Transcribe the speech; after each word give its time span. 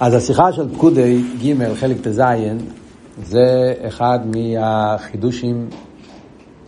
אז 0.00 0.14
השיחה 0.14 0.52
של 0.52 0.74
פקודי 0.74 1.22
ג' 1.42 1.74
חלק 1.74 1.96
ט"ז 2.00 2.22
זה 3.22 3.74
אחד 3.88 4.18
מהחידושים 4.26 5.68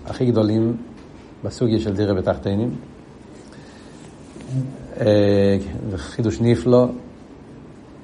הכי 0.07 0.27
גדולים 0.27 0.77
בסוגיה 1.45 1.81
של 1.81 1.95
דירה 1.95 2.15
בתחתינים. 2.15 2.71
אה, 5.01 5.59
חידוש 5.97 6.41
נפלא, 6.41 6.87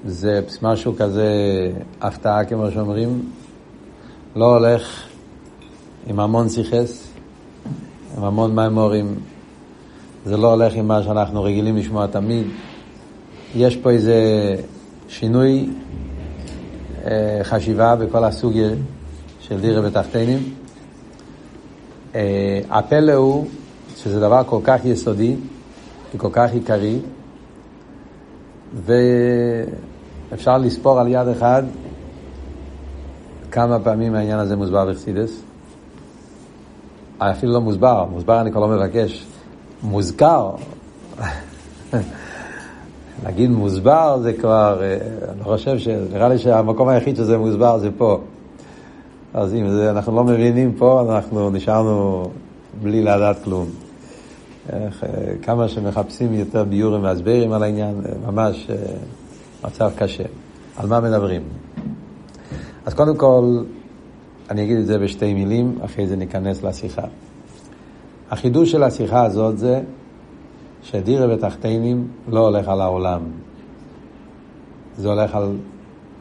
זה 0.05 0.41
משהו 0.61 0.95
כזה 0.97 1.31
הפתעה 2.01 2.45
כמו 2.45 2.71
שאומרים, 2.71 3.21
לא 4.35 4.57
הולך 4.57 5.07
עם 6.07 6.19
המון 6.19 6.49
סיכס, 6.49 7.07
עם 8.17 8.23
המון 8.23 8.55
מימורים, 8.55 9.15
זה 10.25 10.37
לא 10.37 10.53
הולך 10.53 10.73
עם 10.73 10.87
מה 10.87 11.03
שאנחנו 11.03 11.43
רגילים 11.43 11.77
לשמוע 11.77 12.07
תמיד. 12.07 12.47
יש 13.55 13.75
פה 13.77 13.89
איזה 13.89 14.55
שינוי 15.09 15.69
אה, 17.05 17.39
חשיבה 17.43 17.95
בכל 17.95 18.23
הסוגיה 18.23 18.69
של 19.39 19.61
דירה 19.61 19.81
בתחתינים. 19.81 20.53
אה, 22.15 22.61
הפלא 22.69 23.13
הוא 23.13 23.47
שזה 23.95 24.19
דבר 24.19 24.43
כל 24.45 24.59
כך 24.63 24.85
יסודי 24.85 25.35
וכל 26.15 26.29
כך 26.31 26.49
עיקרי, 26.53 26.99
ואפשר 30.31 30.57
לספור 30.57 30.99
על 30.99 31.07
יד 31.07 31.27
אחד 31.27 31.63
כמה 33.51 33.79
פעמים 33.79 34.15
העניין 34.15 34.39
הזה 34.39 34.55
מוסבר 34.55 34.91
בחסידס. 34.91 35.41
אפילו 37.17 37.53
לא 37.53 37.61
מוסבר, 37.61 38.05
מוסבר 38.05 38.41
אני 38.41 38.51
כבר 38.51 38.61
לא 38.61 38.67
מבקש, 38.67 39.25
מוזכר. 39.83 40.51
להגיד 43.23 43.49
מוסבר 43.49 44.19
זה 44.21 44.33
כבר, 44.33 44.81
אה, 44.81 44.97
אני 45.33 45.43
חושב 45.43 45.77
ש... 45.77 45.87
נראה 45.87 46.29
לי 46.29 46.37
שהמקום 46.37 46.87
היחיד 46.87 47.15
שזה 47.15 47.37
מוסבר 47.37 47.77
זה 47.77 47.89
פה. 47.97 48.19
אז 49.33 49.53
אם 49.53 49.69
זה, 49.69 49.91
אנחנו 49.91 50.15
לא 50.15 50.23
מבינים 50.23 50.73
פה, 50.73 51.15
אנחנו 51.15 51.49
נשארנו 51.49 52.29
בלי 52.81 53.01
לדעת 53.01 53.43
כלום. 53.43 53.65
איך, 54.69 55.03
אה, 55.03 55.09
כמה 55.41 55.67
שמחפשים 55.67 56.33
יותר 56.33 56.63
ביורים 56.63 57.03
והסברים 57.03 57.51
על 57.51 57.63
העניין, 57.63 57.95
אה, 58.05 58.31
ממש 58.31 58.67
מצב 59.63 59.91
קשה. 59.97 60.23
על 60.77 60.87
מה 60.87 60.99
מדברים? 60.99 61.41
אז 62.85 62.93
קודם 62.93 63.17
כל, 63.17 63.63
אני 64.49 64.63
אגיד 64.63 64.77
את 64.77 64.85
זה 64.85 64.97
בשתי 64.97 65.33
מילים, 65.33 65.79
אחרי 65.85 66.07
זה 66.07 66.15
ניכנס 66.15 66.63
לשיחה. 66.63 67.03
החידוש 68.31 68.71
של 68.71 68.83
השיחה 68.83 69.23
הזאת 69.23 69.57
זה 69.57 69.81
שדירה 70.81 71.27
בתחתינים 71.27 72.07
לא 72.27 72.47
הולך 72.47 72.67
על 72.67 72.81
העולם, 72.81 73.21
זה 74.97 75.09
הולך 75.09 75.35
על 75.35 75.57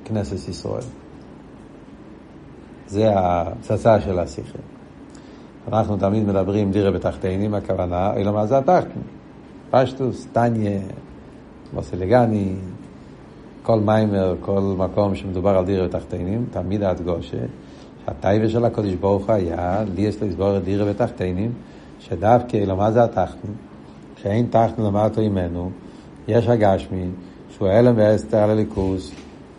כנסת 0.04 0.48
ישראל. 0.48 0.82
זה 2.86 3.12
הפצצה 3.18 4.00
של 4.00 4.18
השיחה. 4.18 4.58
אנחנו 5.68 5.96
תמיד 5.96 6.26
מדברים 6.26 6.72
דירה 6.72 6.90
בתחתינים, 6.90 7.54
הכוונה, 7.54 8.14
אלא 8.16 8.32
מה 8.32 8.46
זה 8.46 8.58
התחתן. 8.58 9.00
פשטוס, 9.70 10.26
טניה, 10.32 10.80
מוסילגני, 11.72 12.54
כל 13.62 13.80
מיימר, 13.80 14.34
כל 14.40 14.74
מקום 14.78 15.14
שמדובר 15.14 15.58
על 15.58 15.64
דירה 15.64 15.86
בתחתינים, 15.86 16.46
תמיד 16.50 16.82
ההדגושה, 16.82 17.36
שהטייבה 18.04 18.48
של 18.48 18.64
הקודש 18.64 18.94
ברוך 18.94 19.30
היה, 19.30 19.84
לי 19.94 20.02
יש 20.02 20.22
לסבור 20.22 20.56
את 20.56 20.64
דירה 20.64 20.84
בתחתינים, 20.92 21.52
שדווקא, 22.00 22.56
אלא 22.56 22.76
מה 22.76 22.92
זה 22.92 23.04
התחתן? 23.04 23.67
שאין 24.22 24.46
תחתן 24.50 24.82
למטו 24.82 25.20
ממנו, 25.20 25.70
יש 26.28 26.48
הגשמי, 26.48 27.06
שהוא 27.50 27.68
הלם 27.68 27.94
ואסתר 27.96 28.38
על 28.38 28.50
הליכוס, 28.50 29.12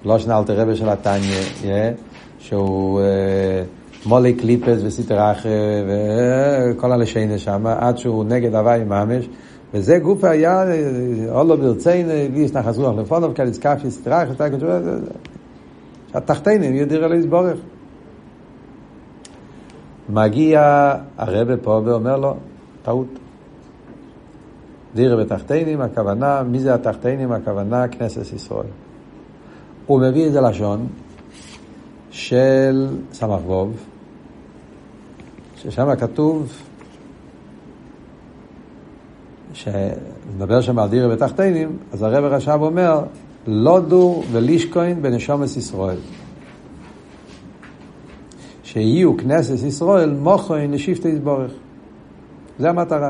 לא 0.05 0.19
שנה 0.19 0.37
אלתר 0.39 0.61
רבי 0.61 0.75
של 0.75 0.89
התניא, 0.89 1.91
שהוא 2.39 3.01
אה, 3.01 3.63
מולי 4.05 4.33
קליפס 4.33 4.79
וסיטר 4.83 5.31
אחר 5.31 5.85
וכל 5.87 6.91
הלשיינה 6.91 7.37
שם, 7.37 7.65
עד 7.67 7.97
שהוא 7.97 8.25
נגד 8.25 8.55
הוואי 8.55 8.83
ממש, 8.83 9.29
וזה 9.73 9.99
גוף 9.99 10.23
היה, 10.23 10.63
אולו 11.29 11.57
ברציין, 11.57 12.07
ויש 12.33 12.53
נחס 12.53 12.77
רוח 12.77 12.97
לפונוב, 12.97 13.33
כאלה 13.33 13.53
סקאפי 13.53 13.91
סיטר 13.91 14.23
אחר, 14.23 14.33
התחתינים 16.13 16.75
ידיר 16.75 17.05
אלי 17.05 17.17
יסבורך. 17.17 17.57
מגיע 20.09 20.93
הרבה 21.17 21.57
פה 21.57 21.81
ואומר 21.85 22.17
לו, 22.17 22.35
טעות. 22.83 23.18
דירה 24.95 25.15
בתחתינים, 25.15 25.81
הכוונה, 25.81 26.43
מי 26.43 26.59
זה 26.59 26.73
התחתינים? 26.73 27.31
הכוונה 27.31 27.87
כנסת 27.87 28.33
ישראל. 28.33 28.67
הוא 29.85 30.01
מביא 30.01 30.27
את 30.27 30.31
זה 30.31 30.41
לשון 30.41 30.87
של 32.11 32.87
סמ"ך 33.13 33.41
ווב, 33.45 33.77
ששם 35.55 35.95
כתוב, 35.95 36.53
שמדבר 39.53 40.61
שם 40.61 40.79
על 40.79 40.89
דירה 40.89 41.07
בתחתינים, 41.07 41.77
אז 41.93 42.01
הרב 42.01 42.23
הרש"ב 42.23 42.57
אומר, 42.61 43.03
לא 43.47 43.79
דור 43.79 44.23
ולישקוין 44.31 45.01
בנשומת 45.01 45.57
ישראל. 45.57 45.97
שיהיו 48.63 49.17
כנסת 49.17 49.65
ישראל 49.67 50.11
מוכן 50.11 50.71
לשבטי 50.71 51.09
יסבורך. 51.09 51.51
זה 52.59 52.69
המטרה. 52.69 53.09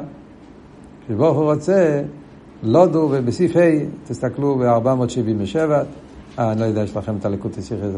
שברוך 1.09 1.37
הוא 1.37 1.53
רוצה, 1.53 2.01
לא 2.63 2.85
דו, 2.85 3.09
ובסעיף 3.11 3.55
ה', 3.55 3.59
תסתכלו 4.07 4.55
ב-477, 4.55 5.57
אה, 6.39 6.51
אני 6.51 6.59
לא 6.59 6.65
יודע, 6.65 6.81
יש 6.81 6.97
לכם 6.97 7.15
את 7.17 7.25
הלקוט 7.25 7.57
השיח 7.57 7.77
הזה, 7.81 7.97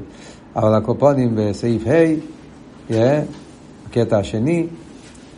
אבל 0.56 0.74
הקופונים 0.74 1.32
בסעיף 1.36 1.84
ה', 1.88 2.94
הקטע 3.88 4.18
השני, 4.18 4.68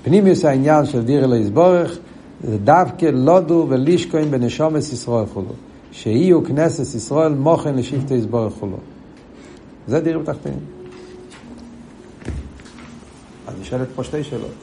פנימיוס 0.03 0.45
העניין 0.45 0.85
של 0.85 1.03
דיר 1.03 1.23
אלוהי 1.23 1.41
יסבורך, 1.41 1.97
זה 2.43 2.57
דווקא 2.57 3.05
לא 3.05 3.39
דו 3.39 3.65
ולישקוין 3.69 4.31
בנשומס 4.31 4.93
ישראל 4.93 5.25
חולו. 5.25 5.53
שיהיו 5.91 6.43
כנסת 6.43 6.95
ישראל 6.95 7.33
מוכן 7.33 7.75
לשבטי 7.75 8.13
יסבורך 8.13 8.53
חולו. 8.53 8.77
זה 9.87 9.99
דיר 9.99 10.19
בתחתינים. 10.19 10.59
אז 13.47 13.53
נשאלת 13.61 13.87
פה 13.95 14.03
שתי 14.03 14.23
שאלות. 14.23 14.53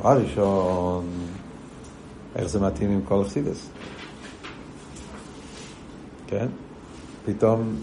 דבר 0.00 0.22
ראשון, 0.22 1.04
איך 2.36 2.48
זה 2.48 2.60
מתאים 2.60 2.90
עם 2.90 3.00
כל 3.04 3.24
חסידס? 3.24 3.68
כן? 6.26 6.46
פתאום 7.24 7.74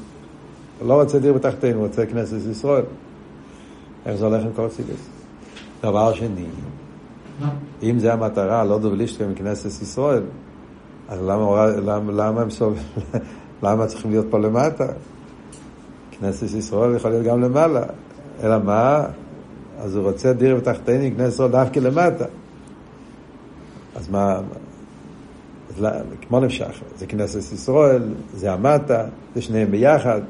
לא 0.82 1.02
רוצה 1.02 1.20
דיר 1.20 1.34
בתחתינו, 1.34 1.80
רוצה 1.80 2.06
כנסת 2.06 2.38
ישראל. 2.52 2.84
איך 4.06 4.16
זה 4.16 4.26
הולך 4.26 4.44
עם 4.44 4.52
כל 4.56 4.70
חסידס? 4.70 5.10
דבר 5.82 6.14
שני, 6.14 6.46
אם 7.84 8.00
זה 8.00 8.14
המטרה, 8.14 8.64
לא 8.64 8.80
דובלישטר 8.80 9.28
מכנסת 9.28 9.82
ישראל, 9.82 10.24
אז 11.08 11.22
למה, 11.22 11.66
למה, 11.66 12.12
למה 12.12 12.42
הם 12.42 12.50
סוב... 12.50 12.80
למה 13.64 13.88
צריכים 13.88 14.12
להיות 14.12 14.26
פה 14.30 14.40
למטה? 14.40 14.88
כנסת 16.12 16.56
ישראל 16.58 16.96
יכול 16.96 17.12
להיות 17.12 17.26
גם 17.26 17.42
למעלה. 17.42 17.84
אלא 18.44 18.58
מה? 18.64 19.06
אז 19.80 19.96
הוא 19.96 20.04
רוצה 20.04 20.34
דיר 20.34 20.56
בתחתיני, 20.56 21.12
כנסת 21.18 21.34
ישראל 21.34 21.52
דווקא 21.52 21.80
למטה. 21.80 22.26
אז 23.98 24.10
מה, 24.10 24.40
אז 25.70 25.82
לא, 25.82 25.90
כמו 26.28 26.40
נמשך, 26.40 26.82
זה 26.98 27.06
כנסת 27.06 27.54
ישראל, 27.54 28.04
זה 28.34 28.54
המטה, 28.54 29.06
זה 29.36 29.42
שניהם 29.42 29.72
ביחד. 29.72 30.22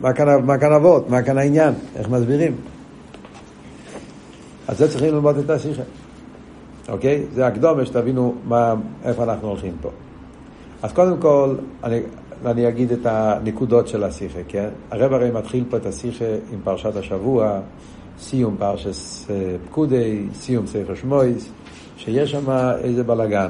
מה 0.00 0.12
כאן, 0.12 0.44
מה 0.44 0.58
כאן 0.58 0.72
אבות? 0.72 1.10
מה 1.10 1.22
כאן 1.22 1.38
העניין? 1.38 1.74
איך 1.96 2.08
מסבירים? 2.08 2.56
אז 4.68 4.78
זה 4.78 4.88
צריכים 4.88 5.14
ללמוד 5.14 5.36
את 5.36 5.50
השיחה. 5.50 5.82
אוקיי? 6.88 7.24
זה 7.34 7.46
הקדומה 7.46 7.86
שתבינו 7.86 8.34
מה, 8.44 8.74
איפה 9.04 9.24
אנחנו 9.24 9.48
הולכים 9.48 9.72
פה. 9.80 9.90
אז 10.82 10.92
קודם 10.92 11.18
כל, 11.20 11.54
אני, 11.84 12.00
אני 12.46 12.68
אגיד 12.68 12.92
את 12.92 13.06
הנקודות 13.06 13.88
של 13.88 14.04
השיחה, 14.04 14.38
כן? 14.48 14.68
הרב 14.90 15.12
הרי 15.12 15.30
מתחיל 15.30 15.64
פה 15.70 15.76
את 15.76 15.86
השיחה 15.86 16.24
עם 16.52 16.60
פרשת 16.64 16.96
השבוע, 16.96 17.60
סיום 18.18 18.56
פרשת 18.58 19.30
אה, 19.30 19.56
פקודי, 19.68 20.26
סיום 20.34 20.66
ספר 20.66 20.94
שמויס, 20.94 21.50
שיש 22.04 22.30
שם 22.30 22.50
איזה 22.82 23.04
בלאגן, 23.04 23.48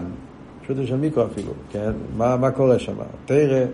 פשוט 0.62 0.76
יש 0.78 0.88
שם 0.88 1.00
מיקרו 1.00 1.24
אפילו, 1.24 1.52
כן? 1.72 1.92
מה, 2.16 2.36
מה 2.36 2.50
קורה 2.50 2.78
שם? 2.78 2.94
תרא 3.24 3.64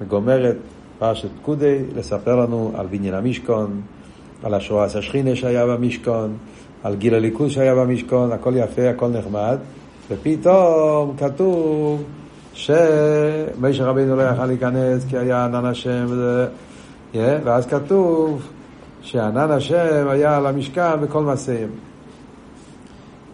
מגומרת 0.00 0.56
פרשת 0.98 1.28
פקודי 1.42 1.78
לספר 1.96 2.36
לנו 2.36 2.72
על 2.76 2.86
בניין 2.86 3.14
המשכון, 3.14 3.80
על 4.42 4.54
השועס 4.54 4.96
השכינה 4.96 5.36
שהיה 5.36 5.66
במשכון, 5.66 6.36
על 6.82 6.94
גיל 6.94 7.14
הליכוז 7.14 7.52
שהיה 7.52 7.74
במשכון, 7.74 8.32
הכל 8.32 8.52
יפה, 8.56 8.90
הכל 8.90 9.08
נחמד, 9.08 9.58
ופתאום 10.10 11.16
כתוב 11.18 12.02
שמשה 12.52 13.84
רבינו 13.84 14.16
לא 14.16 14.22
יכל 14.22 14.46
להיכנס 14.46 15.04
כי 15.08 15.18
היה 15.18 15.44
ענן 15.44 15.64
השם, 15.64 16.04
וזה, 16.08 16.46
yeah, 17.12 17.16
ואז 17.44 17.66
כתוב 17.66 18.42
שענן 19.02 19.50
השם 19.50 20.08
היה 20.08 20.36
על 20.36 20.46
המשכן 20.46 21.00
בכל 21.00 21.22
מעשיהם. 21.22 21.68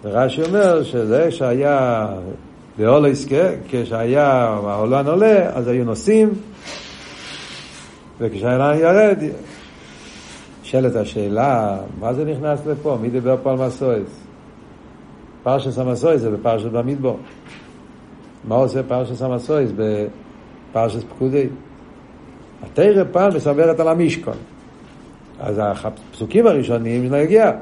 ורש"י 0.05 0.43
אומר 0.43 0.83
שזה 0.83 1.31
שהיה 1.31 2.07
באולו 2.79 3.07
יזכה, 3.07 3.49
כשהיה 3.69 4.33
העולם 4.65 5.07
עולה, 5.07 5.49
אז 5.49 5.69
היו 5.69 5.85
נוסעים, 5.85 6.29
וכשהענן 8.21 8.79
ירד, 8.79 9.19
נשאלת 10.63 10.97
השאלה, 10.97 11.79
מה 12.01 12.15
זה 12.15 12.25
נכנס 12.25 12.67
לפה? 12.67 12.99
מי 13.03 13.11
דיבר 13.11 13.37
פה 13.43 13.51
על 13.51 13.57
מסויס? 13.57 14.09
פרשס 15.43 15.79
המסויס 15.79 16.21
זה 16.21 16.31
בפרשס 16.31 16.67
במדבור. 16.67 17.19
מה 18.49 18.55
עושה 18.55 18.83
פרשס 18.83 19.23
המסויס 19.23 19.71
בפרשס 19.77 21.05
פקודי? 21.05 21.47
התרא 22.63 23.05
פעם 23.13 23.37
מסברת 23.37 23.81
על 23.81 23.89
המשכון. 23.89 24.37
אז 25.41 25.61
הפסוקים 25.65 26.47
הראשונים 26.47 27.15
נגיע, 27.15 27.53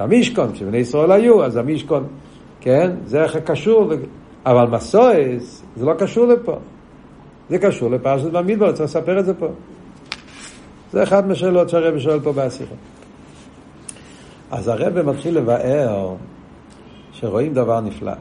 שהמשכון, 0.00 0.52
כשבני 0.52 0.78
ישראל 0.78 1.12
היו, 1.12 1.44
אז 1.44 1.56
המשכון, 1.56 2.06
כן? 2.60 2.90
זה 3.04 3.22
איך 3.22 3.36
קשור, 3.36 3.92
אבל 4.46 4.66
מסויס 4.66 5.62
זה 5.76 5.84
לא 5.84 5.94
קשור 5.98 6.26
לפה. 6.26 6.58
זה 7.50 7.58
קשור 7.58 7.90
לפרשת 7.90 8.24
במדבר, 8.24 8.72
צריך 8.72 8.84
לספר 8.84 9.18
את 9.20 9.24
זה 9.24 9.34
פה. 9.34 9.48
זה 10.92 11.02
אחת 11.02 11.24
מהשאלות 11.24 11.68
שהרבא 11.68 11.98
שואל 11.98 12.20
פה 12.20 12.32
בשיחה. 12.32 12.74
אז 14.50 14.68
הרבא 14.68 15.02
מתחיל 15.02 15.38
לבאר 15.38 16.14
שרואים 17.12 17.54
דבר 17.54 17.80
נפלא. 17.80 18.12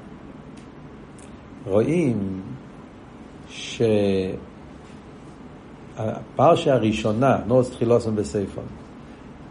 רואים 1.67 2.41
שהפרשה 3.47 4.33
הראשונה, 6.73 7.37
נורס 7.47 7.71
תחילוסון 7.71 8.15
בסייפון, 8.15 8.63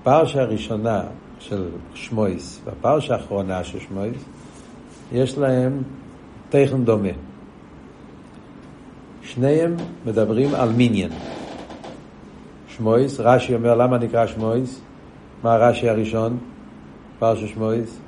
הפרשה 0.01 0.43
הראשונה 0.43 1.03
של 1.39 1.69
שמויס 1.95 2.61
והפרשה 2.65 3.15
האחרונה 3.15 3.65
של 3.65 3.79
שמויס, 3.79 4.25
יש 5.13 5.39
להם 5.39 5.83
תכן 6.49 6.85
דומה. 6.85 7.09
שניהם 9.23 9.77
מדברים 10.07 10.55
על 10.55 10.69
מיניאן. 10.73 11.11
שמויס, 12.69 13.21
רש"י 13.21 13.55
אומר 13.55 13.75
למה 13.75 13.99
נקרא 13.99 14.27
שמויס? 14.27 14.81
מה 15.43 15.55
הרש"י 15.55 15.89
הראשון? 15.89 16.39
פרשת 17.19 17.49
שמויס. 17.49 17.99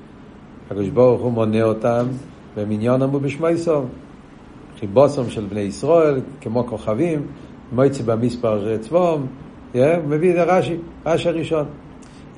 הקדוש 0.67 0.89
ברוך 0.89 1.21
הוא 1.21 1.33
מונה 1.33 1.63
אותם 1.63 2.07
במניון 2.57 3.03
אמרו 3.03 3.21
בשמויסום. 3.21 3.89
חיבוסום 4.81 5.31
של 5.31 5.45
בני 5.45 5.61
ישראל, 5.61 6.21
כמו 6.41 6.67
כוכבים, 6.67 7.27
מויצי 7.73 8.03
במספר 8.03 8.79
צבום, 8.79 9.27
מביא 10.09 10.33
את 10.33 10.49
הרש"י, 10.49 10.77
רש"י 11.07 11.29
הראשון. 11.29 11.65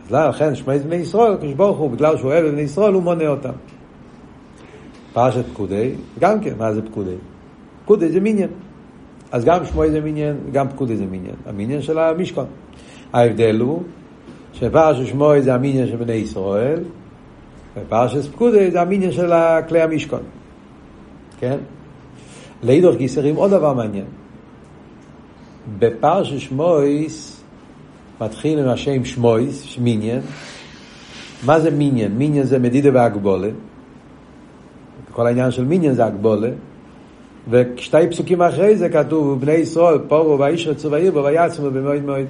אז 0.06 0.12
לכן 0.12 0.54
שמויס 0.54 0.82
בני 0.82 0.96
ישראל, 0.96 1.32
הקדוש 1.32 1.52
ברוך 1.52 1.78
הוא, 1.78 1.90
בגלל 1.90 2.16
שהוא 2.16 2.32
אוהב 2.32 2.46
בני 2.46 2.60
ישראל, 2.60 2.93
הוא 2.93 3.02
מונה 3.02 3.28
אותם. 3.28 3.52
פרשת 5.12 5.44
פקודי, 5.52 5.90
גם 6.20 6.40
כן, 6.40 6.52
מה 6.58 6.75
זה 6.75 6.82
פקודי? 6.82 7.14
פקודי 7.84 8.08
זה 8.08 8.20
מיניאן. 8.20 8.49
אז 9.32 9.44
גם 9.44 9.66
שמואל 9.66 9.90
זה 9.90 10.00
מיניאן, 10.00 10.37
גם 10.52 10.69
פקודי 10.69 10.96
זה 10.96 11.06
מיניאן. 11.06 11.34
המיניאן 11.46 11.82
של 11.82 11.99
המשכון. 11.99 12.46
ההבדל 13.12 13.60
הוא 13.60 13.82
שפרשת 14.52 15.06
שמואל 15.06 15.40
זה 15.40 15.54
המיניאן 15.54 15.87
של 15.87 15.96
בני 15.96 16.12
ישראל, 16.12 16.81
ופרשת 17.76 18.32
פקודי 18.32 18.70
זה 18.70 18.81
המיניאן 18.81 19.12
של 19.12 19.32
כלי 19.69 19.81
המשכון. 19.81 20.22
כן? 21.38 21.58
לאידוך 22.62 22.96
גיסרים 22.96 23.37
עוד 23.37 23.50
דבר 23.50 23.72
מעניין. 23.72 24.04
בפרשת 25.78 26.38
שמויס 26.38 27.41
מתחיל 28.20 28.59
עם 28.59 28.69
השם 28.69 29.05
שמויס, 29.05 29.79
מיניאן. 29.79 30.20
מה 31.44 31.61
זה 31.61 31.70
מיניאן? 31.70 32.12
מיניאן 32.12 32.44
זה 32.44 32.59
מדידה 32.59 32.91
והגבולה. 32.94 33.49
כל 35.12 35.26
העניין 35.26 35.50
של 35.50 35.64
מיניאן 35.64 35.94
זה 35.94 36.05
הגבולה. 36.05 36.50
ושתי 37.50 37.97
פסוקים 38.11 38.43
אחרי 38.43 38.76
זה 38.76 38.88
כתוב, 38.88 39.41
בני 39.41 39.53
ישראל, 39.53 39.99
פורו 40.09 40.38
ואיש 40.38 40.67
רצו 40.67 40.91
ועיר 40.91 41.12
בו 41.12 41.25
ויעצמו 41.25 41.70
במועד 41.70 42.05
מועד. 42.05 42.26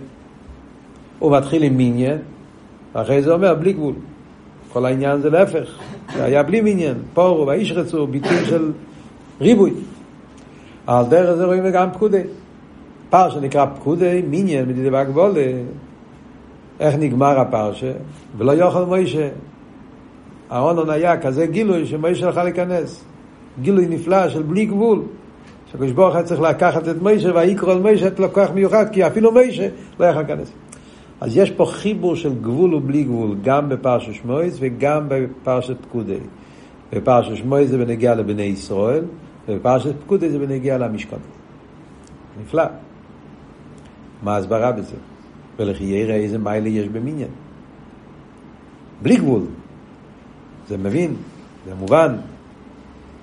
הוא 1.19 1.37
מתחיל 1.37 1.62
עם 1.62 1.76
מיניאן, 1.76 2.17
ואחרי 2.94 3.23
זה 3.23 3.32
אומר 3.32 3.55
בלי 3.55 3.73
גבול. 3.73 3.94
כל 4.73 4.84
העניין 4.84 5.20
זה 5.20 5.31
להפך, 5.31 5.79
זה 6.14 6.25
היה 6.25 6.43
בלי 6.43 6.61
מיניאן, 6.61 6.94
פורו 7.14 7.46
ואיש 7.46 7.73
רצו, 7.73 8.06
ביטוי 8.06 8.44
של 8.44 8.73
ריבוי. 9.40 9.73
על 10.87 11.05
דרך 11.06 11.37
זה 11.37 11.44
רואים 11.44 11.70
גם 11.73 11.88
פקודי. 11.93 12.23
פרשה 13.12 13.40
נקרא 13.40 13.66
פקודי, 13.74 14.22
מיניאן, 14.30 14.68
מדידי 14.68 14.90
והגבולה. 14.90 15.52
איך 16.80 16.94
נגמר 16.94 17.40
הפרשה? 17.40 17.92
ולא 18.38 18.52
יוכל 18.52 18.84
מוישה. 18.84 19.28
האונון 20.50 20.90
היה 20.90 21.20
כזה 21.20 21.46
גילוי 21.46 21.86
שמוישה 21.86 22.28
יכול 22.28 22.42
להיכנס. 22.42 23.04
גילוי 23.62 23.86
נפלא 23.86 24.28
של 24.28 24.42
בלי 24.42 24.66
גבול. 24.66 25.02
שהקדוש 25.70 25.90
ברוך 25.90 26.14
היה 26.14 26.24
צריך 26.24 26.40
לקחת 26.40 26.88
את 26.88 27.02
מוישה 27.02 27.30
ויקרא 27.34 27.72
על 27.72 27.80
מוישה 27.80 28.06
את 28.06 28.20
לקוח 28.20 28.50
מיוחד, 28.50 28.86
כי 28.92 29.06
אפילו 29.06 29.32
מוישה 29.32 29.68
לא 30.00 30.04
יכול 30.04 30.22
להיכנס. 30.22 30.52
אז 31.20 31.36
יש 31.36 31.50
פה 31.50 31.66
חיבור 31.66 32.16
של 32.16 32.34
גבול 32.40 32.74
ובלי 32.74 33.04
גבול, 33.04 33.36
גם 33.42 33.68
בפרשת 33.68 34.12
שמויס 34.14 34.56
וגם 34.60 35.04
בפרשת 35.08 35.76
פקודי. 35.82 36.18
בפרשת 36.92 37.36
שמויס 37.36 37.70
זה 37.70 37.78
בנגיע 37.78 38.14
לבני 38.14 38.42
ישראל, 38.42 39.04
ובפרשת 39.48 39.94
פקודי 40.04 40.30
זה 40.30 40.38
בנגיע 40.38 40.78
למשכון. 40.78 41.18
נפלא. 42.42 42.64
מה 44.22 44.34
ההסברה 44.34 44.72
בזה? 44.72 44.96
ולכי 45.58 45.84
יראה 45.84 46.14
איזה 46.14 46.38
מיילה 46.38 46.69
יש 46.69 46.88
במניין. 46.88 47.28
בלי 49.02 49.16
גבול. 49.16 49.42
זה 50.69 50.76
מבין, 50.76 51.14
זה 51.66 51.74
מובן, 51.74 52.16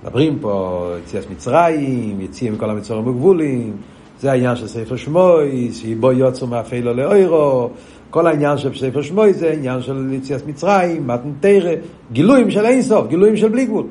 מדברים 0.04 0.40
פה 0.40 0.86
יציאת 1.04 1.30
מצרים, 1.32 2.22
יציאים 2.22 2.54
מכל 2.54 2.70
המצורים 2.70 3.08
הגבולים, 3.08 3.74
זה 4.20 4.32
העניין 4.32 4.56
של 4.56 4.68
ספר 4.68 4.96
שמוי, 4.96 5.72
שבו 5.72 6.12
יוצאו 6.12 6.48
מאפלו 6.48 6.94
לאוירו, 6.94 7.70
כל 8.10 8.28
העניין 8.28 8.58
של 8.58 8.76
ספר 8.76 9.02
שמוי 9.02 9.34
זה 9.34 9.52
עניין 9.52 9.82
של 9.82 10.14
יציאת 10.14 10.48
מצרים, 10.48 11.08
מתן 11.08 11.32
תרא, 11.40 11.72
גילויים 12.12 12.52
של 12.52 12.66
אינסוף, 12.66 13.08
גילויים 13.08 13.38
של 13.38 13.50
בלי 13.50 13.66
גבול. 13.66 13.86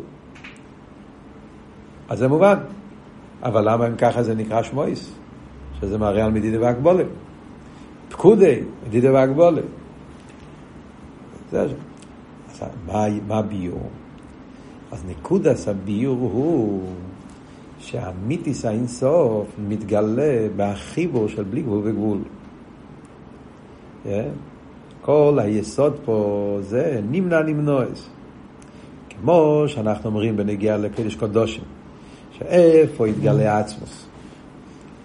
אז 2.08 2.18
זה 2.18 2.28
מובן. 2.28 2.56
אבל 3.42 3.72
למה 3.72 3.86
אם 3.86 3.96
ככה 3.96 4.22
זה 4.22 4.34
נקרא 4.34 4.62
שמויס? 4.62 5.17
שזה 5.80 5.98
מראה 5.98 6.24
על 6.24 6.30
מדידה 6.30 6.60
והגבולה. 6.60 7.04
פקודי, 8.08 8.60
מדידה 8.86 9.12
והגבולה. 9.12 9.62
זה, 11.50 11.62
אז 11.62 11.70
מה, 12.86 13.04
מה 13.26 13.42
ביור? 13.42 13.88
אז 14.92 15.04
נקודס 15.08 15.68
הביור 15.68 16.30
הוא 16.32 16.82
שהמיתיס 17.78 18.64
האינסוף 18.64 19.46
מתגלה 19.68 20.46
בחיבור 20.56 21.28
של 21.28 21.42
בלי 21.42 21.62
גבול 21.62 21.80
וגבול. 21.84 22.18
כל 25.02 25.38
היסוד 25.42 25.96
פה 26.04 26.58
זה 26.62 27.00
נמנע 27.10 27.42
נמנועס. 27.42 28.08
כמו 29.08 29.64
שאנחנו 29.66 30.10
אומרים 30.10 30.36
בנגיעה 30.36 30.76
לקדש 30.76 31.14
קודושים, 31.14 31.64
שאיפה 32.38 33.08
יתגלה 33.08 33.56
העצמוס? 33.56 34.06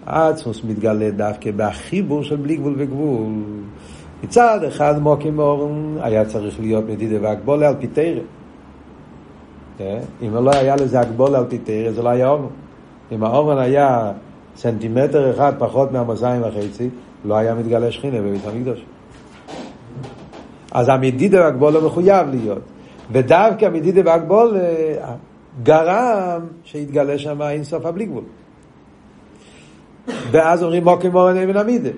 העצמוס 0.06 0.64
מתגלה 0.64 1.10
דווקא 1.10 1.50
בחיבור 1.56 2.22
של 2.22 2.36
בלי 2.36 2.56
גבול 2.56 2.74
וגבול. 2.78 3.32
מצד 4.24 4.64
אחד 4.68 4.98
מוקים 4.98 5.38
אורן 5.38 5.96
היה 6.00 6.24
צריך 6.24 6.60
להיות 6.60 6.84
מדידה 6.88 7.16
והגבולה 7.22 7.68
על 7.68 7.74
פי 7.80 7.86
תרם. 7.86 8.24
כן? 9.78 10.00
אם 10.22 10.34
לא 10.34 10.50
היה 10.54 10.76
לזה 10.76 11.00
הגבול 11.00 11.34
על 11.34 11.44
פיתר, 11.48 11.92
זה 11.94 12.02
לא 12.02 12.08
היה 12.08 12.28
אורן. 12.28 12.46
אם 13.12 13.24
האורן 13.24 13.58
היה 13.58 14.12
סנטימטר 14.56 15.30
אחד 15.30 15.52
פחות 15.58 15.92
מהמאזיים 15.92 16.42
וחצי, 16.42 16.88
לא 17.24 17.34
היה 17.34 17.54
מתגלה 17.54 17.92
שכינה 17.92 18.20
בבית 18.20 18.46
המקדוש. 18.46 18.84
אז 20.72 20.88
המדידה 20.88 21.40
והגבול 21.40 21.72
לא 21.72 21.86
מחויב 21.86 22.28
להיות. 22.30 22.62
ודווקא 23.12 23.64
המדידה 23.64 24.00
והגבול 24.04 24.56
אה, 24.56 25.14
גרם 25.62 26.40
שיתגלה 26.64 27.18
שם 27.18 27.42
אינסוף 27.42 27.86
הבלי 27.86 28.06
גבול. 28.06 28.24
ואז 30.06 30.62
אומרים 30.62 30.84
מוקים 30.84 31.12
מורן 31.12 31.36
אבן 31.36 31.56
המידה. 31.56 31.90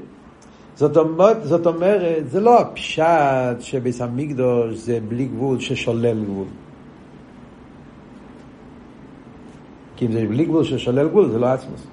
זאת 0.77 0.97
אומרת, 0.97 1.37
זאת 1.45 1.67
אומרת, 1.67 2.31
זה 2.31 2.41
לא 2.41 2.61
הפשט 2.61 3.61
שביס 3.61 4.01
המקדוש 4.01 4.75
זה 4.75 4.99
בלי 5.09 5.25
גבול 5.25 5.61
ששולל 5.61 6.25
גבול. 6.25 6.47
כי 9.97 10.07
אם 10.07 10.13
זה 10.13 10.27
בלי 10.29 10.45
גבול 10.45 10.65
ששולל 10.65 11.09
גבול, 11.09 11.29
זה 11.31 11.39
לא 11.39 11.47
עצמוס. 11.47 11.87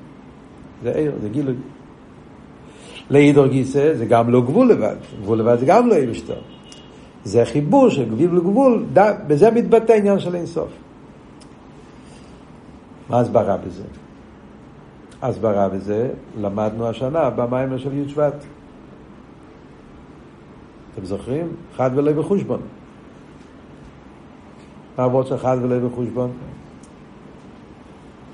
זה 0.84 0.92
עיר, 0.92 1.12
זה 1.22 1.30
גילוי. 1.30 1.56
לאידור 3.10 3.48
גיסא 3.48 3.94
זה 3.94 4.06
גם 4.06 4.30
לא 4.30 4.42
גבול 4.42 4.70
לבד. 4.70 4.96
גבול 5.22 5.40
לבד 5.40 5.60
זה 5.60 5.66
גם 5.66 5.88
לא 5.88 5.96
עיר 5.96 6.14
שטר. 6.14 6.42
זה 7.24 7.46
חיבור 7.46 7.90
של 7.90 8.06
גבול 8.10 8.38
לגבול, 8.38 8.86
בזה 9.28 9.52
מתבטא 9.52 9.94
עניין 9.94 10.20
של 10.20 10.36
אינסוף. 10.36 10.70
מה 13.10 13.20
הסברה 13.20 13.58
בזה? 13.58 14.03
הסברה 15.24 15.70
בזה 15.70 16.10
למדנו 16.42 16.88
השנה 16.88 17.30
במים 17.30 17.78
של 17.78 17.94
י' 17.94 18.10
שבט. 18.10 18.44
אתם 20.94 21.06
זוכרים? 21.06 21.48
חד 21.78 21.92
ולא 21.96 22.12
בחושבון. 22.12 22.62
מה 24.98 25.04
עבוד 25.04 25.28
של 25.28 25.38
חד 25.38 25.58
ולא 25.62 25.88
בחושבון? 25.88 26.32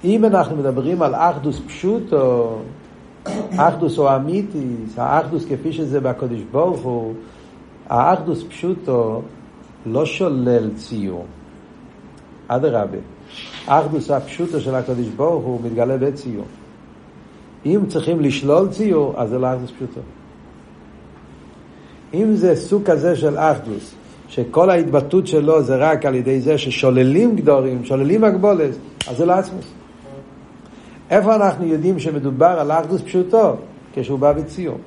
אם 0.04 0.26
אנחנו 0.26 0.56
מדברים 0.56 1.02
על 1.02 1.16
אחדוס 1.16 1.62
פשוטו, 1.68 2.58
האחדוס 3.26 3.98
הוא 3.98 4.10
אמיתיס, 4.16 4.98
האחדוס 4.98 5.46
כפי 5.46 5.74
שזה 5.74 6.00
בקודש 6.00 6.42
ברוך 6.52 6.82
הוא, 6.82 7.14
האחדוס 7.90 8.44
פשוטו 8.44 9.22
לא 9.86 10.06
שולל 10.06 10.70
ציור. 10.76 11.26
אדרבה, 12.48 12.98
האחדוס 13.68 14.12
הפשוטו 14.12 14.62
של 14.62 14.76
הקודש 14.76 15.08
ברוך 15.08 15.46
הוא 15.46 15.62
מתגלה 15.64 15.98
בציור. 15.98 16.46
אם 17.66 17.80
צריכים 17.88 18.20
לשלול 18.20 18.68
ציור, 18.70 19.14
אז 19.18 19.30
זה 19.30 19.40
לא 19.40 19.48
אחדוס 19.54 19.72
פשוטו. 19.72 20.02
אם 22.14 22.36
זה 22.36 22.56
סוג 22.56 22.84
כזה 22.84 23.16
של 23.16 23.38
אחדוס, 23.38 23.96
שכל 24.28 24.70
ההתבטאות 24.70 25.28
שלו 25.28 25.64
זה 25.64 25.76
רק 25.76 26.06
על 26.06 26.16
ידי 26.16 26.42
זה 26.42 26.58
ששוללים 26.58 27.36
גדורים, 27.36 27.86
שוללים 27.86 28.24
הגבולת, 28.24 28.72
אז 29.08 29.18
זה 29.18 29.26
לא 29.26 29.34
עצמוס. 29.34 29.66
איפה 31.10 31.36
אנחנו 31.36 31.66
יודעים 31.66 32.00
שמדובר 32.00 32.46
על 32.46 32.72
אחדוס 32.72 33.02
פשוטו? 33.02 33.56
כשהוא 33.94 34.20
בא 34.20 34.34
בציור. 34.34 34.78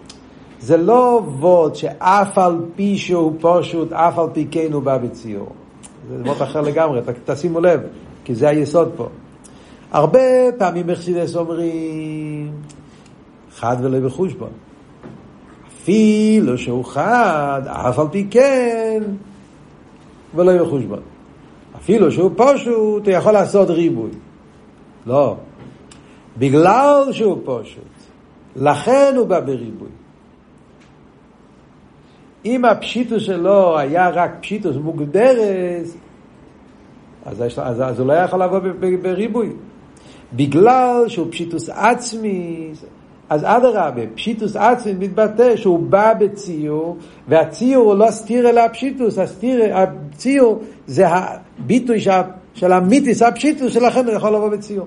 זה 0.60 0.76
לא 0.76 1.22
וורד 1.38 1.74
שאף 1.74 2.38
על 2.38 2.60
פי 2.76 2.98
שהוא 2.98 3.32
פשוט, 3.40 3.92
אף 3.92 4.18
על 4.18 4.26
פי 4.32 4.46
כן 4.50 4.72
הוא 4.72 4.82
בא 4.82 4.98
בציור. 4.98 5.48
זה 6.10 6.16
וורד 6.24 6.42
אחר 6.42 6.60
לגמרי, 6.60 7.00
תשימו 7.24 7.60
לב, 7.60 7.80
כי 8.24 8.34
זה 8.34 8.48
היסוד 8.48 8.90
פה. 8.96 9.08
הרבה 9.92 10.52
פעמים 10.58 10.86
מחסידס 10.86 11.36
אומרים 11.36 12.52
חד 13.54 13.76
ולא 13.82 14.00
בחושבון. 14.00 14.50
אפילו 15.68 16.58
שהוא 16.58 16.84
חד, 16.84 17.62
אף 17.66 17.98
על 17.98 18.06
פי 18.10 18.26
כן, 18.30 19.02
ולא 20.34 20.64
בחושבון. 20.64 21.00
אפילו 21.76 22.12
שהוא 22.12 22.30
פשוט, 22.36 23.06
הוא 23.06 23.14
יכול 23.14 23.32
לעשות 23.32 23.70
ריבוי. 23.70 24.10
לא. 25.06 25.36
בגלל 26.38 27.08
שהוא 27.12 27.38
פשוט, 27.44 27.92
לכן 28.56 29.14
הוא 29.16 29.26
בא 29.26 29.40
בריבוי. 29.40 29.88
אם 32.44 32.64
הפשיטוס 32.64 33.22
שלו 33.22 33.78
היה 33.78 34.08
רק 34.08 34.30
פשיטוס 34.40 34.76
מוגדרת, 34.76 35.86
אז, 37.24 37.42
אז, 37.42 37.82
אז 37.82 38.00
הוא 38.00 38.08
לא 38.08 38.12
יכול 38.12 38.42
לבוא 38.42 38.58
בריבוי. 39.02 39.52
בגלל 40.36 41.04
שהוא 41.08 41.26
פשיטוס 41.30 41.68
עצמי, 41.68 42.70
אז 43.30 43.44
אדרבה, 43.44 44.02
פשיטוס 44.14 44.56
עצמי 44.56 44.92
מתבטא 44.98 45.56
שהוא 45.56 45.78
בא 45.78 46.12
בציור, 46.14 46.96
והציור 47.28 47.84
הוא 47.84 47.94
לא 47.94 48.10
סתיר 48.10 48.48
אלא 48.48 48.60
הפשיטוס, 48.60 49.18
הסתיר, 49.18 49.76
הציור 49.76 50.60
זה 50.86 51.06
הביטוי 51.08 51.98
של 52.54 52.72
המיתיס 52.72 53.22
הפשיטוס, 53.22 53.72
שלכן 53.72 54.06
הוא 54.06 54.14
יכול 54.14 54.30
לבוא 54.30 54.48
בציור. 54.48 54.86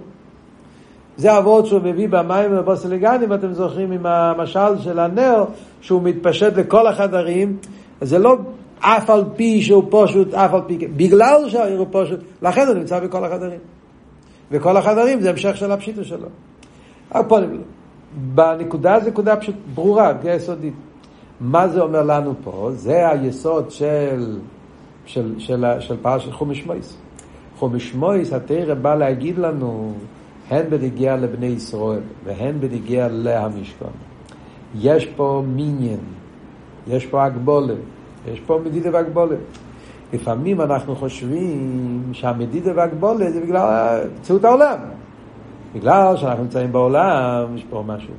זה 1.17 1.31
הוורד 1.31 1.65
שהוא 1.65 1.81
מביא 1.81 2.09
במים 2.09 2.51
ובוסלגן, 2.57 3.21
אם 3.23 3.33
אתם 3.33 3.53
זוכרים 3.53 3.91
עם 3.91 4.05
המשל 4.05 4.79
של 4.83 4.99
הנר, 4.99 5.43
שהוא 5.81 6.01
מתפשט 6.03 6.57
לכל 6.57 6.87
החדרים, 6.87 7.57
זה 8.01 8.19
לא 8.19 8.37
אף 8.79 9.09
על 9.09 9.23
פי 9.35 9.61
שהוא 9.61 9.83
פשוט, 9.89 10.33
אף 10.33 10.53
על 10.53 10.61
פי, 10.67 10.77
בגלל 10.77 11.49
שהעיר 11.49 11.79
הוא 11.79 11.87
פשוט, 11.91 12.19
לכן 12.41 12.67
הוא 12.67 12.75
נמצא 12.75 12.99
בכל 12.99 13.25
החדרים. 13.25 13.74
וכל 14.51 14.77
החדרים 14.77 15.21
זה 15.21 15.29
המשך 15.29 15.57
של 15.57 15.71
הפשיטו 15.71 16.03
שלו. 16.03 16.27
בנקודה 18.35 18.99
זו 18.99 19.09
נקודה 19.09 19.35
פשוט 19.35 19.55
ברורה, 19.75 20.11
יסודית. 20.23 20.73
מה 21.39 21.67
זה 21.67 21.81
אומר 21.81 22.03
לנו 22.03 22.33
פה? 22.43 22.69
זה 22.73 23.09
היסוד 23.09 23.71
של, 23.71 24.37
של, 25.05 25.35
של, 25.37 25.65
של, 25.79 25.97
פרשת 26.01 26.31
חומש 26.31 26.65
מויס. 26.65 26.97
חומש 27.57 27.93
מויס, 27.93 28.33
התרא 28.33 28.73
בא 28.73 28.95
להגיד 28.95 29.37
לנו 29.37 29.93
הן 30.49 30.69
בנגיע 30.69 31.15
לבני 31.15 31.45
ישראל 31.45 32.01
והן 32.23 32.59
בנגיע 32.59 33.07
להמשכון. 33.11 33.91
יש 34.79 35.05
פה 35.05 35.43
מיניאן, 35.47 35.99
יש 36.87 37.05
פה 37.05 37.23
הגבולה, 37.23 37.73
יש 38.27 38.39
פה 38.39 38.59
מדידה 38.65 38.89
והגבולה. 38.93 39.35
לפעמים 40.13 40.61
אנחנו 40.61 40.95
חושבים 40.95 42.03
שהמדידה 42.11 42.71
והגבולה 42.75 43.31
זה 43.31 43.41
בגלל 43.41 43.99
מציאות 44.19 44.45
העולם. 44.45 44.77
בגלל 45.75 46.17
שאנחנו 46.17 46.43
נמצאים 46.43 46.71
בעולם, 46.71 47.55
יש 47.55 47.63
פה 47.69 47.83
משהו. 47.87 48.13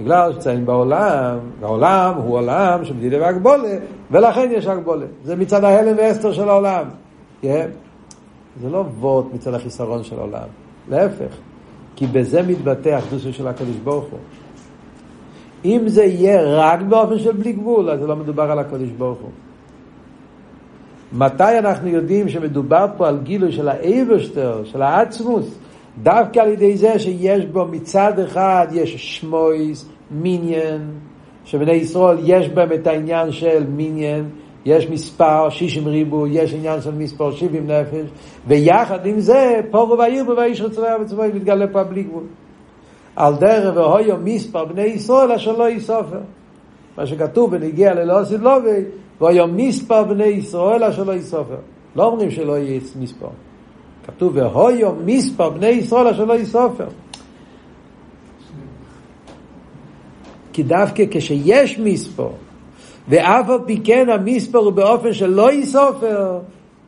בגלל 0.00 0.32
שנמצאים 0.32 0.66
בעולם, 0.66 1.38
העולם 1.62 2.14
הוא 2.14 2.34
עולם 2.34 2.84
של 2.84 2.94
מדידה 2.94 3.20
והגבולה, 3.20 3.78
ולכן 4.10 4.48
יש 4.52 4.66
הגבולה. 4.66 5.06
זה 5.24 5.36
מצד 5.36 5.64
ההלם 5.64 5.96
והסתר 5.96 6.32
של 6.32 6.48
העולם. 6.48 6.84
Yeah. 7.42 7.46
זה 8.62 8.70
לא 8.70 8.84
וורט 9.00 9.26
מצד 9.34 9.54
החיסרון 9.54 10.02
של 10.04 10.18
העולם, 10.18 10.48
להפך. 10.88 11.36
כי 11.96 12.06
בזה 12.06 12.42
מתבטא 12.42 12.88
האחדוסו 12.88 13.32
של 13.32 13.48
הקדוש 13.48 13.76
ברוך 13.76 14.04
הוא. 14.04 14.18
אם 15.64 15.80
זה 15.86 16.04
יהיה 16.04 16.42
רק 16.42 16.82
באופן 16.82 17.18
של 17.18 17.32
בלי 17.32 17.52
גבול, 17.52 17.90
אז 17.90 18.00
זה 18.00 18.06
לא 18.06 18.16
מדובר 18.16 18.50
על 18.50 18.58
הקדוש 18.58 18.90
ברוך 18.90 19.18
הוא. 19.18 19.30
מתי 21.12 21.58
אנחנו 21.58 21.88
יודעים 21.88 22.28
שמדובר 22.28 22.86
פה 22.96 23.08
על 23.08 23.18
גילוי 23.22 23.52
של 23.52 23.68
האייברשטר, 23.68 24.64
של 24.64 24.82
העצמוס, 24.82 25.58
דווקא 26.02 26.40
על 26.40 26.48
ידי 26.48 26.76
זה 26.76 26.98
שיש 26.98 27.44
בו 27.44 27.64
מצד 27.64 28.18
אחד 28.18 28.66
יש 28.72 29.18
שמויס, 29.18 29.88
מיניאן, 30.10 30.90
שבני 31.44 31.72
ישראל 31.72 32.16
יש 32.24 32.48
בהם 32.48 32.72
את 32.72 32.86
העניין 32.86 33.32
של 33.32 33.64
מיניאן, 33.66 34.24
יש 34.64 34.90
מספר 34.90 35.50
שישים 35.50 35.88
ריבו, 35.88 36.26
יש 36.26 36.54
עניין 36.54 36.80
של 36.80 36.94
מספר 36.94 37.32
שבעים 37.32 37.66
נפש, 37.66 38.06
ויחד 38.46 39.06
עם 39.06 39.20
זה, 39.20 39.60
פורו 39.70 39.98
ועיר 39.98 40.24
בו 40.24 40.36
ואיש 40.36 40.60
רצועה 40.60 41.00
וצבוי 41.00 41.28
מתגלה 41.34 41.66
פה 41.66 41.84
בלי 41.84 42.02
גבול. 42.02 42.24
על 43.16 43.34
דרך 43.34 43.76
והויו 43.76 44.16
מספר 44.24 44.64
בני 44.64 44.82
ישראל 44.82 45.32
אשר 45.32 45.56
לא 45.56 45.70
יסופר. 45.70 46.20
מה 46.98 47.06
שכתוב 47.06 47.56
בנגיע 47.56 47.94
ללא 47.94 48.24
סילובי, 48.24 48.80
והיו 49.20 49.46
מספר 49.46 50.04
בני 50.04 50.24
ישראל 50.24 50.84
אשר 50.84 51.04
לא 51.04 51.12
יסופר. 51.12 51.56
לא 51.96 52.04
אומרים 52.04 52.30
שלא 52.30 52.58
יהיה 52.58 52.80
מספר. 53.00 53.28
כתוב 54.06 54.36
והויו 54.36 54.92
מספר 55.04 55.50
בני 55.50 55.66
ישראל 55.66 56.06
אשר 56.06 56.24
לא 56.24 56.34
יסופר. 56.34 56.88
כי 60.52 60.62
דווקא 60.62 61.04
כשיש 61.10 61.78
מספר, 61.78 62.30
ואף 63.08 63.48
על 63.48 63.58
פי 63.66 63.80
כן 63.84 64.08
המספר 64.10 64.58
הוא 64.58 64.72
באופן 64.72 65.12
שלא 65.12 65.52
יסופר, 65.52 66.38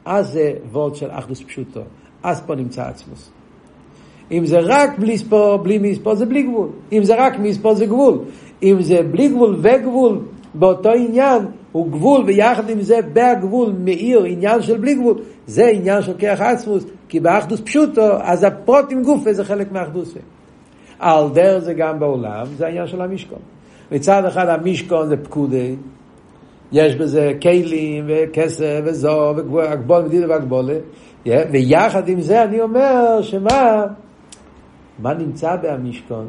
אז 0.05 0.33
זה 0.33 0.53
וורד 0.73 0.95
של 0.95 1.11
אחדוס 1.11 1.43
פשוטו. 1.43 1.81
אז 2.23 2.43
פה 2.47 2.55
נמצא 2.55 2.83
עצמוס. 2.83 3.31
אם 4.31 4.47
זה 4.47 4.59
רק 4.63 4.99
בלי 4.99 5.19
ספור, 5.19 5.57
בלי 5.57 5.79
מספור, 5.79 6.15
זה 6.15 6.27
בלי 6.27 6.43
גבול. 6.43 6.69
אם 6.93 7.05
זה 7.05 7.15
רק 7.27 7.39
מספור, 7.39 7.75
זה 7.75 7.87
גבול. 7.87 8.19
אם 8.63 8.77
זה 8.83 9.03
בלי 9.03 9.29
גבול 9.29 9.57
וגבול, 9.63 10.19
באותו 10.55 10.91
עניין, 10.91 11.43
הוא 11.73 11.93
גבול, 11.93 12.25
ויחד 12.27 12.71
עם 12.71 12.83
זה, 12.83 13.01
בהגבול 13.13 13.73
מאיר 13.85 14.25
עניין 14.25 14.63
של 14.63 14.77
בלי 14.77 14.95
גבול. 14.95 15.19
זה 15.47 15.67
עניין 15.67 16.03
של 16.03 16.15
כיח 16.19 16.41
עצמוס, 16.41 16.85
כי 17.09 17.21
באחדוס 17.21 17.61
פשוטו, 17.61 18.09
אז 18.23 18.45
הפרוט 18.45 18.93
עם 18.93 19.03
גופה 19.03 19.33
זה 19.33 19.45
חלק 19.45 19.73
מאחדוסה. 19.73 20.21
על 20.99 21.25
דרך 21.35 21.59
זה 21.65 21.75
גם 21.75 22.01
בעולם, 22.01 22.47
זה 22.57 22.67
העניין 22.67 22.87
של 22.87 23.01
המשכון. 23.01 23.39
מצד 23.93 24.25
אחד 24.25 24.49
המשכון 24.49 25.09
זה 25.09 25.17
פקודי, 25.17 25.77
יש 26.73 26.97
בזה 26.97 27.33
כלים 27.43 28.05
וכסף 28.09 28.81
וזו 28.85 29.35
והגבול 29.53 30.03
מדידה 30.03 30.29
והגבולה 30.29 30.75
ויחד 31.27 32.09
עם 32.09 32.21
זה 32.21 32.45
אני 32.45 32.61
אומר 32.61 33.23
שמה 33.23 33.85
מה 34.99 35.15
נמצא 35.15 35.57
בהמשכון 35.57 36.27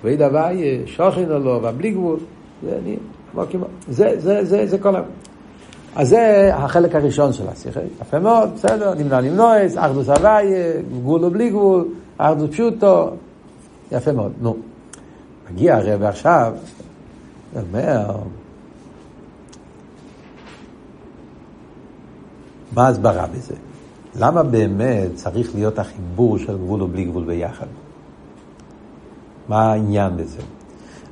כבד 0.00 0.22
הוואי 0.22 0.82
שוכן 0.86 1.30
או 1.30 1.38
לא 1.38 1.60
ובלי 1.62 1.90
גבול 1.90 2.18
זה, 2.62 2.78
אני, 2.82 2.96
זה, 3.88 4.14
זה, 4.18 4.44
זה, 4.44 4.66
זה 4.66 4.78
כל 4.78 4.96
ה... 4.96 5.02
אז 5.96 6.08
זה 6.08 6.50
החלק 6.54 6.94
הראשון 6.94 7.32
של 7.32 7.48
השיחה, 7.48 7.80
יפה 8.00 8.18
מאוד, 8.18 8.54
בסדר, 8.54 8.94
נמנע 8.94 9.20
למנועס, 9.20 9.78
אחדוס 9.78 10.08
הוואי, 10.08 10.52
גבול 10.92 11.24
ובלי 11.24 11.50
גבול, 11.50 11.88
אחדוס 12.18 12.50
פשוטו, 12.50 13.10
יפה 13.92 14.12
מאוד, 14.12 14.32
נו. 14.40 14.56
מגיע 15.50 15.76
הרב 15.76 16.02
עכשיו, 16.02 16.52
אומר, 17.56 18.16
מה 22.72 22.86
ההסברה 22.86 23.26
בזה? 23.26 23.54
למה 24.16 24.42
באמת 24.42 25.14
צריך 25.14 25.54
להיות 25.54 25.78
החיבור 25.78 26.38
של 26.38 26.56
גבול 26.58 26.82
ובלי 26.82 27.04
גבול 27.04 27.24
ביחד? 27.24 27.66
מה 29.48 29.72
העניין 29.72 30.16
בזה? 30.16 30.40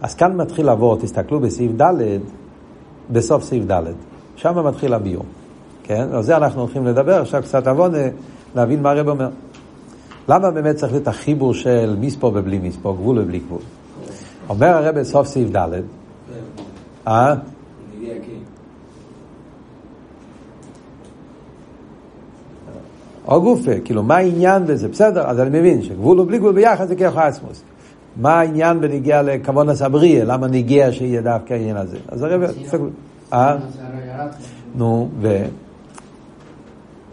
אז 0.03 0.15
כאן 0.15 0.37
מתחיל 0.37 0.67
לעבור, 0.67 0.97
תסתכלו 0.97 1.41
בסעיף 1.41 1.73
ד', 1.83 1.95
בסוף 3.11 3.45
סעיף 3.45 3.65
ד', 3.71 3.83
שם 4.37 4.67
מתחיל 4.67 4.95
הביור. 4.95 5.25
כן? 5.83 6.09
על 6.13 6.23
זה 6.23 6.37
אנחנו 6.37 6.61
הולכים 6.61 6.87
לדבר, 6.87 7.21
עכשיו 7.21 7.43
קצת 7.43 7.67
עוונה, 7.67 8.09
להבין 8.55 8.83
מה 8.83 8.91
הרב 8.91 9.09
אומר. 9.09 9.29
למה 10.29 10.51
באמת 10.51 10.77
צריך 10.77 10.93
להיות 10.93 11.09
החיבור 11.09 11.55
של 11.55 11.97
מספור 12.01 12.33
ובלי 12.35 12.59
מספור, 12.59 12.97
גבול 12.97 13.19
ובלי 13.19 13.39
גבול? 13.39 13.61
אומר 14.49 14.67
הרב 14.67 14.99
בסוף 14.99 15.27
סעיף 15.27 15.57
ד', 15.57 15.69
אה? 17.09 17.35
או 23.29 23.43
גופה, 23.43 23.81
כאילו 23.85 24.03
מה 24.03 24.17
העניין 24.17 24.67
בזה? 24.67 24.89
בסדר, 24.89 25.27
אז 25.27 25.41
אני 25.41 25.61
מבין 25.61 25.83
שגבול 25.83 26.21
ובלי 26.21 26.39
גבול 26.39 26.53
ביחד 26.53 26.89
זה 26.89 26.97
כיח 26.97 27.17
עצמוס. 27.17 27.63
מה 28.17 28.41
העניין 28.41 28.81
בניגיע 28.81 29.23
לכבון 29.23 29.69
הסבריה? 29.69 30.25
למה 30.25 30.47
ניגיע 30.47 30.93
שיהיה 30.93 31.23
דווקא 31.23 31.55
העניין 31.55 31.77
הזה? 31.77 31.97
אז 32.09 32.23
הרב... 32.23 32.43
אה? 33.33 33.57
נו, 34.75 35.09
ו... 35.21 35.45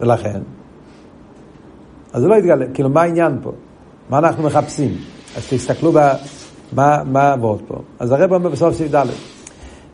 ולכן? 0.00 0.40
אז 2.12 2.22
זה 2.22 2.28
לא 2.28 2.34
יתגלה, 2.34 2.66
כאילו 2.74 2.88
מה 2.88 3.02
העניין 3.02 3.38
פה? 3.42 3.52
מה 4.10 4.18
אנחנו 4.18 4.42
מחפשים? 4.42 4.96
אז 5.36 5.46
תסתכלו 5.50 5.92
ב... 5.92 5.98
מה, 6.72 7.02
מה 7.04 7.32
עבוד 7.32 7.62
פה. 7.68 7.78
אז 7.98 8.12
הרב 8.12 8.32
אומר 8.32 8.50
בסוף 8.50 8.74
סעיף 8.74 8.94
ד' 8.94 9.06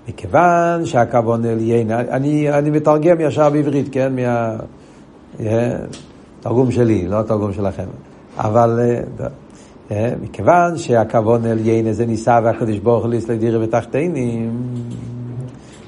מכיוון 0.08 0.84
שהכוון 0.84 1.44
אליין, 1.44 1.90
אני, 1.90 2.52
אני 2.52 2.70
מתרגם 2.70 3.20
ישר 3.20 3.50
בעברית, 3.50 3.88
כן? 3.92 4.12
מהתרגום 5.38 6.70
שלי, 6.70 7.08
לא 7.08 7.20
התרגום 7.20 7.52
שלכם. 7.52 7.86
אבל 8.38 8.80
אה, 8.82 9.00
מכיוון 10.22 10.78
שהכוון 10.78 11.46
אליין 11.46 11.92
זה 11.92 12.06
ניסה 12.06 12.40
והקדוש 12.44 12.78
ברוך 12.78 13.04
הוא 13.04 13.14
לדירה 13.28 13.64
ותחתינים, 13.64 14.52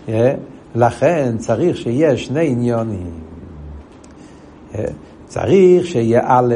אה, 0.09 0.35
לכן 0.75 1.35
צריך 1.38 1.76
שיהיה 1.76 2.17
שני 2.17 2.49
עניונים. 2.49 3.11
צריך 5.26 5.87
שיהיה 5.87 6.21
א', 6.25 6.55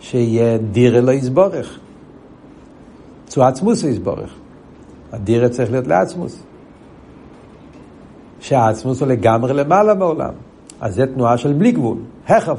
שיהיה 0.00 0.58
דירה 0.58 1.00
לא 1.00 1.12
יסבורך. 1.12 1.78
צו 3.26 3.44
עצמוס 3.44 3.84
יסבורך. 3.84 4.34
הדירה 5.12 5.48
צריך 5.48 5.70
להיות 5.70 5.86
לעצמוס. 5.86 6.42
שהעצמוס 8.40 9.00
הוא 9.00 9.08
לגמרי 9.08 9.54
למעלה 9.54 9.94
בעולם. 9.94 10.34
אז 10.80 10.94
זה 10.94 11.06
תנועה 11.06 11.36
של 11.36 11.52
בלי 11.52 11.72
גבול, 11.72 11.98
החף 12.28 12.58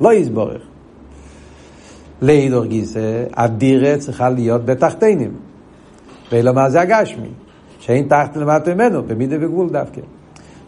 לא 0.00 0.12
יסבורך. 0.12 0.62
לאידור 2.22 2.64
גיסא, 2.64 3.24
הדירה 3.34 3.98
צריכה 3.98 4.30
להיות 4.30 4.64
בתחתינים. 4.64 5.30
ואילו 6.32 6.54
מה 6.54 6.70
זה 6.70 6.80
הגשמי? 6.80 7.28
שאין 7.78 8.08
תחת 8.08 8.36
למטה 8.36 8.74
ממנו, 8.74 9.02
במידה 9.02 9.36
וגבול 9.40 9.68
דווקא. 9.68 10.00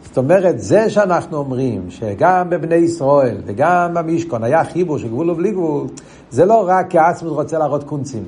זאת 0.04 0.18
אומרת, 0.18 0.60
זה 0.60 0.90
שאנחנו 0.90 1.36
אומרים 1.36 1.90
שגם 1.90 2.50
בבני 2.50 2.74
ישראל 2.74 3.36
וגם 3.46 3.94
במשכון 3.94 4.44
היה 4.44 4.64
חיבור 4.64 4.98
של 4.98 5.08
גבול 5.08 5.30
ובלי 5.30 5.50
גבול, 5.50 5.86
זה 6.30 6.44
לא 6.44 6.68
רק 6.68 6.90
כי 6.90 6.98
העצמוס 6.98 7.32
רוצה 7.32 7.58
להראות 7.58 7.84
קונצים. 7.84 8.24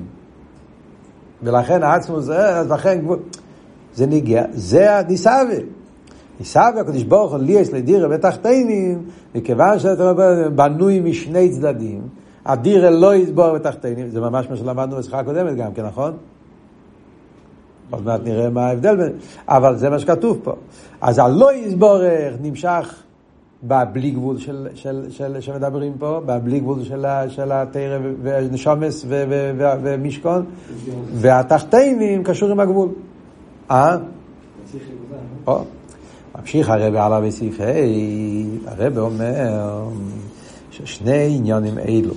ולכן 1.43 1.83
העצמוס 1.83 2.29
אז 2.31 2.71
לכן 2.71 2.99
גבול... 3.01 3.19
זה 3.95 4.07
נגיע, 4.07 4.45
זה 4.53 4.99
הניסאווה. 4.99 5.57
ניסאווה, 6.41 6.81
הקדוש 6.81 7.03
ברוך 7.03 7.33
הוא 7.33 7.39
ליאס 7.39 7.73
לדירה 7.73 8.09
ותחתינים, 8.11 9.03
מכיוון 9.35 9.79
שאתה 9.79 10.13
בנוי 10.55 11.01
משני 11.01 11.51
צדדים, 11.51 12.01
הדירה 12.47 12.91
לא 12.91 13.15
יסבור 13.15 13.55
בתחתינים, 13.55 14.09
זה 14.09 14.21
ממש 14.21 14.47
מה 14.51 14.57
שלמדנו 14.57 14.97
בשיחה 14.97 15.19
הקודמת 15.19 15.57
גם 15.57 15.75
כן, 15.75 15.87
נכון? 15.87 16.17
עוד 17.91 18.05
מעט 18.05 18.21
נראה 18.25 18.51
מה 18.51 18.67
ההבדל 18.67 18.97
בין... 18.97 19.13
אבל 19.49 19.77
זה 19.77 19.91
מה 19.91 19.99
שכתוב 19.99 20.41
פה. 20.43 20.53
אז 21.01 21.19
הלא 21.19 21.55
יסבורך 21.55 22.35
נמשך 22.41 23.03
בבלי 23.65 24.11
גבול 24.11 24.39
של, 24.39 24.69
של, 24.75 25.07
של, 25.11 25.41
שמדברים 25.41 25.93
פה, 25.99 26.21
בבלי 26.27 26.61
גבול 26.61 26.85
של, 26.85 27.05
של 27.29 27.53
התרא 27.53 27.99
ונשומס 28.23 29.05
ומשכון, 29.09 30.45
והתחתינים 31.13 32.23
קשור 32.25 32.51
עם 32.51 32.61
הגבול. 32.61 32.89
אה? 33.71 33.97
ממשיך 36.39 36.71
הרב 36.71 36.95
עליו 36.95 37.23
בסעיף 37.27 37.61
ה', 37.61 37.65
הרב 38.67 38.99
אומר 38.99 39.89
ששני 40.71 41.37
עניונים 41.37 41.79
אלו, 41.79 42.15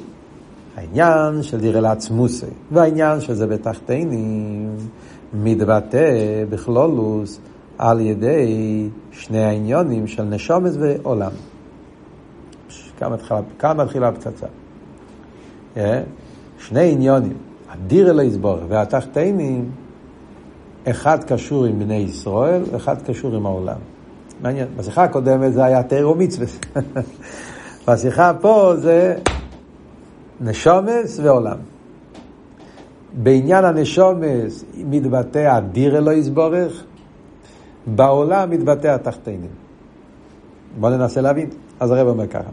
העניין 0.76 1.44
של 1.44 1.60
דירה 1.60 1.82
לעצמוסי 1.82 2.46
והעניין 2.72 3.22
של 3.22 3.34
זה 3.34 3.48
בתחתינים, 3.48 4.78
מתבטא 5.34 6.44
בכלולוס 6.50 7.40
על 7.78 8.00
ידי 8.00 8.88
שני 9.12 9.44
העניונים 9.44 10.08
של 10.08 10.24
נשומס 10.24 10.76
ועולם. 10.80 11.32
כאן 13.58 13.78
מתחילה 13.78 14.08
הפצצה. 14.08 14.48
אה? 15.78 16.02
שני 16.60 16.92
עניונים, 16.92 17.38
הדיר 17.70 18.10
אל 18.10 18.20
היסבור 18.20 18.58
והתחתינים, 18.68 19.72
אחד 20.90 21.24
קשור 21.24 21.66
עם 21.66 21.80
בני 21.80 21.96
ישראל, 21.96 22.64
אחד 22.76 22.96
קשור 23.02 23.36
עם 23.36 23.46
העולם. 23.46 23.78
מעניין, 24.42 24.68
בשיחה 24.78 25.04
הקודמת 25.04 25.54
זה 25.54 25.66
היה 25.66 25.84
תירו 25.84 26.16
מצווה. 26.16 26.48
בשיחה 27.88 28.32
פה 28.42 28.74
זה 28.78 29.16
נשומס 30.42 31.20
ועולם. 31.24 31.58
בעניין 33.14 33.66
הנשומס 33.66 34.64
מתבטא 34.78 35.56
הדיר 35.56 35.98
אלוהי 35.98 36.18
יסבורך, 36.18 36.84
בעולם 37.88 38.50
מתבטא 38.50 38.88
התחתינים. 38.88 39.50
בואו 40.80 40.98
ננסה 40.98 41.22
להבין. 41.22 41.50
אז 41.80 41.92
הרב 41.92 42.08
אומר 42.08 42.28
ככה, 42.28 42.50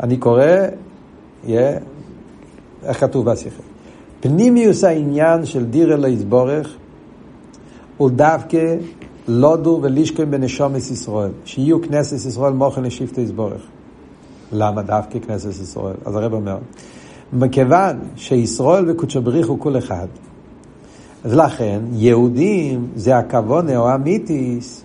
אני 0.00 0.16
קורא, 0.16 0.44
yeah, 1.44 1.48
איך 2.84 3.00
כתוב 3.00 3.30
בשיחה? 3.30 3.62
פנימיוס 4.20 4.84
העניין 4.84 5.46
של 5.46 5.64
דיר 5.64 5.94
אלוהי 5.94 6.12
יסבורך 6.12 6.76
הוא 7.96 8.10
דווקא 8.10 8.76
לודו 9.28 9.80
ולישכם 9.82 10.30
בנשומס 10.30 10.90
ישראל, 10.90 11.30
שיהיו 11.44 11.82
כנסת 11.82 12.26
ישראל 12.26 12.52
מוכן 12.52 12.82
לשבטי 12.82 13.20
יסבורך. 13.20 13.62
למה 14.52 14.82
דווקא 14.82 15.18
כנסת 15.18 15.62
ישראל? 15.62 15.94
אז 16.04 16.16
הרב 16.16 16.32
אומר, 16.32 16.58
מכיוון 17.34 17.96
שישראל 18.16 18.90
וקודשו 18.90 19.22
בריך 19.22 19.48
הוא 19.48 19.60
כל 19.60 19.78
אחד, 19.78 20.06
אז 21.24 21.34
לכן 21.34 21.80
יהודים 21.92 22.86
זה 22.96 23.18
הכוונה 23.18 23.76
או 23.76 23.90
המיתיס, 23.90 24.84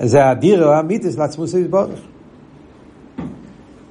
זה 0.00 0.28
הדיר 0.28 0.66
או 0.66 0.72
המיתיס 0.72 1.18
לעצמוס 1.18 1.54
יסבורך. 1.54 2.00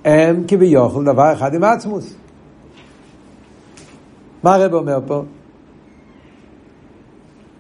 הם 0.06 0.44
כביכול 0.48 1.06
דבר 1.06 1.34
אחד 1.34 1.54
עם 1.54 1.64
עצמוס. 1.64 2.14
מה 4.44 4.56
הרב 4.56 4.74
אומר 4.74 5.00
פה? 5.08 5.24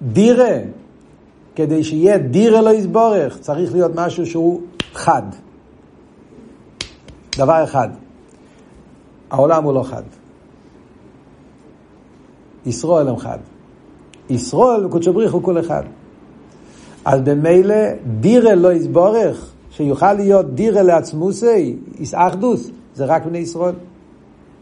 דירה, 0.01 0.57
כדי 1.55 1.83
שיהיה 1.83 2.17
דירה 2.17 2.61
לא 2.61 2.69
יסבורך, 2.69 3.37
צריך 3.39 3.73
להיות 3.73 3.91
משהו 3.95 4.25
שהוא 4.25 4.61
חד. 4.93 5.23
דבר 7.37 7.63
אחד. 7.63 7.89
העולם 9.31 9.63
הוא 9.63 9.73
לא 9.73 9.83
חד. 9.83 10.03
ישראל 12.65 13.07
הם 13.07 13.17
חד. 13.17 13.37
ישראל 14.29 14.85
וקודשו 14.85 15.13
בריך 15.13 15.33
הוא 15.33 15.43
כל 15.43 15.59
אחד. 15.59 15.83
אז 17.05 17.21
במילא 17.21 17.75
דירה 18.19 18.55
לא 18.55 18.73
יסבורך, 18.73 19.51
שיוכל 19.71 20.13
להיות 20.13 20.55
דירה 20.55 20.81
לעצמוסי, 20.81 21.75
איסאחדוס, 21.99 22.69
זה 22.95 23.05
רק 23.05 23.25
בני 23.25 23.37
ישראל. 23.37 23.75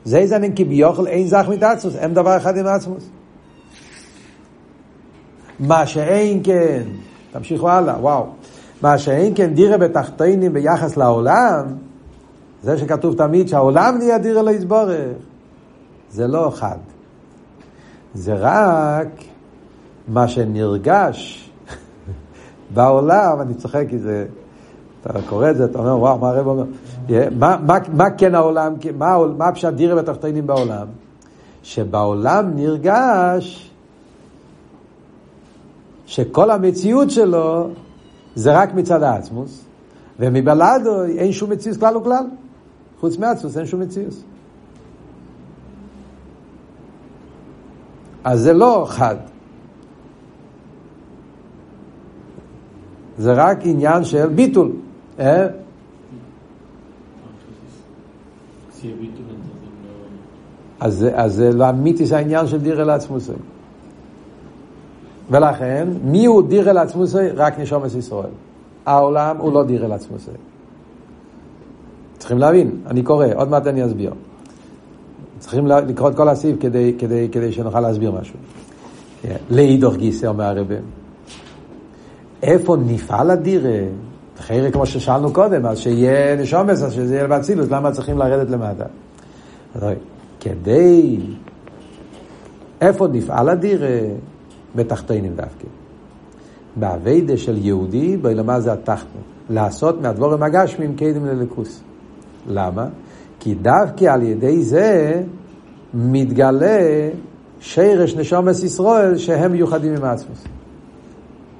זה 0.05 0.27
זנן 0.27 0.55
כביוכל 0.55 1.07
אין 1.07 1.27
זך 1.27 1.45
מתעצמוס, 1.49 1.93
הם 1.99 2.13
דבר 2.13 2.37
אחד 2.37 2.57
עם 2.57 2.65
עצמוס. 2.65 3.09
מה 5.59 5.87
שאין 5.87 6.41
כן, 6.43 6.83
תמשיכו 7.31 7.69
הלאה, 7.69 7.95
וואו. 7.99 8.25
מה 8.81 8.97
שאין 8.97 9.33
כן 9.35 9.53
דירה 9.53 9.77
בתחתינים 9.77 10.53
ביחס 10.53 10.97
לעולם, 10.97 11.65
זה 12.65 12.77
שכתוב 12.77 13.15
תמיד 13.17 13.47
שהעולם 13.47 13.97
נהיה 13.97 14.17
דירה 14.17 14.41
לא 14.41 14.51
יסבורך, 14.51 15.17
זה 16.11 16.27
לא 16.27 16.51
חד. 16.55 16.77
זה 18.13 18.33
רק 18.39 19.07
מה 20.07 20.27
שנרגש 20.27 21.49
בעולם, 22.75 23.41
אני 23.41 23.53
צוחק 23.53 23.85
כי 23.89 23.99
זה, 23.99 24.25
אתה 25.01 25.19
קורא 25.29 25.49
את 25.49 25.57
זה, 25.57 25.65
אתה 25.65 25.79
אומר, 25.79 25.99
וואו, 25.99 26.17
מה 26.17 26.29
הרב 26.29 26.47
אומר? 26.47 26.63
מה, 27.39 27.57
מה, 27.65 27.77
מה 27.93 28.09
כן 28.09 28.35
העולם, 28.35 28.73
מה, 28.97 29.17
מה 29.37 29.51
פשט 29.51 29.73
דירה 29.73 29.95
בתחתינים 29.95 30.47
בעולם? 30.47 30.87
שבעולם 31.63 32.51
נרגש 32.55 33.71
שכל 36.05 36.51
המציאות 36.51 37.11
שלו 37.11 37.69
זה 38.35 38.57
רק 38.57 38.73
מצד 38.73 39.03
העצמוס, 39.03 39.65
ומבלעדו 40.19 41.03
אין 41.03 41.31
שום 41.31 41.49
מציאות 41.49 41.77
כלל 41.77 41.97
וכלל. 41.97 42.25
חוץ 42.99 43.17
מעצמוס 43.17 43.57
אין 43.57 43.65
שום 43.65 43.79
מציאות. 43.79 44.13
אז 48.23 48.39
זה 48.39 48.53
לא 48.53 48.85
חד. 48.89 49.15
זה 53.17 53.33
רק 53.33 53.57
עניין 53.63 54.03
של 54.03 54.27
ביטול. 54.27 54.71
אה? 55.19 55.47
אז, 60.79 61.05
אז 61.13 61.33
זה 61.33 61.51
לא 61.51 61.69
אמיתי, 61.69 62.05
זה 62.05 62.17
העניין 62.17 62.47
של 62.47 62.59
דירה 62.59 62.83
לעצמוסי. 62.83 63.31
ולכן, 65.31 65.87
מי 66.03 66.25
הוא 66.25 66.43
דירה 66.43 66.73
לעצמוסי? 66.73 67.29
רק 67.35 67.59
נשום 67.59 67.85
את 67.85 67.95
ישראל. 67.95 68.29
העולם 68.85 69.37
הוא 69.37 69.53
לא 69.53 69.63
דירה 69.63 69.87
לעצמוסי. 69.87 70.31
צריכים 72.25 72.39
להבין, 72.39 72.71
אני 72.87 73.03
קורא, 73.03 73.25
עוד 73.35 73.49
מעט 73.49 73.67
אני 73.67 73.85
אסביר. 73.85 74.13
צריכים 75.39 75.67
לקרוא 75.67 76.09
את 76.09 76.15
כל 76.15 76.29
הסעיף 76.29 76.55
כדי, 76.59 76.95
כדי, 76.99 77.29
כדי 77.31 77.51
שנוכל 77.51 77.79
להסביר 77.79 78.11
משהו. 78.11 78.35
כן. 79.21 79.35
לאידוך 79.49 79.95
גיסא 79.95 80.25
אומר 80.25 80.43
הרבה. 80.43 80.75
איפה 82.43 82.77
נפעל 82.85 83.31
הדירה? 83.31 83.79
חיירה 84.37 84.71
כמו 84.71 84.85
ששאלנו 84.85 85.33
קודם, 85.33 85.65
אז 85.65 85.79
שיהיה 85.79 86.35
נשומס, 86.35 86.83
אז 86.83 86.93
שזה 86.93 87.15
יהיה 87.15 87.27
באצילות, 87.27 87.71
למה 87.71 87.91
צריכים 87.91 88.17
לרדת 88.17 88.49
למטה? 88.49 88.85
כדי... 90.39 91.19
איפה 92.81 93.07
נפעל 93.07 93.49
הדירה? 93.49 93.99
בתחתינים 94.75 95.35
דווקא. 95.35 95.67
באביידה 96.75 97.37
של 97.37 97.57
יהודי, 97.57 98.17
באילמה 98.17 98.59
זה 98.59 98.73
התחתנו. 98.73 99.21
לעשות 99.49 100.01
מהדבורים 100.01 100.43
הגשמים 100.43 100.95
קדם 100.95 101.25
לליכוס. 101.25 101.81
למה? 102.47 102.87
כי 103.39 103.55
דווקא 103.55 104.05
על 104.05 104.21
ידי 104.21 104.61
זה 104.61 105.21
מתגלה 105.93 107.09
שרש 107.59 108.15
נשומס 108.15 108.63
ישראל 108.63 109.17
שהם 109.17 109.51
מיוחדים 109.51 109.95
עם 109.95 110.03
עצמוס. 110.03 110.43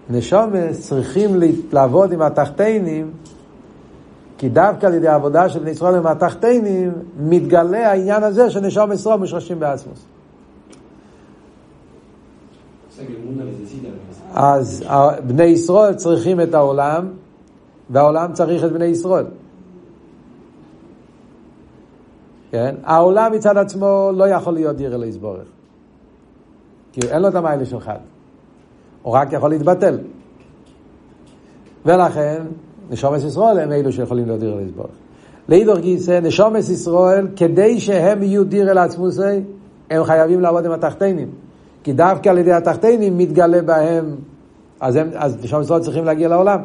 נשומס 0.10 0.88
צריכים 0.89 1.39
לעבוד 1.71 2.12
עם 2.12 2.21
התחתינים 2.21 3.12
כי 4.38 4.50
דווקא 4.50 4.86
על 4.86 4.93
ידי 4.93 5.08
העבודה 5.08 5.50
של 5.50 5.60
בני 5.60 5.69
ישראל 5.69 5.95
עם 5.95 6.08
התחתינים 6.08 6.91
מתגלה 7.19 7.91
העניין 7.91 8.24
הזה 8.24 8.50
שנשום 8.50 8.91
ישראל 8.91 9.19
מושרשים 9.19 9.60
בעצמוס. 9.60 10.06
אז 14.34 14.84
בני 15.28 15.43
ישראל 15.43 15.93
צריכים 15.93 16.41
את 16.41 16.54
העולם 16.54 17.08
והעולם 17.89 18.34
צריך 18.34 18.63
את 18.63 18.71
בני 18.71 18.86
ישראל. 18.86 19.26
כן? 22.56 22.76
העולם 22.84 23.32
מצד 23.32 23.58
עצמו 23.58 24.12
לא 24.15 24.28
יכול 24.28 24.54
להיות 24.54 24.76
דיר 24.76 24.96
אלוהיס 24.96 25.18
בורך. 25.18 25.48
כי 26.91 27.00
אין 27.10 27.22
לו 27.22 27.28
את 27.28 27.36
המיילה 27.36 27.65
של 27.65 27.80
חד. 27.80 27.98
הוא 29.02 29.13
רק 29.13 29.34
יכול 29.34 29.50
להתבטל. 29.50 29.98
ולכן, 31.86 32.41
נשומס 32.89 33.24
ישראל 33.24 33.60
הם 33.60 33.72
אלו 33.72 33.91
שיכולים 33.91 34.26
להיות 34.26 34.39
דיר 34.39 34.50
אלוהיס 34.50 34.72
בורך. 34.72 34.89
לאידור 35.50 35.78
גיסא, 35.78 36.20
נשומס 36.20 36.70
ישראל, 36.70 37.28
כדי 37.36 37.80
שהם 37.80 38.24
יהיו 38.24 38.44
דיר 38.44 38.72
אל 38.72 38.78
עצמוסי, 38.78 39.41
הם 39.89 40.04
חייבים 40.04 40.41
לעבוד 40.41 40.65
עם 40.65 40.72
התחתינים. 40.72 41.30
כי 41.84 41.94
דווקא 41.94 42.30
על 42.30 42.38
ידי 42.38 42.54
התחתינים 42.54 43.18
מתגלה 43.18 43.62
בהם, 43.62 44.15
אז, 44.80 45.00
אז 45.15 45.44
נשומס 45.44 45.65
ישראל 45.65 45.82
צריכים 45.82 46.06
להגיע 46.06 46.28
לעולם. 46.28 46.60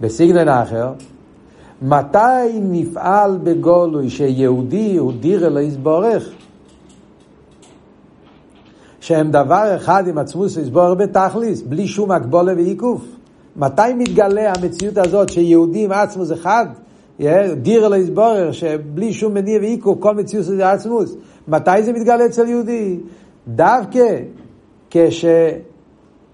בסיגנן 0.00 0.48
האחר, 0.48 0.92
מתי 1.82 2.60
נפעל 2.62 3.38
בגולוי 3.42 4.10
שיהודי 4.10 4.96
הוא 4.96 5.12
דיר 5.20 5.46
אלוהיס 5.46 5.76
בורך? 5.76 6.30
שהם 9.00 9.30
דבר 9.30 9.72
אחד 9.76 10.08
עם 10.08 10.18
עצמוס 10.18 10.56
יסבור 10.56 10.94
בתכליס, 10.94 11.62
בלי 11.62 11.86
שום 11.86 12.10
הגבולה 12.10 12.54
ועיקוף. 12.54 13.02
מתי 13.56 13.94
מתגלה 13.98 14.52
המציאות 14.52 14.98
הזאת 14.98 15.28
שיהודי 15.28 15.84
עם 15.84 15.92
עצמוס 15.92 16.32
אחד, 16.32 16.66
דיר 17.56 17.86
אלוהיס 17.86 18.08
בורך, 18.08 18.54
שבלי 18.54 19.12
שום 19.12 19.34
מניע 19.34 19.58
ועיקוף, 19.58 19.98
כל 20.00 20.14
מציאות 20.14 20.44
זה 20.44 20.70
עצמוס. 20.70 21.16
מתי 21.48 21.82
זה 21.82 21.92
מתגלה 21.92 22.26
אצל 22.26 22.48
יהודי? 22.48 22.98
דווקא 23.48 24.18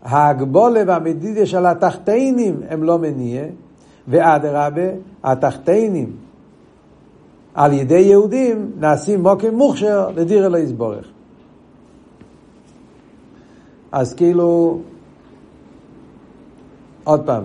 כשההגבולה 0.02 0.80
והמדידה 0.86 1.46
של 1.46 1.66
התחתינים 1.66 2.60
הם 2.68 2.82
לא 2.82 2.98
מניע, 2.98 3.42
ואדרבה, 4.08 4.90
התחתינים 5.24 6.16
על 7.54 7.72
ידי 7.72 7.98
יהודים 7.98 8.72
נעשים 8.78 9.22
מוקם 9.22 9.54
מוכשר 9.54 10.10
לדיר 10.14 10.46
אלוהי 10.46 10.62
יסבורך. 10.62 11.06
אז 13.92 14.14
כאילו, 14.14 14.80
עוד 17.04 17.26
פעם, 17.26 17.44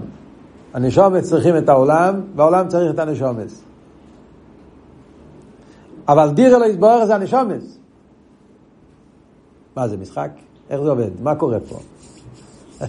הנשומץ 0.74 1.30
צריכים 1.30 1.58
את 1.58 1.70
העולם, 1.70 2.22
והעולם 2.36 2.68
צריך 2.68 2.94
את 2.94 3.00
הנשומץ. 3.00 3.62
אבל 6.08 6.30
דיר 6.30 6.56
אלוהי 6.56 6.70
יסבורך 6.70 7.06
זה 7.06 7.16
הנשומץ. 7.16 7.78
מה 9.76 9.88
זה 9.88 9.98
משחק? 9.98 10.30
איך 10.70 10.82
זה 10.82 10.90
עובד? 10.90 11.22
מה 11.22 11.36
קורה 11.36 11.58
פה? 11.60 11.80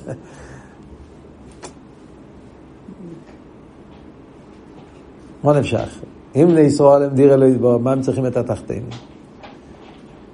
מה 5.44 5.52
נמשך? 5.52 6.00
אם 6.36 6.48
לישראל 6.54 7.02
הם 7.02 7.14
דיר 7.14 7.34
אלוהי 7.34 7.54
בו, 7.54 7.78
מה 7.78 7.92
הם 7.92 8.00
צריכים 8.00 8.26
את 8.26 8.36
התחתינים? 8.36 8.88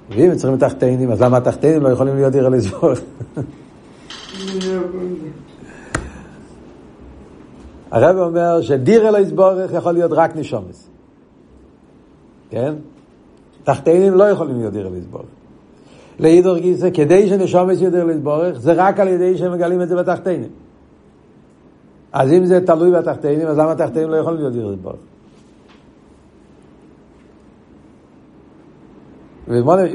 ואם 0.09 0.29
הם 0.29 0.35
צריכים 0.35 0.57
את 0.57 0.63
התחתינים, 0.63 1.11
אז 1.11 1.21
למה 1.21 1.37
התחתינים 1.37 1.81
לא 1.81 1.89
יכולים 1.89 2.15
להיות 2.15 2.31
דיר 2.31 2.47
אלוהי 2.47 2.61
בו? 2.61 2.89
הרב 7.91 8.17
אומר 8.17 8.61
שדיר 8.61 9.09
אלוהי 9.09 9.25
בורך 9.25 9.73
יכול 9.73 9.91
להיות 9.91 10.11
רק 10.11 10.35
נשומס. 10.35 10.89
כן? 12.49 12.73
תחתינים 13.63 14.13
לא 14.13 14.23
יכולים 14.23 14.57
להיות 14.57 14.73
דיר 14.73 14.87
אלוהי 14.87 15.01
בורך. 15.01 15.25
לאידור 16.19 16.57
גיסא, 16.57 16.89
כדי 16.93 17.29
שנשומס 17.29 17.79
יהיה 17.79 17.89
דיר 17.89 18.01
אלוהי 18.01 18.17
בורך, 18.17 18.59
זה 18.59 18.73
רק 18.73 18.99
על 18.99 19.07
ידי 19.07 19.37
שהם 19.37 19.51
מגלים 19.51 19.81
את 19.81 19.89
זה 19.89 19.95
בתחתינים. 19.95 20.49
אז 22.15 22.33
אם 22.33 22.45
זה 22.45 22.65
תלוי 22.65 22.91
בתחתינים, 22.91 23.47
אז 23.47 23.57
למה 23.57 23.71
התחתינים 23.71 24.09
לא 24.09 24.15
יכולים 24.15 24.39
להיות 24.39 24.53
דיר 24.53 24.75
בורך? 24.81 24.95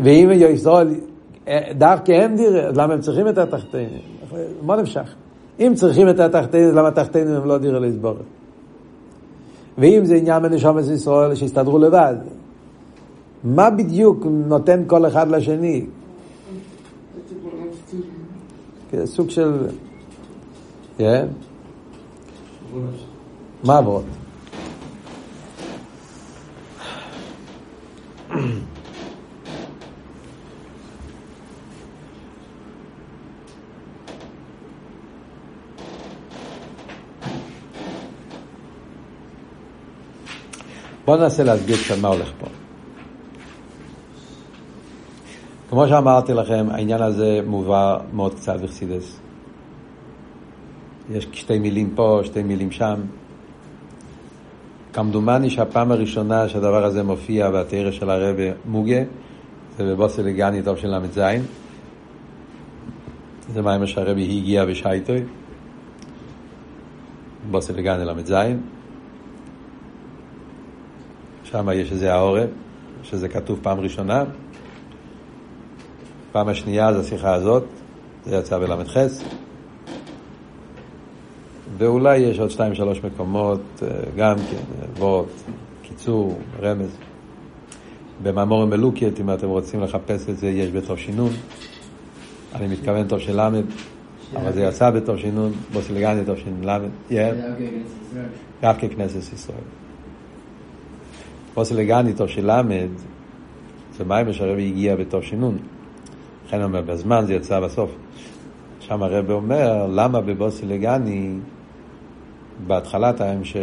ואם 0.05 0.31
ישראל, 0.33 0.95
דווקא 1.79 2.13
הם 2.13 2.37
דיר, 2.37 2.69
אז 2.69 2.77
למה 2.77 2.95
הם 2.95 3.01
צריכים 3.01 3.29
את 3.29 3.39
התחתינים? 3.39 4.01
מה 4.63 4.77
נמשך? 4.77 5.15
אם 5.61 5.73
צריכים 5.77 6.09
את 6.09 6.21
התחתינים, 6.21 6.75
למה 6.75 6.89
התחתינים 6.89 7.35
הם 7.35 7.45
לא 7.45 7.59
דיר 7.59 7.79
לסבורת? 7.79 8.17
ואם 9.79 10.05
זה 10.05 10.15
עניין 10.15 10.43
מנשומת 10.43 10.85
ישראל 10.95 11.35
שיסתדרו 11.35 11.79
לבד, 11.79 12.17
מה 13.45 13.71
בדיוק 13.71 14.27
נותן 14.27 14.83
כל 14.87 15.07
אחד 15.07 15.29
לשני? 15.29 15.87
סוג 19.05 19.31
של... 19.31 19.67
כן? 20.99 21.27
מה 23.65 23.79
עבוד? 23.79 24.05
בואו 41.05 41.17
ננסה 41.17 41.45
להסביר 41.45 41.77
קצת 41.77 41.99
מה 42.01 42.09
הולך 42.09 42.33
פה. 42.41 42.47
כמו 45.71 45.89
שאמרתי 45.89 46.35
לכם, 46.35 46.67
העניין 46.71 47.03
הזה 47.03 47.41
מובא 47.47 47.99
מאוד 48.13 48.35
קצת 48.35 48.61
בחסידס. 48.61 49.21
יש 51.11 51.29
שתי 51.33 51.59
מילים 51.59 51.91
פה, 51.95 52.21
שתי 52.25 52.43
מילים 52.43 52.71
שם. 52.71 53.01
כמדומני 54.93 55.51
שהפעם 55.51 55.93
הראשונה 55.93 56.49
שהדבר 56.49 56.85
הזה 56.85 57.03
מופיע 57.03 57.51
בתרא 57.51 57.91
של 57.91 58.11
הרבי 58.11 58.51
מוגה, 58.67 59.03
זה 59.79 59.85
בבוסי 59.85 60.23
לגני 60.23 60.63
טוב 60.63 60.77
של 60.77 60.89
ל"ז. 60.89 61.21
זה 63.53 63.63
מה 63.63 63.87
שהרבי 63.87 64.23
הגיע 64.23 64.65
בשייטוי, 64.65 65.23
בוסי 67.51 67.73
לגני 67.73 68.05
ל"ז. 68.05 68.35
שם 71.45 71.69
יש 71.75 71.93
איזה 71.93 72.15
העורף, 72.15 72.51
שזה 73.03 73.29
כתוב 73.29 73.59
פעם 73.63 73.81
ראשונה. 73.81 74.25
פעם 76.33 76.49
השנייה 76.49 76.93
זה 76.93 77.01
השיחה 77.01 77.35
הזאת, 77.35 77.65
זה 78.25 78.37
יצא 78.37 78.59
בל"ח. 78.59 78.97
ואולי 81.81 82.19
יש 82.19 82.39
עוד 82.39 82.51
שתיים 82.51 82.75
שלוש 82.75 83.05
מקומות, 83.05 83.61
אה, 83.83 83.89
גם 84.17 84.37
כן, 84.37 84.87
וורט, 84.99 85.27
קיצור, 85.83 86.39
רמז. 86.63 86.97
במאמור 88.23 88.65
מלוקית, 88.65 89.21
אם 89.21 89.33
אתם 89.33 89.49
רוצים 89.49 89.81
לחפש 89.81 90.29
את 90.29 90.39
זה, 90.39 90.49
יש 90.49 90.71
בתור 90.71 90.97
שינון. 90.97 91.31
אני 92.55 92.67
מתכוון 92.67 93.09
תור 93.09 93.19
של 93.19 93.41
למד, 93.41 93.65
אבל 94.37 94.53
זה 94.53 94.63
יצא 94.63 94.91
בתור 94.91 95.17
שינון, 95.17 95.53
בוסילגני 95.73 96.25
למד. 96.63 96.89
גם 98.63 98.75
ככנסת 98.75 99.33
ישראל. 99.33 99.59
בוסילגני 101.55 102.13
תור 102.13 102.27
של 102.27 102.51
למד, 102.53 102.89
זה 103.97 104.05
מים 104.05 104.33
שהרבי 104.33 104.67
הגיע 104.67 104.97
בתור 104.97 105.21
שינון. 105.21 105.59
לכן 106.47 106.63
אומר, 106.63 106.81
בזמן 106.83 107.25
זה 107.27 107.35
יצא 107.35 107.61
בסוף. 107.61 107.91
שם 108.81 109.03
הרב 109.03 109.31
אומר, 109.31 109.87
למה 109.87 110.21
בבוסילגני 110.21 111.39
בהתחלת 112.67 113.21
ההמשך 113.21 113.59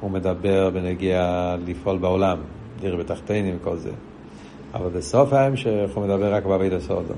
הוא 0.00 0.10
מדבר 0.10 0.70
בנגיע 0.70 1.56
לפעול 1.66 1.98
בעולם, 1.98 2.38
דיר 2.80 2.96
בתחתינים 2.96 3.56
וכל 3.60 3.76
זה. 3.76 3.90
אבל 4.74 4.88
בסוף 4.88 5.32
ההמשך 5.32 5.90
הוא 5.94 6.04
מדבר 6.04 6.34
רק 6.34 6.44
בעביד 6.44 6.72
הסודום. 6.72 7.16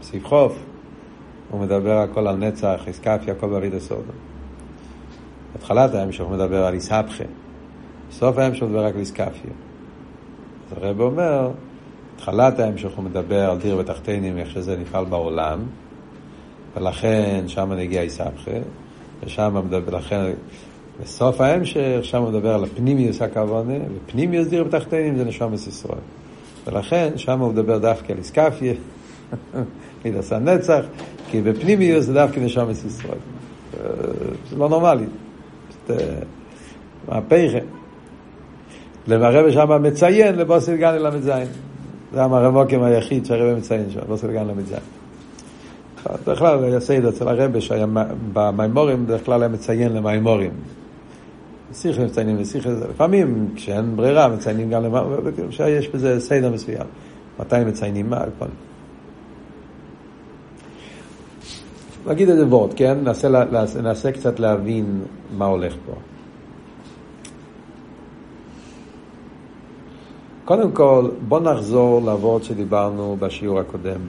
בסעיף 0.00 0.26
חוף 0.26 0.58
הוא 1.50 1.60
מדבר 1.60 1.98
הכל 1.98 2.28
על 2.28 2.36
נצח, 2.36 2.84
איסקפיה, 2.86 3.34
הכל 3.34 3.46
בעביד 3.46 3.74
הסודום. 3.74 4.16
בתחילת 5.54 5.94
ההמשך 5.94 6.24
הוא 6.24 6.32
מדבר 6.32 6.64
על 6.64 6.74
איסהפכה. 6.74 7.24
בסוף 8.10 8.38
ההמשך 8.38 8.62
הוא 8.62 8.70
מדבר 8.70 8.84
רק 8.84 8.94
על 8.94 9.00
איסקפיה. 9.00 9.50
אז 10.70 10.82
הרב 10.82 11.00
אומר, 11.00 11.50
בתחילת 12.14 12.58
ההמשך 12.58 12.90
הוא 12.96 13.04
מדבר 13.04 13.50
על 13.50 13.58
דיר 13.58 13.76
ותחתינים, 13.78 14.38
איך 14.38 14.50
שזה 14.50 14.76
נפעל 14.76 15.04
בעולם, 15.04 15.58
ולכן 16.76 17.44
שם 17.46 17.72
נגיע 17.72 18.02
איסהפכה, 18.02 18.50
ושם 19.24 19.62
מדבר, 19.66 19.96
לכן 19.96 20.32
בסוף 21.02 21.40
ההמשך, 21.40 21.98
שם 22.02 22.24
מדבר 22.28 22.54
על 22.54 22.64
הפנימיוס 22.64 23.22
הכוונה, 23.22 23.74
ופנימיוס 23.96 24.48
דיר 24.48 24.64
בתחתינים 24.64 25.16
זה 25.16 25.24
נשומת 25.24 25.58
ישראל. 25.66 25.98
ולכן 26.66 27.12
שם 27.16 27.40
הוא 27.40 27.52
מדבר 27.52 27.78
דווקא 27.78 28.12
על 28.12 28.18
איסקפיה, 28.18 28.72
מידס 30.04 30.32
הנצח, 30.32 30.84
כי 31.30 31.40
בפנימיוס 31.40 32.04
זה 32.04 32.14
דווקא 32.14 32.40
נשומת 32.40 32.76
ישראל. 32.86 33.18
זה 34.50 34.56
לא 34.56 34.68
נורמלי. 34.68 35.06
מהפכה. 37.08 37.58
למרבה 39.08 39.52
שם 39.52 39.82
מציין 39.82 40.34
לבוסל 40.34 40.76
גן 40.76 40.94
ל"ז. 40.94 41.30
זה 42.12 42.22
המרמוקים 42.22 42.82
היחיד 42.82 43.26
שהרבא 43.26 43.58
מציין 43.58 43.90
שם, 43.90 44.00
בוסל 44.08 44.32
גן 44.32 44.46
ל"ז. 44.46 44.74
בכלל 46.26 46.64
היה 46.64 46.80
סדר 46.80 47.08
אצל 47.08 47.28
הרבי 47.28 47.60
שהיה 47.60 47.86
במימורים, 48.32 49.06
בדרך 49.06 49.24
כלל 49.24 49.42
היה 49.42 49.48
מציין 49.48 49.92
למימורים. 49.92 50.52
שיחה 51.72 52.04
מציינים 52.04 52.36
לשיחה, 52.36 52.70
לפעמים 52.90 53.48
כשאין 53.54 53.96
ברירה 53.96 54.28
מציינים 54.28 54.70
גם 54.70 54.82
למה, 54.82 55.02
שיש 55.50 55.88
בזה 55.88 56.20
סדר 56.20 56.50
מסוים. 56.50 56.86
מתי 57.40 57.56
מציינים 57.66 58.10
מה, 58.10 58.24
כל 58.38 58.46
נגיד 62.06 62.28
איזה 62.28 62.46
וורד, 62.46 62.74
כן? 62.74 62.98
ננסה, 63.02 63.28
ננסה 63.82 64.12
קצת 64.12 64.40
להבין 64.40 65.02
מה 65.36 65.44
הולך 65.44 65.74
פה. 65.86 65.92
קודם 70.44 70.72
כל, 70.72 71.08
בוא 71.28 71.40
נחזור 71.40 72.02
לוורד 72.02 72.42
שדיברנו 72.42 73.16
בשיעור 73.20 73.60
הקודם, 73.60 74.00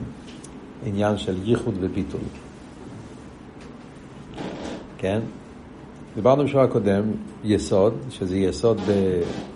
עניין 0.86 1.18
של 1.18 1.36
ייחוד 1.44 1.74
וביטול. 1.80 2.20
כן? 4.98 5.20
דיברנו 6.14 6.44
בשיעור 6.44 6.62
הקודם, 6.64 7.02
יסוד, 7.44 7.94
שזה 8.10 8.36
יסוד 8.36 8.80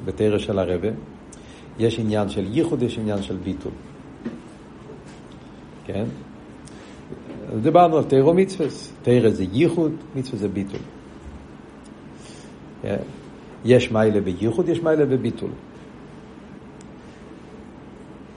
בתרא 0.05 0.39
של 0.39 0.59
הרבה. 0.59 0.89
יש 1.79 1.99
עניין 1.99 2.29
של 2.29 2.45
ייחוד, 2.57 2.83
יש 2.83 2.99
עניין 2.99 3.23
של 3.23 3.37
ביטול. 3.37 3.73
כן? 5.85 6.05
דיברנו 7.63 7.97
על 7.97 8.05
תרא 8.05 8.25
ומצווה. 8.25 8.67
תרא 9.03 9.31
זה 9.31 9.45
ייחוד, 9.53 9.93
מצווה 10.17 10.39
זה 10.39 10.49
ביטול. 10.49 10.81
כן? 12.83 12.97
יש 13.65 13.93
מיילה 13.93 14.21
בייחוד, 14.21 14.69
יש 14.69 14.83
מיילה 14.83 15.07
בביטול. 15.07 15.51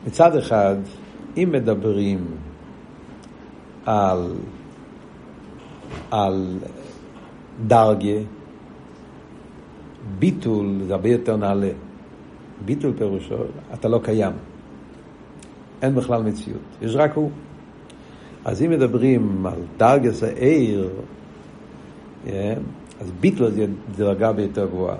מצד 0.08 0.36
אחד, 0.36 0.76
אם 1.38 1.50
מדברים 1.52 2.26
על, 3.86 4.32
על 6.12 6.58
דרגה, 7.68 8.20
ביטול 10.20 10.80
זה 10.88 10.94
הרבה 10.94 11.10
יותר 11.10 11.38
נעלה. 11.38 11.70
ביטול 12.66 12.94
פירושו, 12.98 13.36
אתה 13.74 13.88
לא 13.88 14.00
קיים. 14.04 14.34
אין 15.82 15.96
בכלל 15.96 16.24
מציאות, 16.24 16.62
יש 16.82 16.96
רק 16.96 17.14
הוא. 17.16 17.32
אז 18.46 18.62
אם 18.62 18.70
מדברים 18.70 19.46
על 19.46 19.60
דרגס 19.78 20.24
העיר, 20.24 20.90
yeah, 22.26 22.30
אז 23.02 23.12
ביטול 23.20 23.52
זה 23.52 23.66
דרגה 23.96 24.34
ביותר 24.34 24.68
גבוהה. 24.68 24.96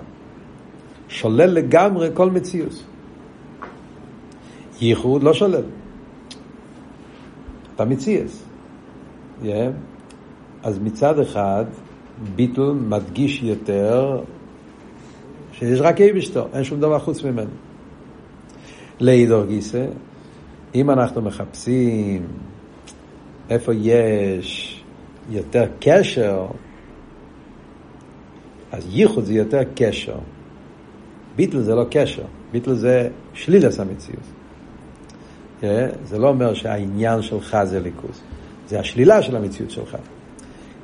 שולל 1.08 1.50
לגמרי 1.50 2.08
כל 2.14 2.30
מציאות. 2.30 2.84
ייחוד 4.80 5.22
לא 5.22 5.34
שולל. 5.34 5.62
אתה 7.74 7.84
מציאס. 7.84 8.44
Yeah. 9.44 9.72
אז 10.62 10.78
מצד 10.78 11.18
אחד, 11.18 11.64
ביטל 12.36 12.72
מדגיש 12.72 13.42
יותר 13.42 14.20
שיש 15.52 15.80
רק 15.80 16.00
אייבשטו, 16.00 16.46
אין 16.52 16.64
שום 16.64 16.80
דבר 16.80 16.98
חוץ 16.98 17.24
ממנו. 17.24 17.50
לידור 19.00 19.44
גיסא, 19.44 19.86
אם 20.74 20.90
אנחנו 20.90 21.22
מחפשים 21.22 22.26
איפה 23.50 23.74
יש 23.74 24.82
יותר 25.30 25.64
קשר, 25.80 26.46
אז 28.72 28.86
ייחוד 28.90 29.24
זה 29.24 29.34
יותר 29.34 29.60
קשר. 29.74 30.18
ביטל 31.36 31.60
זה 31.60 31.74
לא 31.74 31.84
קשר, 31.90 32.22
ביטל 32.52 32.74
זה 32.74 33.08
שלילס 33.34 33.80
המציאות. 33.80 34.24
זה 36.04 36.18
לא 36.18 36.28
אומר 36.28 36.54
שהעניין 36.54 37.22
שלך 37.22 37.56
זה 37.64 37.80
ליכוז, 37.80 38.22
זה 38.68 38.80
השלילה 38.80 39.22
של 39.22 39.36
המציאות 39.36 39.70
שלך. 39.70 39.96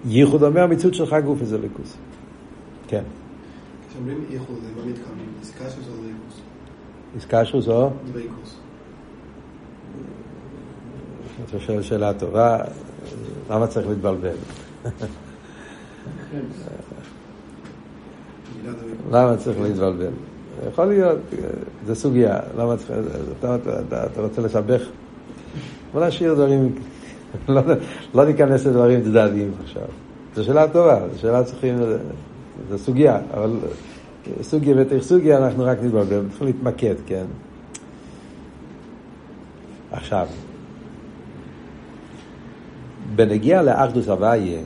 ייחוד 0.04 0.42
אומר 0.42 0.62
המציאות 0.62 0.94
שלך 0.94 1.16
גוף 1.24 1.38
זה 1.42 1.58
ליכוז. 1.58 1.96
כן. 2.88 3.02
כשאומרים 3.90 4.24
ייחוד, 4.30 4.56
זה 4.62 4.68
לא 4.76 4.90
מתכוונים, 4.90 5.26
איסקשרוס 5.40 5.88
או 5.88 5.92
ליכוז? 6.02 6.40
איסקשרוס 7.14 7.68
או? 7.68 7.90
ליכוז. 8.14 8.56
אתה 11.48 11.60
שואל 11.60 11.82
שאלה 11.82 12.14
טובה, 12.14 12.58
למה 13.50 13.66
צריך 13.66 13.88
להתבלבל? 13.88 14.34
למה 19.10 19.36
צריך 19.36 19.60
להתבלבל? 19.60 20.10
יכול 20.68 20.84
להיות, 20.84 21.18
זה 21.86 21.94
סוגיה, 21.94 22.40
למה 22.58 22.76
צריך, 22.76 22.90
אתה, 23.38 24.22
רוצה 24.22 24.42
לשבח? 24.42 24.82
בוא 25.92 26.06
נשאיר 26.06 26.34
דברים, 26.34 26.74
לא, 27.48 27.62
לא 28.14 28.26
ניכנס 28.26 28.66
לדברים 28.66 29.02
צדדיים 29.02 29.50
עכשיו. 29.64 29.82
זו 30.34 30.44
שאלה 30.44 30.68
טובה, 30.68 31.00
זו 31.12 31.20
שאלה 31.20 31.44
צריכים, 31.44 31.76
זו 32.70 32.78
סוגיה, 32.78 33.20
אבל 33.34 33.50
סוגיה 34.42 34.74
ותך 34.78 35.02
סוגיה 35.02 35.38
אנחנו 35.38 35.64
רק 35.64 35.78
נתבלבל, 35.82 36.22
צריכים 36.28 36.46
להתמקד, 36.46 36.94
כן? 37.06 37.24
עכשיו, 39.92 40.26
בנגיע 43.14 43.62
לאחדוס 43.62 44.08
הוויה, 44.08 44.60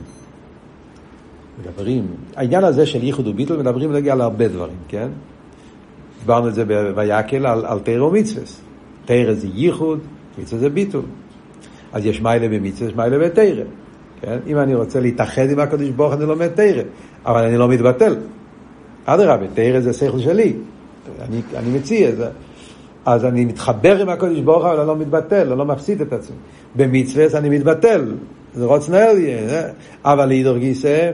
מדברים, 1.61 2.07
העניין 2.35 2.63
הזה 2.63 2.85
של 2.85 3.03
ייחוד 3.03 3.27
וביטול 3.27 3.57
מדברים 3.57 3.89
בנגיע 3.89 4.15
להרבה 4.15 4.47
דברים, 4.47 4.77
כן? 4.87 5.07
דיברנו 6.19 6.47
את 6.47 6.53
זה 6.53 6.65
בויקל 6.95 7.45
על, 7.45 7.65
על 7.65 7.79
תרא 7.79 8.03
ומצווה. 8.03 8.43
תרא 9.05 9.33
זה 9.33 9.47
ייחוד, 9.53 9.99
מצווה 10.37 10.59
זה 10.59 10.69
ביטול. 10.69 11.01
אז 11.95 12.05
יש 12.05 12.21
מיילה 12.21 12.47
במצווה, 12.49 12.89
יש 12.89 12.95
מיילה 12.95 13.17
בתרא. 13.19 13.63
כן? 14.21 14.37
אם 14.47 14.57
אני 14.57 14.75
רוצה 14.75 14.99
להתאחד 14.99 15.49
עם 15.49 15.59
הקדוש 15.59 15.89
ברוך 15.89 16.13
אני 16.13 16.25
לומד 16.25 16.47
תרא, 16.47 16.81
אבל 17.25 17.43
אני 17.43 17.57
לא 17.57 17.67
מתבטל. 17.67 18.15
אדרבה, 19.05 19.45
תרא 19.53 19.79
זה 19.79 19.93
שכל 19.93 20.19
שלי. 20.19 20.53
אני, 21.21 21.41
אני 21.55 21.77
מציע, 21.77 22.15
זה, 22.15 22.27
אז 23.05 23.25
אני 23.25 23.45
מתחבר 23.45 24.01
עם 24.01 24.09
הקדוש 24.09 24.39
ברוך 24.39 24.63
הוא, 24.63 24.71
אבל 24.71 24.79
אני 24.79 24.87
לא 24.87 24.97
מתבטל, 24.97 25.47
אני 25.49 25.57
לא 25.59 25.65
מפסיד 25.65 26.01
את 26.01 26.13
עצמי. 26.13 26.35
במצווה 26.75 27.39
אני 27.39 27.49
מתבטל, 27.49 28.13
זה 28.53 28.65
רוץ 28.65 28.89
נהל 28.89 29.17
יהיה, 29.17 29.67
אבל 30.05 30.25
להידור 30.25 30.57
גיסא, 30.57 31.11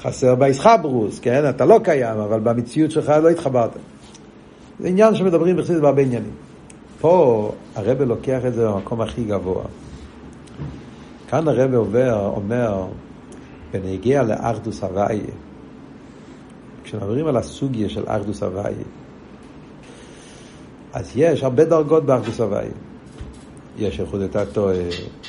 חסר 0.00 0.34
באיסחברוס, 0.34 1.18
כן? 1.18 1.48
אתה 1.48 1.64
לא 1.64 1.80
קיים, 1.84 2.18
אבל 2.18 2.40
במציאות 2.40 2.90
שלך 2.90 3.08
לא 3.22 3.28
התחברת. 3.28 3.70
זה 4.80 4.88
עניין 4.88 5.14
שמדברים 5.14 5.56
בחסידות 5.56 5.82
בהרבה 5.82 6.02
עניינים. 6.02 6.45
פה 7.00 7.52
הרב 7.74 8.02
לוקח 8.02 8.40
את 8.46 8.54
זה 8.54 8.68
במקום 8.68 9.00
הכי 9.00 9.24
גבוה. 9.24 9.64
כאן 11.28 11.48
הרב 11.48 11.74
עובר, 11.74 12.32
אומר, 12.36 12.86
בנגיע 13.72 14.22
לאחדוס 14.22 14.82
הוויה, 14.82 15.20
כשמדברים 16.84 17.26
על 17.26 17.36
הסוגיה 17.36 17.88
של 17.88 18.04
אחדוס 18.06 18.42
הוויה, 18.42 18.84
אז 20.92 21.12
יש 21.16 21.42
הרבה 21.42 21.64
דרגות 21.64 22.04
באחדוס 22.04 22.40
הוויה. 22.40 22.70
יש 23.78 24.00
איחוד 24.00 24.20
את 24.20 24.36
הטועה, 24.36 24.76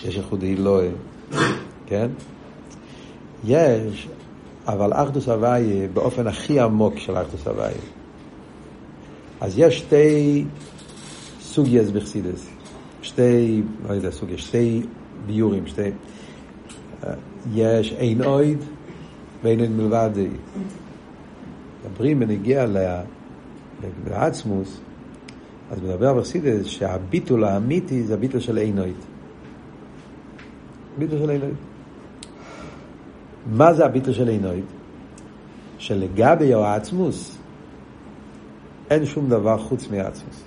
יש 0.06 0.18
איחוד 0.18 0.42
הילואה, 0.42 0.88
כן? 1.86 2.08
יש 3.46 4.08
אבל 4.68 4.94
אחדוס 4.94 5.30
הוויה 5.30 5.88
באופן 5.94 6.28
הכי 6.28 6.60
עמוק 6.60 6.98
של 6.98 7.18
אחדוס 7.18 7.48
הוויה. 7.48 7.72
אז 9.42 9.60
יש 9.60 9.78
שתי 9.78 10.46
סוגיות 11.58 11.94
בחסידס, 11.94 12.50
שתי, 13.02 13.62
לא 13.90 13.94
יודע, 13.94 14.12
סוגיות, 14.12 14.40
שתי 14.40 14.82
ביורים, 15.26 15.68
שתי... 15.68 15.90
יש 17.54 17.94
אין 17.94 18.24
אויד 18.24 18.58
ואין 19.44 19.60
אין 19.60 19.78
מלבד 19.78 20.10
מדברים 21.86 22.20
בנגיע 22.20 22.66
לעצמוס, 24.08 24.80
אז 25.72 25.82
מדבר 25.82 26.14
בחסידס 26.14 26.66
שהביטול 26.66 27.44
האמיתי 27.44 28.04
זה 28.04 28.14
הביטול 28.14 28.40
של 28.40 28.58
עינוית. 28.58 29.06
ביטול 30.98 31.20
של 31.20 31.30
עינוית. 31.30 31.58
מה 33.52 33.74
זה 33.74 33.86
הביטול 33.86 34.14
של 34.14 34.28
עינוית? 34.28 34.66
שלגבי 35.78 36.54
העצמוס 36.54 37.38
אין 38.90 39.06
שום 39.06 39.30
דבר 39.30 39.58
חוץ 39.58 39.88
מהעצמוס. 39.92 40.47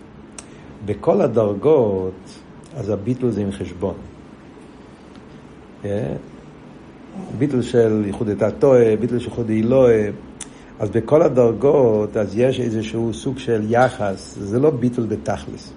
בכל 0.84 1.20
הדרגות, 1.20 2.40
אז 2.76 2.88
הביטול 2.88 3.30
זה 3.30 3.40
עם 3.40 3.52
חשבון. 3.52 3.94
אה? 5.84 6.14
ביטול 7.38 7.62
של 7.62 8.02
ייחוד 8.06 8.28
את 8.28 8.42
הטועה, 8.42 8.96
ביטול 8.96 9.18
של 9.18 9.28
ייחוד 9.28 9.48
אילואה. 9.50 10.08
אז 10.78 10.90
בכל 10.90 11.22
הדרגות, 11.22 12.16
אז 12.16 12.38
יש 12.38 12.60
איזשהו 12.60 13.14
סוג 13.14 13.38
של 13.38 13.62
יחס, 13.68 14.38
זה 14.40 14.58
לא 14.58 14.70
ביטול 14.70 15.06
בתכלס. 15.06 15.72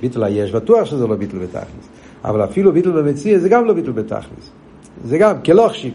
ביטול 0.00 0.24
היש, 0.24 0.52
בטוח 0.52 0.84
שזה 0.84 1.06
לא 1.06 1.16
ביטול 1.16 1.40
בתכלס. 1.40 1.88
אבל 2.24 2.44
אפילו 2.44 2.72
ביטול 2.72 3.02
במציע 3.02 3.38
זה 3.38 3.48
גם 3.48 3.64
לא 3.64 3.74
ביטול 3.74 3.92
בתכלס. 3.92 4.50
זה 5.04 5.18
גם 5.18 5.42
כלא 5.42 5.66
החשיב. 5.66 5.94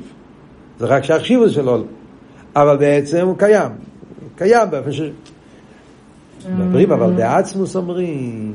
זה 0.79 0.85
רק 0.85 1.03
שהחשיבו 1.03 1.49
שלו. 1.49 1.83
אבל 2.55 2.77
בעצם 2.77 3.27
הוא 3.27 3.37
קיים. 3.37 3.71
קיים 4.35 4.69
באופן 4.71 4.91
ש... 4.91 5.01
מדברים, 6.49 6.91
אבל 6.91 7.11
בעצמוס 7.13 7.75
אומרים, 7.75 8.53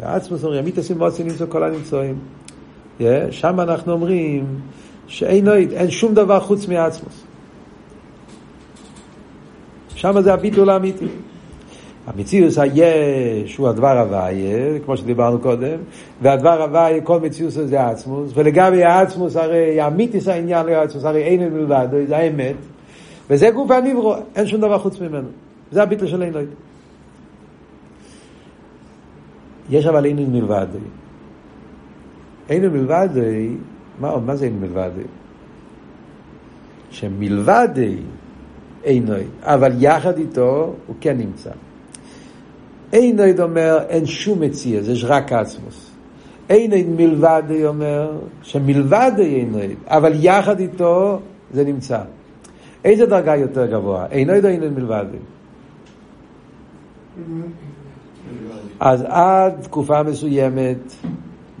בעצמוס 0.00 0.44
אומרים, 0.44 0.60
עמית 0.60 0.78
עושים 0.78 0.98
מוציא 0.98 1.24
נמצא 1.24 1.44
כל 1.48 1.62
הנמצואים. 1.62 2.18
שם 3.30 3.60
אנחנו 3.60 3.92
אומרים 3.92 4.46
שאין 5.06 5.46
שום 5.90 6.14
דבר 6.14 6.40
חוץ 6.40 6.68
מעצמוס. 6.68 7.24
שם 9.94 10.20
זה 10.20 10.32
הביטול 10.32 10.70
האמיתי. 10.70 11.06
המציאוס 12.06 12.58
היש 12.58 13.56
הוא 13.56 13.68
הדבר 13.68 13.98
הוויה, 13.98 14.78
כמו 14.84 14.96
שדיברנו 14.96 15.38
קודם, 15.38 15.78
והדבר 16.22 16.62
הוויה, 16.62 17.00
כל 17.00 17.20
מציאוס 17.20 17.54
זה 17.54 17.86
עצמוס, 17.86 18.30
ולגבי 18.34 18.84
העצמוס 18.84 19.36
הרי, 19.36 19.80
האמיתיס 19.80 20.28
העניין 20.28 20.66
לעצמוס, 20.66 21.04
הרי 21.04 21.22
אין 21.22 21.54
מלבד, 21.54 21.88
זה 22.08 22.16
האמת, 22.16 22.56
וזה 23.30 23.50
גוף 23.50 23.70
הנברו, 23.70 24.14
אין 24.36 24.46
שום 24.46 24.60
דבר 24.60 24.78
חוץ 24.78 25.00
ממנו. 25.00 25.28
זה 25.72 25.82
הביטול 25.82 26.08
של 26.08 26.22
אין 26.22 26.32
לו. 26.32 26.40
יש 29.70 29.86
אבל 29.86 30.04
אין 30.04 30.32
מלבד. 30.32 30.66
אין 32.48 32.68
מלבד, 32.68 33.08
מה, 34.00 34.16
מה 34.18 34.36
זה 34.36 34.44
אין 34.44 34.60
מלבד? 34.60 34.90
שמלבד 36.90 37.68
אינוי, 38.84 39.24
אבל 39.42 39.72
יחד 39.78 40.18
איתו 40.18 40.74
הוא 40.86 40.96
כן 41.00 41.18
נמצא. 41.18 41.50
אינוי 42.92 43.32
אומר 43.42 43.78
אין 43.88 44.06
שום 44.06 44.40
מציע, 44.40 44.82
זה 44.82 44.92
רק 45.02 45.32
עצמוס. 45.32 45.90
אינוי 46.50 46.84
מלבד 46.84 47.42
אומר 47.64 48.18
שמלבד 48.42 49.12
אינוי, 49.18 49.74
אבל 49.86 50.12
יחד 50.14 50.60
איתו 50.60 51.20
זה 51.52 51.64
נמצא. 51.64 52.00
איזה 52.84 53.06
דרגה 53.06 53.36
יותר 53.36 53.66
גבוהה? 53.66 54.06
אינוי 54.10 54.40
או 54.40 54.46
אינוי 54.46 54.68
מלבד? 54.68 55.06
אז 58.80 59.04
עד 59.08 59.52
תקופה 59.62 60.02
מסוימת 60.02 60.94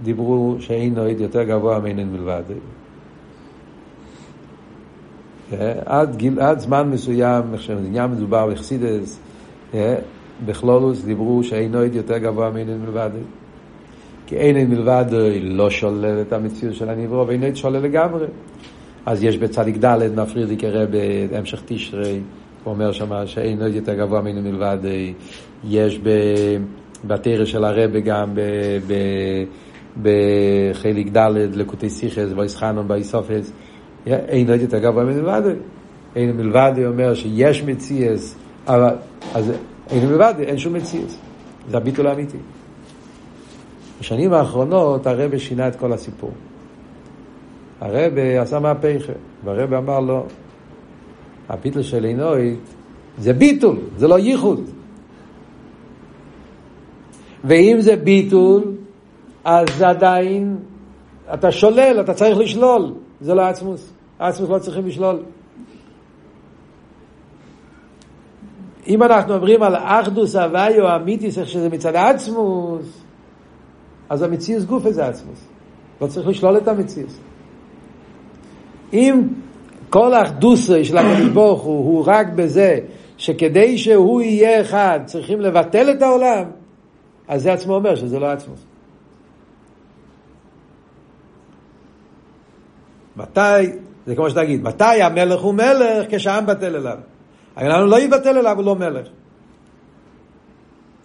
דיברו 0.02 0.56
שאינוי 0.60 1.14
יותר 1.18 1.42
גבוה 1.42 1.78
מאינוי 1.80 2.04
מלבד. 2.04 2.42
אה, 5.52 5.72
עד, 5.86 6.16
גיל, 6.16 6.40
עד 6.40 6.58
זמן 6.58 6.90
מסוים, 6.90 7.42
כשעניין 7.56 8.10
מדובר 8.10 8.46
בחסידס, 8.46 9.18
אה, 9.74 9.94
בכלולוס 10.46 11.04
דיברו 11.04 11.44
שאינויד 11.44 11.94
יותר 11.94 12.18
גבוה 12.18 12.50
מאינויד 12.50 12.78
מלבד. 12.80 13.10
כי 14.26 14.36
אינויד 14.36 14.68
מלבד 14.68 15.04
לא 15.42 15.70
שולל 15.70 16.22
את 16.22 16.32
המציאות 16.32 16.74
של 16.74 16.88
הנברו, 16.88 17.26
ואינויד 17.26 17.56
שולל 17.56 17.78
לגמרי. 17.78 18.26
אז 19.06 19.24
יש 19.24 19.38
בצדיק 19.38 19.76
ד' 19.84 20.20
מפריד 20.20 20.50
יקרא 20.50 20.84
בהמשך 21.30 21.62
תשרי, 21.66 22.20
אומר 22.68 22.92
שם 22.92 23.26
שאינויד 23.26 23.74
יותר 23.74 23.94
גבוה 23.94 24.20
מאינויד 24.20 24.54
מלבד. 24.54 24.78
יש 25.64 26.00
בתרא 27.04 27.44
של 27.44 27.64
הרבה 27.64 28.00
גם 28.00 28.34
בחלק 30.02 31.06
ד' 31.16 31.30
לקוטי 31.54 31.90
סיכס, 31.90 32.28
ואיסחנון 32.36 32.88
באיסופס. 32.88 33.52
אין 34.06 34.50
עוד 34.50 34.60
יותר 34.60 34.78
גבוה 34.78 35.04
מלבד. 35.04 35.42
אין 36.16 36.36
מלבד 36.36 36.72
אומר 36.86 37.14
שיש 37.14 37.62
מציאס, 37.62 38.36
אבל 38.66 38.94
אז 39.34 39.52
אין 39.90 40.08
מלבד, 40.08 40.34
אין 40.38 40.58
שום 40.58 40.72
מציאס. 40.72 41.18
זה 41.70 41.76
הביטול 41.76 42.06
האמיתי. 42.06 42.36
בשנים 44.00 44.32
האחרונות 44.32 45.06
הרב 45.06 45.38
שינה 45.38 45.68
את 45.68 45.76
כל 45.76 45.92
הסיפור. 45.92 46.30
הרב 47.80 48.12
עשה 48.40 48.58
מהפכה, 48.58 49.12
והרב 49.44 49.74
אמר 49.74 50.00
לו, 50.00 50.26
הביטול 51.48 51.82
של 51.82 52.04
עינוית 52.04 52.58
זה 53.18 53.32
ביטול, 53.32 53.76
זה 53.96 54.08
לא 54.08 54.18
ייחוד. 54.18 54.70
ואם 57.44 57.76
זה 57.80 57.96
ביטול, 57.96 58.62
אז 59.44 59.82
עדיין 59.82 60.56
אתה 61.34 61.52
שולל, 61.52 62.00
אתה 62.00 62.14
צריך 62.14 62.38
לשלול, 62.38 62.94
זה 63.20 63.34
לא 63.34 63.42
עצמוס. 63.42 63.92
עצמוס 64.18 64.50
לא 64.50 64.58
צריכים 64.58 64.86
לשלול. 64.86 65.22
אם 68.86 69.02
אנחנו 69.02 69.34
אומרים 69.34 69.62
על 69.62 69.76
אחדוס 69.76 70.36
הוויו 70.36 70.96
אמיתיס, 70.96 71.38
איך 71.38 71.48
שזה 71.48 71.68
מצד 71.68 71.96
עצמוס, 71.96 73.00
אז 74.08 74.22
המציאוס 74.22 74.64
גוף 74.64 74.86
איזה 74.86 75.06
עצמוס. 75.06 75.44
לא 76.00 76.06
צריך 76.06 76.28
לשלול 76.28 76.56
את 76.56 76.68
המציאוס. 76.68 77.18
אם 78.92 79.22
כל 79.90 80.14
האחדוס 80.14 80.70
של 80.82 80.98
הקדוש 80.98 81.28
ברוך 81.28 81.62
הוא, 81.62 81.84
הוא 81.84 82.04
רק 82.06 82.26
בזה 82.28 82.78
שכדי 83.16 83.78
שהוא 83.78 84.22
יהיה 84.22 84.60
אחד 84.60 85.00
צריכים 85.04 85.40
לבטל 85.40 85.90
את 85.90 86.02
העולם, 86.02 86.44
אז 87.28 87.42
זה 87.42 87.52
עצמו 87.52 87.74
אומר 87.74 87.94
שזה 87.94 88.18
לא 88.18 88.26
עצמוס. 88.26 88.64
מתי 93.16 93.72
זה 94.06 94.14
כמו 94.16 94.30
שתגיד, 94.30 94.62
מתי 94.62 95.02
המלך 95.02 95.40
הוא 95.40 95.54
מלך? 95.54 96.06
כשהעם 96.08 96.46
בטל 96.46 96.76
אליו. 96.76 96.98
העם 97.56 97.86
לא 97.86 98.00
יבטל 98.00 98.38
אליו, 98.38 98.56
הוא 98.56 98.64
לא 98.64 98.74
מלך. 98.76 99.08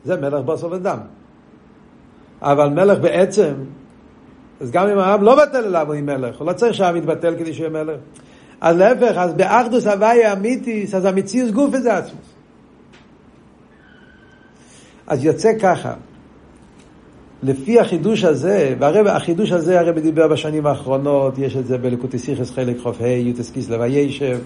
זה 0.05 0.15
מלך 0.15 0.45
בסוף 0.45 0.71
ודם. 0.71 0.97
אבל 2.41 2.69
מלך 2.69 2.99
בעצם, 2.99 3.53
אז 4.61 4.71
גם 4.71 4.87
אם 4.87 4.99
העם 4.99 5.23
לא 5.23 5.35
בטל 5.35 5.65
אליו 5.65 5.87
הוא 5.93 6.01
מלך, 6.01 6.39
הוא 6.39 6.47
לא 6.47 6.53
צריך 6.53 6.73
שהעם 6.73 6.95
יתבטל 6.95 7.35
כדי 7.39 7.53
שיהיה 7.53 7.69
מלך. 7.69 7.99
אז 8.63 8.77
להפך, 8.77 9.17
אז 9.17 9.33
באחדוס 9.33 9.87
הוויה 9.87 10.33
אמיתיס, 10.33 10.95
אז 10.95 11.05
המציאוס 11.05 11.51
גוף 11.51 11.77
זה 11.77 11.97
עצמוס. 11.97 12.33
אז 15.07 15.25
יוצא 15.25 15.51
ככה, 15.59 15.93
לפי 17.43 17.79
החידוש 17.79 18.23
הזה, 18.23 18.75
והחידוש 18.79 19.51
הזה 19.51 19.79
הרב 19.79 19.99
דיבר 19.99 20.27
בשנים 20.27 20.65
האחרונות, 20.65 21.37
יש 21.37 21.55
את 21.55 21.65
זה 21.65 21.77
בלקוטי 21.77 22.19
סיכס 22.19 22.51
חלק 22.51 22.79
חוף 22.79 23.01
ה' 23.01 23.07
יוטס 23.07 23.51
כיסלב 23.51 23.81
הישב, 23.81 24.39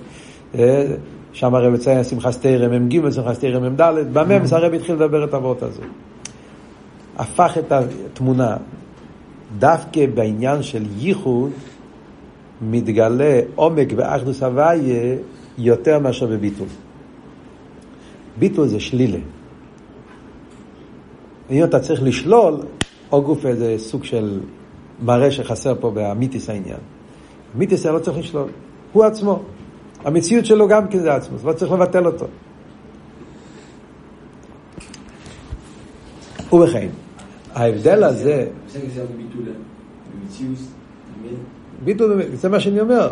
אה, 0.56 0.86
שם 1.34 1.56
הרב 1.56 1.74
מציין 1.74 2.04
שמחת 2.04 2.42
תרם 2.42 2.86
מ"ג, 2.86 3.10
שמחת 3.10 3.40
תרם 3.40 3.74
מ"ד, 3.74 3.82
במ"ם 4.14 4.42
הרב 4.52 4.74
התחיל 4.74 4.96
לדבר 4.96 5.24
את 5.24 5.34
הוורט 5.34 5.64
הזה. 5.64 5.82
הפך 7.18 7.58
את 7.58 7.72
התמונה, 7.72 8.58
דווקא 9.60 10.06
בעניין 10.14 10.64
של 10.64 10.84
ייחוד, 10.98 11.52
מתגלה 12.62 13.40
עומק 13.56 13.94
באחדוס 13.94 14.44
הוויה 14.44 15.16
יותר 15.58 16.00
מאשר 16.00 16.28
בביטול. 16.28 16.68
ביטול 18.40 18.68
זה 18.68 18.80
שלילה. 18.80 19.20
אם 21.50 21.64
אתה 21.64 21.80
צריך 21.80 22.04
לשלול, 22.04 22.56
או 23.12 23.22
גוף 23.22 23.46
איזה 23.46 23.76
סוג 23.78 24.04
של 24.04 24.40
מראה 25.02 25.32
שחסר 25.32 25.76
פה 25.80 25.92
באמיתיס 25.92 26.50
העניין. 26.50 26.80
אמיתיס 27.56 27.86
לא 27.86 28.00
צריך 28.00 28.18
לשלול, 28.18 28.50
הוא 28.94 29.04
עצמו. 29.04 29.40
המציאות 30.06 30.46
שלו 30.46 30.68
גם 30.68 30.88
כן 30.88 31.00
זה 31.00 31.14
עצמו, 31.14 31.38
לא 31.44 31.54
צריך 31.54 31.72
לבטל 31.72 32.06
אותו. 32.06 32.26
ובכן, 36.54 36.88
ההבדל 37.54 38.04
הזה... 38.04 38.48
ביטול, 41.84 42.22
זה 42.34 42.50
מה 42.50 42.60
שאני 42.60 42.80
אומר. 42.80 43.12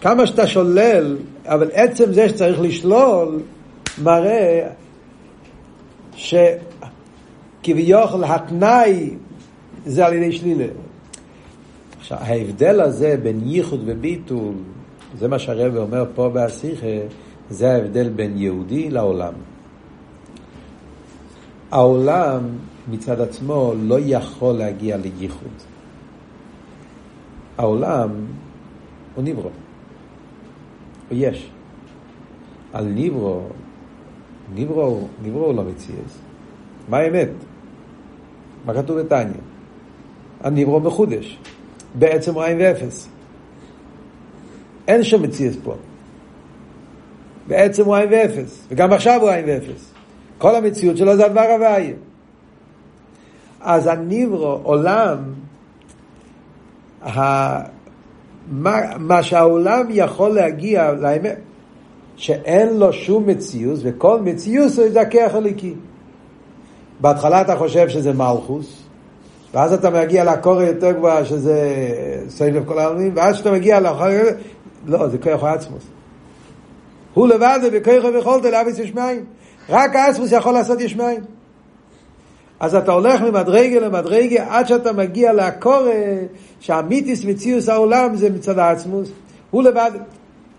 כמה 0.00 0.26
שאתה 0.26 0.46
שולל, 0.46 1.16
אבל 1.44 1.70
עצם 1.72 2.12
זה 2.12 2.28
שצריך 2.28 2.60
לשלול, 2.60 3.40
מראה 4.02 4.68
ש... 6.16 6.34
כביכול 7.64 8.24
התנאי 8.24 9.10
זה 9.86 10.06
על 10.06 10.12
ידי 10.12 10.32
שלילה. 10.32 10.66
עכשיו, 11.98 12.18
ההבדל 12.20 12.80
הזה 12.80 13.16
בין 13.22 13.40
ייחוד 13.44 13.82
וביטול, 13.86 14.54
זה 15.18 15.28
מה 15.28 15.38
שהרבא 15.38 15.78
אומר 15.78 16.04
פה 16.14 16.28
בהשיחה, 16.28 16.86
זה 17.50 17.72
ההבדל 17.72 18.08
בין 18.08 18.38
יהודי 18.38 18.90
לעולם. 18.90 19.32
העולם 21.70 22.40
מצד 22.90 23.20
עצמו 23.20 23.72
לא 23.82 23.96
יכול 24.00 24.54
להגיע 24.54 24.96
לייחוד. 24.96 25.73
העולם 27.58 28.10
הוא 29.14 29.24
נברו. 29.24 29.50
הוא 31.08 31.18
יש. 31.18 31.50
על 32.72 32.84
נברו, 32.94 33.40
נברו, 34.54 35.08
נברו 35.22 35.52
לא 35.52 35.62
מציאס. 35.62 36.18
מה 36.88 36.96
האמת? 36.96 37.28
מה 38.64 38.74
כתוב 38.74 39.00
בתניא? 39.00 39.40
הנברו 40.40 40.80
מחודש. 40.80 41.38
בעצם 41.94 42.34
הוא 42.34 42.42
עין 42.42 42.58
ואפס. 42.60 43.08
אין 44.88 45.02
שם 45.02 45.22
מציאס 45.22 45.56
פה. 45.64 45.74
בעצם 47.46 47.84
הוא 47.84 47.96
עין 47.96 48.08
ואפס, 48.12 48.66
וגם 48.68 48.92
עכשיו 48.92 49.20
הוא 49.20 49.30
עין 49.30 49.44
ואפס. 49.48 49.92
כל 50.38 50.56
המציאות 50.56 50.96
שלו 50.96 51.16
זה 51.16 51.26
הדבר 51.26 51.40
הוויה. 51.40 51.94
אז 53.60 53.86
הניברו, 53.86 54.60
עולם. 54.62 55.18
מה, 57.04 58.80
מה 58.98 59.22
שהעולם 59.22 59.86
יכול 59.90 60.30
להגיע 60.30 60.92
לאמת, 60.92 61.36
שאין 62.16 62.76
לו 62.76 62.92
שום 62.92 63.26
מציאות, 63.26 63.78
וכל 63.82 64.20
מציאות 64.20 64.72
זה 64.72 65.00
הכיח 65.00 65.34
הליקי. 65.34 65.74
בהתחלה 67.00 67.40
אתה 67.40 67.56
חושב 67.56 67.88
שזה 67.88 68.12
מלכוס, 68.12 68.82
ואז 69.54 69.72
אתה 69.72 69.90
מגיע 69.90 70.24
לקורא 70.24 70.62
יותר 70.62 70.92
גבוהה 70.92 71.24
שזה 71.24 71.88
סבב 72.28 72.64
כל 72.64 72.78
העלמים, 72.78 73.12
ואז 73.16 73.34
כשאתה 73.34 73.52
מגיע 73.52 73.80
לאחר... 73.80 74.22
לא, 74.86 75.08
זה 75.08 75.18
כוח 75.18 75.44
העצמוס. 75.44 75.82
הוא 77.14 77.28
לבד 77.28 77.58
ובכוחו 77.62 78.12
ויכולת 78.12 78.44
להביס 78.44 78.78
יש 78.78 78.94
מים. 78.94 79.24
רק 79.68 79.96
העצמוס 79.96 80.32
יכול 80.32 80.52
לעשות 80.52 80.80
יש 80.80 80.96
מים. 80.96 81.20
אז 82.60 82.74
אתה 82.74 82.92
הולך 82.92 83.20
ממדרגה 83.20 83.80
למדרגה 83.80 84.46
עד 84.48 84.66
שאתה 84.66 84.92
מגיע 84.92 85.32
לקורא 85.32 85.90
שהמיתיס 86.60 87.24
מציאוס 87.24 87.68
העולם 87.68 88.16
זה 88.16 88.30
מצד 88.30 88.58
העצמוס. 88.58 89.10
הוא 89.50 89.62
לבד. 89.62 89.90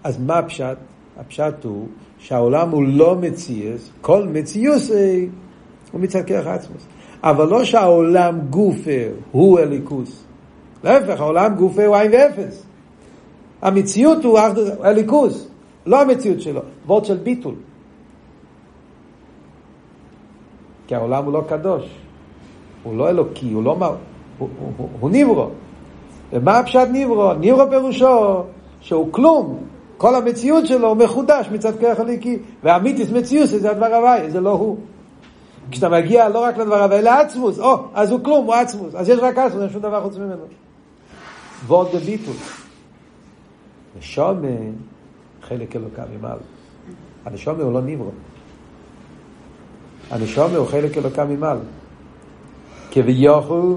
אז 0.03 0.19
מה 0.19 0.37
הפשט? 0.37 0.77
הפשט 1.17 1.63
הוא 1.63 1.87
שהעולם 2.19 2.69
הוא 2.69 2.83
לא 2.87 3.15
מציאוס, 3.15 3.89
כל 4.01 4.27
מציאוס 4.27 4.91
הוא 5.91 6.01
מצד 6.01 6.25
כרך 6.25 6.47
העצמוס. 6.47 6.85
אבל 7.23 7.47
לא 7.47 7.63
שהעולם 7.63 8.39
גופה 8.49 9.01
הוא 9.31 9.59
אליקוס. 9.59 10.23
להפך, 10.83 11.19
העולם 11.21 11.55
גופה 11.55 11.85
הוא 11.85 11.95
עין 11.95 12.11
ואפס. 12.13 12.63
המציאות 13.61 14.23
הוא 14.23 14.39
אליקוס, 14.83 15.47
לא 15.85 16.01
המציאות 16.01 16.41
שלו, 16.41 16.61
וורד 16.85 17.05
של 17.05 17.17
ביטול. 17.17 17.55
כי 20.87 20.95
העולם 20.95 21.25
הוא 21.25 21.33
לא 21.33 21.43
קדוש, 21.49 21.83
הוא 22.83 22.97
לא 22.97 23.09
אלוקי, 23.09 23.51
הוא 23.51 23.63
לא... 23.63 23.75
הוא, 23.79 24.49
הוא, 24.59 24.71
הוא, 24.77 24.89
הוא 24.99 25.09
ניברו. 25.09 25.49
ומה 26.33 26.57
הפשט 26.57 26.87
ניברו? 26.91 27.33
ניברו 27.33 27.69
פירושו 27.69 28.43
שהוא 28.81 29.13
כלום. 29.13 29.57
כל 29.97 30.15
המציאות 30.15 30.67
שלו 30.67 30.87
הוא 30.87 30.97
מחודש 30.97 31.47
מצד 31.51 31.79
כרך 31.79 31.99
הליקי. 31.99 32.39
והמיתיס 32.63 33.11
מציאות 33.11 33.49
זה 33.49 33.71
הדבר 33.71 33.95
הוואי, 33.95 34.31
זה 34.31 34.41
לא 34.41 34.49
הוא. 34.49 34.77
כשאתה 35.71 35.89
מגיע 35.89 36.29
לא 36.29 36.39
רק 36.39 36.57
לדבר 36.57 36.83
הוואי, 36.83 36.99
אלא 36.99 37.09
עצמוס, 37.09 37.59
או, 37.59 37.77
אז 37.93 38.11
הוא 38.11 38.19
כלום, 38.23 38.45
הוא 38.45 38.53
עצמוס. 38.53 38.95
אז 38.95 39.09
יש 39.09 39.19
רק 39.19 39.37
עצמוס, 39.37 39.61
אין 39.61 39.69
שום 39.69 39.81
דבר 39.81 40.03
חוץ 40.03 40.17
ממנו. 40.17 40.43
וורד 41.67 41.95
בביטול. 41.95 42.33
נשומה, 43.97 44.47
חלק 45.41 45.75
אלוקה 45.75 46.03
ממעל. 46.17 46.37
הנשומה 47.25 47.63
הוא 47.63 47.73
לא 47.73 47.81
ניברו. 47.81 48.11
הנשומה 50.11 50.57
הוא 50.57 50.67
חלק 50.67 50.97
אלוקה 50.97 51.25
ממעל. 51.25 51.57
כביכול 52.91 53.75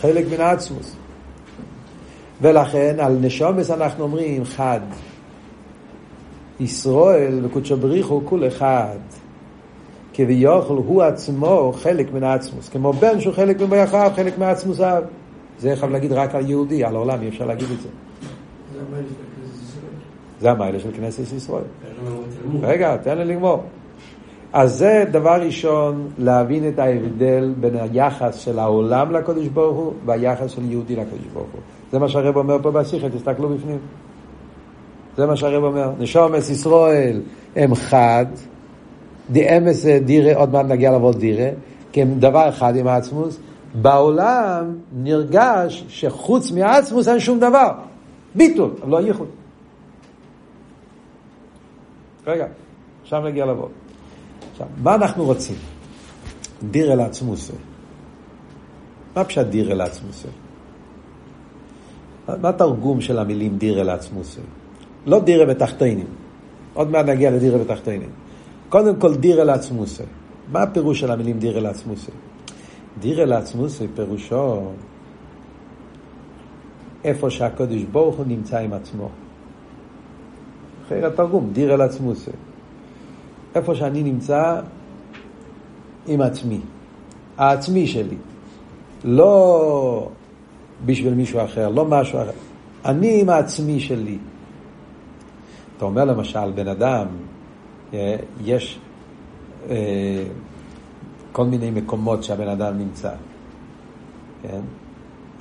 חלק 0.00 0.26
מן 0.32 0.40
העצמוס. 0.40 0.96
ולכן 2.42 2.96
על 3.00 3.16
נשומס 3.20 3.70
אנחנו 3.70 4.04
אומרים 4.04 4.44
חד. 4.44 4.80
ישראל 6.60 7.40
וקודשו 7.44 7.76
בריחו 7.76 8.22
כול 8.24 8.46
אחד. 8.46 8.98
כביכול 10.14 10.76
הוא 10.76 11.02
עצמו 11.02 11.72
חלק 11.76 12.12
מן 12.12 12.22
העצמוס. 12.22 12.68
כמו 12.68 12.92
בן 12.92 13.20
שהוא 13.20 13.34
חלק 13.34 13.60
מבייחיו, 13.60 14.10
חלק 14.16 14.38
מהעצמוסיו. 14.38 15.02
זה 15.58 15.70
יכול 15.70 15.88
להגיד 15.88 16.12
רק 16.12 16.34
על 16.34 16.50
יהודי, 16.50 16.84
על 16.84 16.96
העולם 16.96 17.22
אי 17.22 17.28
אפשר 17.28 17.46
להגיד 17.46 17.68
את 17.70 17.80
זה. 17.80 17.88
זה 20.40 20.50
המיילה 20.50 20.80
של 20.80 20.90
כנסת 20.96 21.32
ישראל. 21.36 21.62
רגע, 22.62 22.96
תן 22.96 23.18
לי 23.18 23.24
לגמור. 23.24 23.62
אז 24.52 24.78
זה 24.78 25.04
דבר 25.10 25.42
ראשון, 25.42 26.08
להבין 26.18 26.68
את 26.68 26.78
ההבדל 26.78 27.54
בין 27.60 27.76
היחס 27.76 28.34
של 28.34 28.58
העולם 28.58 29.12
לקודש 29.12 29.46
ברוך 29.46 29.76
הוא 29.76 29.92
והיחס 30.06 30.50
של 30.50 30.70
יהודי 30.70 30.96
לקודש 30.96 31.26
ברוך 31.32 31.48
הוא. 31.52 31.60
זה 31.92 31.98
מה 31.98 32.08
שהרב 32.08 32.36
אומר 32.36 32.58
פה 32.62 32.70
בשיחה, 32.70 33.08
תסתכלו 33.08 33.48
בפנים. 33.48 33.78
זה 35.16 35.26
מה 35.26 35.36
שהרב 35.36 35.64
אומר. 35.64 35.90
נשומס 35.98 36.50
ישראל 36.50 37.20
הם 37.56 37.74
חד, 37.74 38.26
דיאמס 39.30 39.86
דירה, 39.86 40.34
עוד 40.34 40.52
מעט 40.52 40.66
נגיע 40.66 40.90
לעבוד 40.90 41.16
דירה, 41.18 41.48
כי 41.92 42.02
הם 42.02 42.18
דבר 42.18 42.48
אחד 42.48 42.76
עם 42.76 42.86
העצמוס. 42.86 43.38
בעולם 43.74 44.64
נרגש 45.02 45.84
שחוץ 45.88 46.52
מהעצמוס 46.52 47.08
אין 47.08 47.20
שום 47.20 47.40
דבר. 47.40 47.72
ביטול, 48.34 48.70
אבל 48.82 48.90
לא 48.90 49.00
ייחוד. 49.00 49.28
רגע, 52.26 52.46
עכשיו 53.02 53.20
נגיע 53.20 53.46
לעבוד. 53.46 53.70
עכשיו, 54.58 54.68
מה 54.82 54.94
אנחנו 54.94 55.24
רוצים? 55.24 55.56
דיר 56.70 56.92
אל 56.92 57.00
עצמוסי. 57.00 57.52
מה 59.16 59.24
פשט 59.24 59.46
דיר 59.46 59.72
אל 59.72 59.80
עצמוסי? 59.80 60.28
מה 62.28 62.48
התרגום 62.48 63.00
של 63.00 63.18
המילים 63.18 63.58
דיר 63.58 63.80
אל 63.80 63.90
עצמוסי? 63.90 64.40
לא 65.06 65.20
דירה 65.20 65.46
בתחתינים. 65.46 66.06
עוד 66.74 66.90
מעט 66.90 67.06
נגיע 67.06 67.30
לדירה 67.30 67.58
בתחתינים. 67.58 68.10
קודם 68.68 68.96
כל 68.96 69.14
דיר 69.14 69.42
אל 69.42 69.50
עצמוסי. 69.50 70.02
מה 70.52 70.62
הפירוש 70.62 71.00
של 71.00 71.10
המילים 71.10 71.38
דיר 71.38 71.58
אל 71.58 71.66
עצמוסי? 71.66 72.10
דיר 73.00 73.22
אל 73.22 73.32
עצמוסי 73.32 73.86
פירושו 73.94 74.70
איפה 77.04 77.30
שהקדוש 77.30 77.82
ברוך 77.82 78.16
הוא 78.16 78.26
נמצא 78.26 78.58
עם 78.58 78.72
עצמו. 78.72 79.08
אחרי 80.86 81.04
התרגום, 81.04 81.50
דיר 81.52 81.74
אל 81.74 81.80
עצמוסי. 81.80 82.30
איפה 83.54 83.74
שאני 83.74 84.02
נמצא 84.02 84.60
עם 86.06 86.20
עצמי, 86.20 86.60
העצמי 87.38 87.86
שלי. 87.86 88.16
לא 89.04 90.08
בשביל 90.86 91.14
מישהו 91.14 91.44
אחר, 91.44 91.68
לא 91.68 91.84
משהו 91.84 92.18
אחר. 92.22 92.30
אני 92.84 93.20
עם 93.20 93.28
העצמי 93.28 93.80
שלי. 93.80 94.18
אתה 95.76 95.84
אומר 95.84 96.04
למשל, 96.04 96.50
בן 96.54 96.68
אדם, 96.68 97.06
אה, 97.94 98.16
יש 98.44 98.78
אה, 99.70 100.24
כל 101.32 101.44
מיני 101.44 101.70
מקומות 101.70 102.24
שהבן 102.24 102.48
אדם 102.48 102.78
נמצא. 102.78 103.12
כן? 104.42 104.60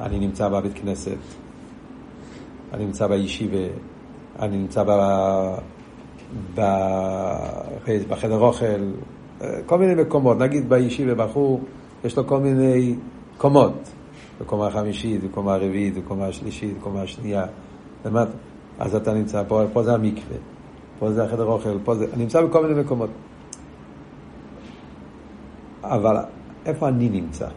אני 0.01 0.19
נמצא 0.19 0.49
בבית 0.49 0.73
כנסת, 0.75 1.17
אני 2.73 2.85
נמצא 2.85 3.07
בישיבה, 3.07 3.67
אני 4.39 4.57
נמצא 4.57 4.83
ב... 4.87 4.91
בחדר 8.09 8.39
אוכל, 8.39 8.91
כל 9.65 9.77
מיני 9.77 10.01
מקומות, 10.01 10.37
נגיד 10.37 10.69
בישיבה 10.69 11.15
בחור, 11.15 11.61
יש 12.03 12.17
לו 12.17 12.27
כל 12.27 12.39
מיני 12.39 12.95
קומות, 13.37 13.73
בקומה 14.41 14.67
החמישית, 14.67 15.23
בקומה 15.23 15.53
הרביעית, 15.53 15.97
בקומה 15.97 16.25
השלישית, 16.25 16.77
בקומה 16.77 17.01
השנייה, 17.01 17.45
למטה. 18.05 18.31
אז 18.79 18.95
אתה 18.95 19.13
נמצא 19.13 19.43
פה, 19.47 19.63
פה 19.73 19.83
זה 19.83 19.93
המקווה, 19.93 20.37
פה 20.99 21.11
זה 21.11 21.23
החדר 21.23 21.45
אוכל, 21.45 21.77
פה 21.83 21.95
זה, 21.95 22.05
נמצא 22.17 22.41
בכל 22.41 22.67
מיני 22.67 22.81
מקומות. 22.81 23.09
אבל 25.83 26.17
איפה 26.65 26.87
אני 26.87 27.09
נמצא? 27.09 27.47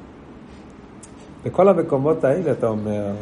בכל 1.44 1.68
המקומות 1.68 2.24
האלה 2.24 2.52
אתה 2.52 2.66
אומר, 2.66 3.12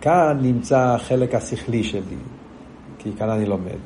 כאן 0.00 0.38
נמצא 0.42 0.78
החלק 0.78 1.34
השכלי 1.34 1.84
שלי, 1.84 2.16
כי 3.04 3.10
כאן 3.18 3.28
אני 3.28 3.46
לומד. 3.46 3.78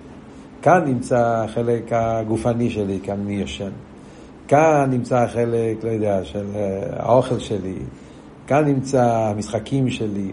כאן 0.63 0.85
נמצא 0.87 1.45
החלק 1.45 1.93
הגופני 1.93 2.71
שלי, 2.71 2.99
כאן 3.03 3.21
אני 3.27 3.35
ישן. 3.35 3.71
כאן 4.49 4.89
נמצא 4.91 5.19
החלק, 5.19 5.85
לא 5.85 5.89
יודע, 5.89 6.25
של 6.25 6.45
אה, 6.55 6.83
האוכל 6.97 7.39
שלי. 7.39 7.75
כאן 8.47 8.65
נמצא 8.65 9.05
המשחקים 9.05 9.91
שלי. 9.91 10.31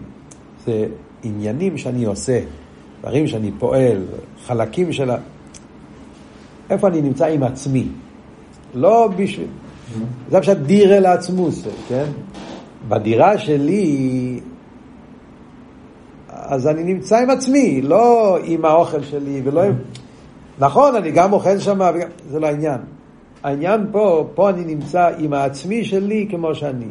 זה 0.66 0.86
עניינים 1.22 1.78
שאני 1.78 2.04
עושה, 2.04 2.40
דברים 3.00 3.26
שאני 3.26 3.50
פועל, 3.58 4.04
חלקים 4.46 4.92
של 4.92 5.10
ה... 5.10 5.16
איפה 6.70 6.88
אני 6.88 7.02
נמצא 7.02 7.26
עם 7.26 7.42
עצמי? 7.42 7.86
לא 8.74 9.08
בשביל... 9.16 9.46
זה 10.30 10.40
פשוט 10.40 10.56
דירה 10.56 11.00
לעצמוס, 11.00 11.66
כן? 11.88 12.04
בדירה 12.88 13.38
שלי 13.38 14.40
אז 16.48 16.66
אני 16.66 16.84
נמצא 16.84 17.18
עם 17.18 17.30
עצמי, 17.30 17.82
לא 17.82 18.38
עם 18.44 18.64
האוכל 18.64 19.02
שלי 19.02 19.40
ולא 19.44 19.62
עם... 19.62 19.74
נכון, 20.58 20.96
אני 20.96 21.10
גם 21.10 21.32
אוכל 21.32 21.58
שם. 21.58 21.80
זה 22.30 22.40
לא 22.40 22.46
העניין. 22.46 22.80
העניין 23.42 23.86
פה, 23.92 24.28
פה 24.34 24.50
אני 24.50 24.64
נמצא 24.64 25.10
עם 25.18 25.32
העצמי 25.32 25.84
שלי 25.84 26.26
כמו 26.30 26.54
שאני. 26.54 26.86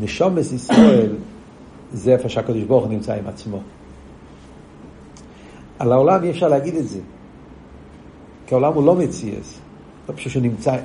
נשומס 0.00 0.52
ישראל 0.52 1.12
זה 1.92 2.12
איפה 2.12 2.28
שהקדוש 2.28 2.62
ברוך 2.62 2.84
הוא 2.84 2.92
נמצא 2.92 3.14
עם 3.14 3.26
עצמו. 3.26 3.60
על 5.78 5.92
העולם 5.92 6.24
אי 6.24 6.30
אפשר 6.30 6.48
להגיד 6.48 6.74
את 6.74 6.88
זה, 6.88 6.98
כי 8.46 8.54
העולם 8.54 8.72
הוא 8.72 8.86
לא 8.86 8.94
מציאס, 8.94 9.58
לא 10.08 10.14
פשוט 10.14 10.32
שהוא 10.32 10.42
נמצא. 10.42 10.76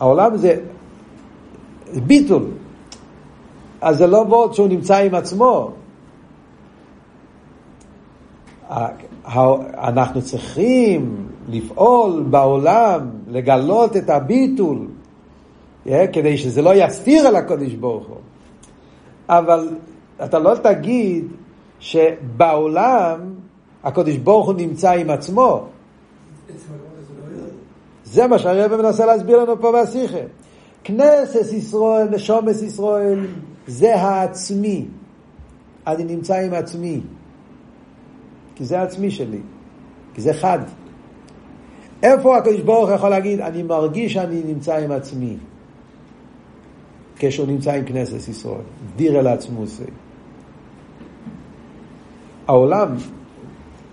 העולם 0.00 0.36
זה 0.36 0.60
ביטול, 2.06 2.44
אז 3.80 3.98
זה 3.98 4.06
לא 4.06 4.16
וורד 4.16 4.54
שהוא 4.54 4.68
נמצא 4.68 4.96
עם 4.96 5.14
עצמו. 5.14 5.70
אנחנו 9.78 10.22
צריכים 10.22 11.26
לפעול 11.48 12.24
בעולם, 12.30 13.10
לגלות 13.28 13.96
את 13.96 14.10
הביטול, 14.10 14.86
כדי 15.84 16.38
שזה 16.38 16.62
לא 16.62 16.74
יסתיר 16.74 17.26
על 17.26 17.36
הקודש 17.36 17.72
ברוך 17.72 18.06
הוא. 18.06 18.16
אבל 19.28 19.68
אתה 20.24 20.38
לא 20.38 20.54
תגיד 20.54 21.24
שבעולם 21.80 23.20
הקודש 23.84 24.16
ברוך 24.16 24.46
הוא 24.46 24.54
נמצא 24.54 24.90
עם 24.90 25.10
עצמו. 25.10 25.64
זה 28.04 28.26
מה 28.26 28.38
שהרבא 28.38 28.76
מנסה 28.76 29.06
להסביר 29.06 29.42
לנו 29.42 29.60
פה 29.60 29.72
בשיחה. 29.72 30.18
כנסת 30.84 31.52
ישראל, 31.52 32.08
נשומס 32.08 32.62
ישראל, 32.62 33.26
זה 33.66 33.96
העצמי. 33.96 34.86
אני 35.86 36.04
נמצא 36.04 36.34
עם 36.34 36.54
עצמי. 36.54 37.00
כי 38.54 38.64
זה 38.64 38.80
העצמי 38.80 39.10
שלי. 39.10 39.40
כי 40.14 40.20
זה 40.20 40.34
חד. 40.34 40.58
איפה 42.02 42.36
הקדוש 42.36 42.60
ברוך 42.60 42.90
יכול 42.90 43.08
להגיד, 43.08 43.40
אני 43.40 43.62
מרגיש 43.62 44.12
שאני 44.12 44.42
נמצא 44.46 44.76
עם 44.76 44.92
עצמי. 44.92 45.36
כשהוא 47.16 47.46
נמצא 47.46 47.72
עם 47.72 47.84
כנסת 47.84 48.28
ישראל. 48.28 48.60
דיר 48.96 49.20
אל 49.20 49.26
עצמו 49.26 49.66
זה. 49.66 49.84
העולם, 52.46 52.88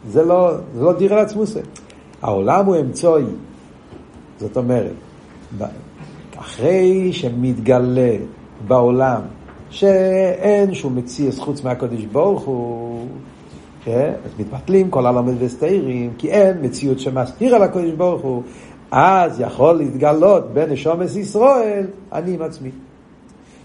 זה 0.07 0.23
לא, 0.23 0.51
זה 0.75 0.81
לא 0.81 0.93
דיר 0.93 1.13
אל 1.13 1.19
עצמו 1.19 1.45
זה. 1.45 1.61
העולם 2.21 2.65
הוא 2.65 2.75
אמצעי. 2.75 3.23
זאת 4.39 4.57
אומרת, 4.57 4.93
אחרי 6.37 7.13
שמתגלה 7.13 8.17
בעולם 8.67 9.21
שאין 9.73 10.73
שום 10.73 10.95
מציאס 10.95 11.39
חוץ 11.39 11.63
מהקודש 11.63 12.05
ברוך 12.05 12.43
הוא, 12.43 13.07
כן? 13.83 14.13
אז 14.25 14.31
מתבטלים 14.39 14.89
כל 14.89 15.05
הלמד 15.05 15.33
וסתירים, 15.39 16.13
כי 16.17 16.29
אין 16.29 16.57
מציאות 16.61 16.99
שמסתיר 16.99 17.55
על 17.55 17.63
הקודש 17.63 17.91
ברוך 17.91 18.21
הוא, 18.21 18.43
אז 18.91 19.39
יכול 19.39 19.75
להתגלות 19.75 20.53
בנשומס 20.53 21.15
ישראל, 21.15 21.87
אני 22.13 22.33
עם 22.33 22.41
עצמי. 22.41 22.69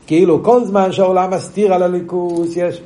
כאילו 0.07 0.45
כל 0.45 0.65
זמן 0.65 0.93
שהעולם 0.93 1.31
מסתיר 1.31 1.75
על 1.75 1.83
הליכוס, 1.83 2.57
יש, 2.57 2.83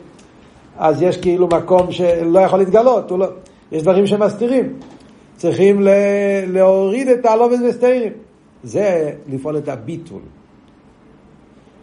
אז 0.78 1.02
יש 1.02 1.16
כאילו 1.16 1.48
מקום 1.48 1.92
שלא 1.92 2.40
יכול 2.40 2.58
להתגלות, 2.58 3.10
לא, 3.10 3.26
יש 3.72 3.82
דברים 3.82 4.06
שמסתירים. 4.06 4.72
צריכים 5.36 5.86
להוריד 6.46 7.08
את 7.08 7.26
הלומד 7.26 7.58
וסתירים. 7.68 8.12
זה 8.62 9.10
לפעול 9.28 9.56
את 9.58 9.68
הביטול. 9.68 10.20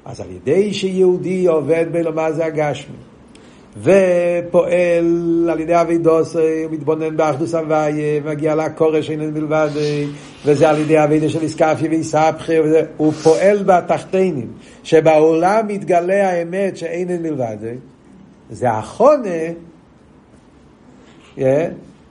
אז 0.10 0.20
על 0.20 0.28
ידי 0.32 0.74
שיהודי 0.74 1.48
עובד 1.48 1.86
בלומד 1.92 2.32
זה 2.36 2.46
הגשמי, 2.46 2.96
ופועל 3.78 5.50
על 5.52 5.60
ידי 5.60 5.82
אבידוס, 5.82 6.36
הוא 6.36 6.72
מתבונן 6.72 7.18
באחדוס 7.18 7.56
הוויה, 7.56 8.22
ומגיע 8.24 8.56
לקורש 8.56 9.08
שאינן 9.08 9.34
בלבד, 9.34 9.70
וזה 10.46 10.70
על 10.70 10.80
ידי 10.80 11.04
אבידה 11.04 11.30
של 11.30 11.42
איסקפיה 11.42 11.90
ואיסבחי, 11.90 12.58
הוא 12.98 13.12
פועל 13.14 13.64
בתחתינים, 13.64 14.48
שבעולם 14.84 15.68
מתגלה 15.68 16.30
האמת 16.30 16.78
שאינן 16.78 17.24
בלבד, 17.24 17.58
זה 18.50 18.72
החונה, 18.72 19.40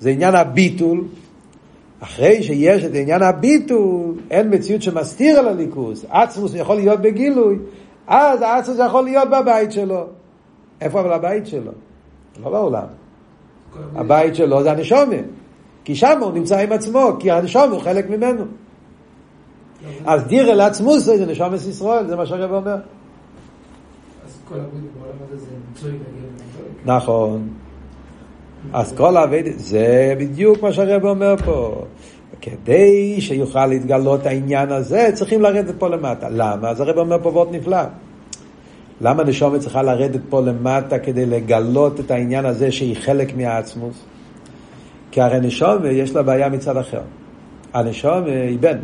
זה 0.00 0.10
עניין 0.10 0.34
הביטול, 0.34 1.04
אחרי 2.00 2.42
שיש 2.42 2.84
את 2.84 2.90
עניין 2.94 3.22
הביטול, 3.22 4.14
אין 4.30 4.54
מציאות 4.54 4.82
שמסתיר 4.82 5.38
על 5.38 5.48
הליכוס, 5.48 6.04
עצמוס 6.10 6.52
יכול 6.54 6.76
להיות 6.76 7.00
בגילוי, 7.00 7.56
אז 8.08 8.42
העצמוס 8.42 8.78
יכול 8.86 9.04
להיות 9.04 9.28
בבית 9.30 9.72
שלו. 9.72 10.06
איפה 10.80 11.00
אבל 11.00 11.12
הבית 11.12 11.46
שלו? 11.46 11.72
לא 12.42 12.50
בעולם. 12.50 12.86
הבית 13.94 14.34
שלו 14.34 14.62
זה 14.62 14.70
הנשומה. 14.70 15.16
כי 15.84 15.94
שם 15.94 16.18
הוא 16.20 16.32
נמצא 16.32 16.58
עם 16.58 16.72
עצמו, 16.72 17.16
כי 17.20 17.30
הנשומה 17.30 17.64
הוא 17.64 17.80
חלק 17.80 18.10
ממנו. 18.10 18.44
אז 20.04 20.24
דיר 20.24 20.52
אל 20.52 20.60
עצמוס 20.60 21.04
זה 21.04 21.26
נשומת 21.26 21.60
ישראל, 21.68 22.06
זה 22.06 22.16
מה 22.16 22.26
שהרב 22.26 22.52
אומר. 22.52 22.76
נכון. 26.84 27.48
אז 28.72 28.92
כל 28.96 29.16
העבד, 29.16 29.42
זה 29.56 30.14
בדיוק 30.18 30.62
מה 30.62 30.72
שהרב 30.72 31.04
אומר 31.04 31.36
פה. 31.36 31.84
כדי 32.40 33.20
שיוכל 33.20 33.66
להתגלות 33.66 34.26
העניין 34.26 34.72
הזה, 34.72 35.10
צריכים 35.14 35.42
לרדת 35.42 35.74
פה 35.78 35.88
למטה. 35.88 36.28
למה? 36.30 36.68
אז 36.68 36.80
הרב 36.80 36.98
אומר 36.98 37.18
פה 37.22 37.28
וורט 37.28 37.48
נפלא. 37.52 37.82
למה 39.00 39.24
נשומת 39.24 39.60
צריכה 39.60 39.82
לרדת 39.82 40.20
פה 40.28 40.40
למטה 40.40 40.98
כדי 40.98 41.26
לגלות 41.26 42.00
את 42.00 42.10
העניין 42.10 42.44
הזה 42.44 42.72
שהיא 42.72 42.96
חלק 42.96 43.36
מהעצמוס? 43.36 44.04
כי 45.10 45.20
הרי 45.20 45.40
נשומת 45.40 45.80
יש 45.92 46.14
לה 46.14 46.22
בעיה 46.22 46.48
מצד 46.48 46.76
אחר. 46.76 47.02
הנשומת 47.74 48.26
היא 48.26 48.58
בן. 48.58 48.78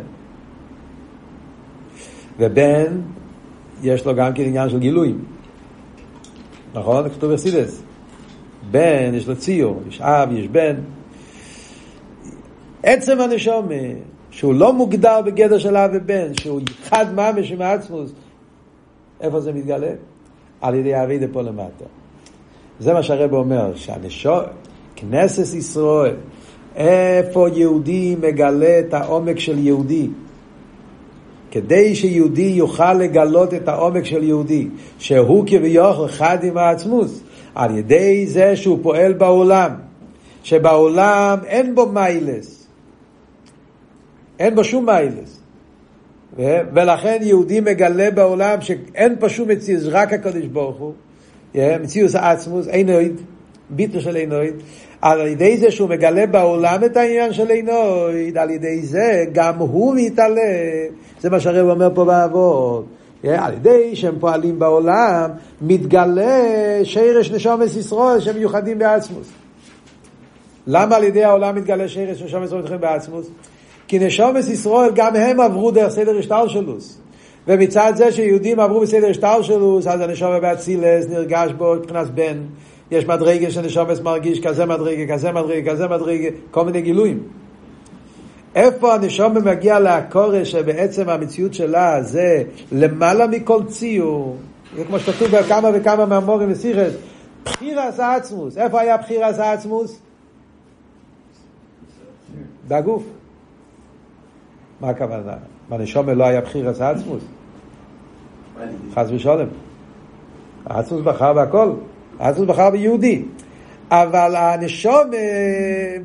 ובן, 2.39 3.01
יש 3.83 4.05
לו 4.05 4.15
גם 4.15 4.33
כן 4.33 4.43
עניין 4.43 4.69
של 4.69 4.79
גילויים. 4.79 5.25
נכון? 6.73 7.09
כתוב 7.09 7.31
אסידס. 7.31 7.83
בן, 8.71 9.11
יש 9.13 9.27
לו 9.27 9.35
ציור, 9.35 9.81
יש 9.89 10.01
אב, 10.01 10.31
יש 10.31 10.47
בן. 10.47 10.75
עצם 12.85 13.21
הנשום, 13.21 13.67
שהוא 14.31 14.53
לא 14.53 14.73
מוגדר 14.73 15.21
בגדר 15.21 15.57
של 15.57 15.77
אב 15.77 15.91
ובן, 15.93 16.33
שהוא 16.39 16.61
חד 16.83 17.05
ממש 17.15 17.51
עם 17.51 17.61
העצמוס, 17.61 18.11
איפה 19.21 19.39
זה 19.39 19.53
מתגלה? 19.53 19.91
על 20.61 20.75
ידי 20.75 21.03
אבידה 21.03 21.25
פה 21.33 21.41
למטה. 21.41 21.85
זה 22.79 22.93
מה 22.93 23.03
שהרב 23.03 23.33
אומר, 23.33 23.75
שהנשום, 23.75 24.39
כנסת 24.95 25.53
ישראל, 25.53 26.15
איפה 26.75 27.47
יהודי 27.53 28.15
מגלה 28.21 28.79
את 28.79 28.93
העומק 28.93 29.39
של 29.39 29.57
יהודי. 29.59 30.07
כדי 31.51 31.95
שיהודי 31.95 32.41
יוכל 32.41 32.93
לגלות 32.93 33.53
את 33.53 33.67
העומק 33.67 34.05
של 34.05 34.23
יהודי, 34.23 34.67
שהוא 34.99 35.43
כביכול 35.47 36.07
חד 36.07 36.43
עם 36.43 36.57
העצמוס, 36.57 37.21
על 37.55 37.77
ידי 37.77 38.27
זה 38.27 38.55
שהוא 38.55 38.79
פועל 38.81 39.13
בעולם, 39.13 39.71
שבעולם 40.43 41.37
אין 41.45 41.75
בו 41.75 41.85
מיילס, 41.85 42.54
אין 44.39 44.55
בו 44.55 44.63
שום 44.63 44.85
מיילס. 44.85 45.39
ולכן 46.73 47.17
יהודי 47.21 47.59
מגלה 47.59 48.11
בעולם 48.11 48.61
שאין 48.61 49.15
פה 49.19 49.29
שום 49.29 49.49
מציאות, 49.49 49.83
רק 49.85 50.13
הקדוש 50.13 50.45
ברוך 50.45 50.77
הוא, 50.77 50.93
מציאות 51.55 52.15
העצמוס, 52.15 52.67
אינויד, 52.67 53.21
ביטל 53.69 53.99
של 53.99 54.15
אינויד, 54.15 54.53
על 55.01 55.27
ידי 55.27 55.57
זה 55.57 55.71
שהוא 55.71 55.89
מגלה 55.89 56.27
בעולם 56.27 56.83
את 56.83 56.97
העניין 56.97 57.33
של 57.33 57.49
אינויד, 57.49 58.37
על 58.37 58.49
ידי 58.49 58.81
זה 58.81 59.25
גם 59.31 59.57
הוא 59.57 59.95
מתעלה, 59.95 60.41
זה 61.21 61.29
מה 61.29 61.39
שהרב 61.39 61.69
אומר 61.69 61.89
פה 61.95 62.05
באבות. 62.05 62.85
על 63.23 63.53
ידי 63.53 63.95
שהם 63.95 64.15
פועלים 64.19 64.59
בעולם, 64.59 65.29
מתגלה 65.61 66.79
שרש 66.83 67.31
נשומס 67.31 67.75
ישראל 67.75 68.19
שהם 68.19 68.35
מיוחדים 68.35 68.79
בעצמוס. 68.79 69.27
למה 70.67 70.95
על 70.95 71.03
ידי 71.03 71.23
העולם 71.23 71.55
מתגלה 71.55 71.87
שרש 71.87 72.21
נשומס 72.21 72.47
ישראל 72.47 72.61
מיוחדים 72.61 72.81
בעצמוס? 72.81 73.27
כי 73.87 73.99
נשומס 73.99 74.49
ישראל 74.49 74.91
גם 74.95 75.15
הם 75.15 75.39
עברו 75.39 75.71
דרך 75.71 75.89
סדר 75.89 76.17
השטלשלוס. 76.17 77.01
ומצד 77.47 77.93
זה 77.95 78.11
שיהודים 78.11 78.59
עברו 78.59 78.81
בסדר 78.81 79.09
השטלשלוס, 79.09 79.87
אז 79.87 80.01
הנשומה 80.01 80.39
באצילס 80.39 81.09
נרגש 81.09 81.51
בו 81.51 81.75
מבחינת 81.75 82.09
בן. 82.09 82.37
יש 82.91 83.05
מדרגה 83.05 83.51
שנשומס 83.51 83.99
מרגיש 83.99 84.39
כזה 84.39 84.65
מדרגה, 84.65 85.13
כזה 85.13 85.31
מדרגה, 85.31 85.71
כזה 85.71 85.87
מדרגה, 85.87 86.29
כל 86.51 86.65
מיני 86.65 86.81
גילויים. 86.81 87.23
איפה 88.55 88.93
הנשומה 88.93 89.39
מגיע 89.39 89.79
לעקורש 89.79 90.51
שבעצם 90.51 91.09
המציאות 91.09 91.53
שלה 91.53 92.03
זה 92.03 92.43
למעלה 92.71 93.27
מכל 93.27 93.63
ציור, 93.67 94.37
זה 94.77 94.83
כמו 94.83 94.99
שכתוב 94.99 95.27
בכמה 95.27 95.69
וכמה 95.73 96.05
מהמורים 96.05 96.51
וסיכס, 96.51 96.93
בחירס 97.43 97.99
העצמוס, 97.99 98.57
איפה 98.57 98.81
היה 98.81 98.97
בחירס 98.97 99.39
העצמוס? 99.39 99.99
בגוף. 102.67 103.14
מה 104.85 104.91
הכוונה? 104.91 105.33
בנשומה 105.69 106.13
לא 106.13 106.23
היה 106.23 106.41
בחירס 106.41 106.81
העצמוס? 106.81 107.23
חס 108.95 109.07
ושלום. 109.11 109.49
העצמוס 110.65 111.01
בחר 111.01 111.33
בהכל, 111.33 111.71
העצמוס 112.19 112.47
בחר 112.47 112.69
ביהודי. 112.69 113.23
אבל 113.91 114.35
הנשום, 114.35 115.11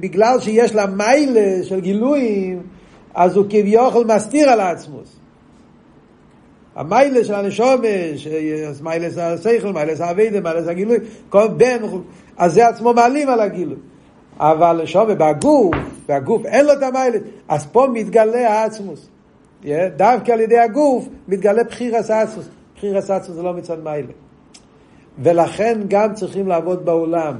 בגלל 0.00 0.40
שיש 0.40 0.74
לה 0.74 0.86
מיילה 0.86 1.64
של 1.64 1.80
גילויים, 1.80 2.62
אז 3.14 3.36
הוא 3.36 3.46
כביכול 3.50 4.06
מסתיר 4.14 4.50
על 4.50 4.60
העצמוס. 4.60 5.16
המיילה 6.76 7.24
של 7.24 7.34
הנשום, 7.34 7.80
מיילה 8.82 9.10
של 9.10 9.20
השכל, 9.20 9.72
האבידה, 10.00 10.40
מיילה 10.40 10.62
של 10.62 10.70
הגילוי, 10.70 10.96
כל 11.28 11.48
בן, 11.48 11.76
אז 12.36 12.54
זה 12.54 12.68
עצמו 12.68 12.92
מעלים 12.92 13.28
על 13.28 13.40
הגילוי. 13.40 13.76
אבל 14.40 14.82
נשום 14.82 15.08
בגוף, 15.08 15.74
והגוף 16.08 16.46
אין 16.46 16.66
לו 16.66 16.72
את 16.72 16.82
המיילה, 16.82 17.18
אז 17.48 17.66
פה 17.66 17.86
מתגלה 17.92 18.50
העצמוס. 18.50 19.08
דווקא 19.96 20.32
על 20.32 20.40
ידי 20.40 20.58
הגוף 20.58 21.08
מתגלה 21.28 21.64
בחירס 21.64 22.10
עצמוס. 22.10 22.48
בחירס 22.76 23.10
עצמוס 23.10 23.36
זה 23.36 23.42
לא 23.42 23.52
מצד 23.52 23.84
מיילה. 23.84 24.12
ולכן 25.18 25.78
גם 25.88 26.14
צריכים 26.14 26.48
לעבוד 26.48 26.84
בעולם. 26.84 27.34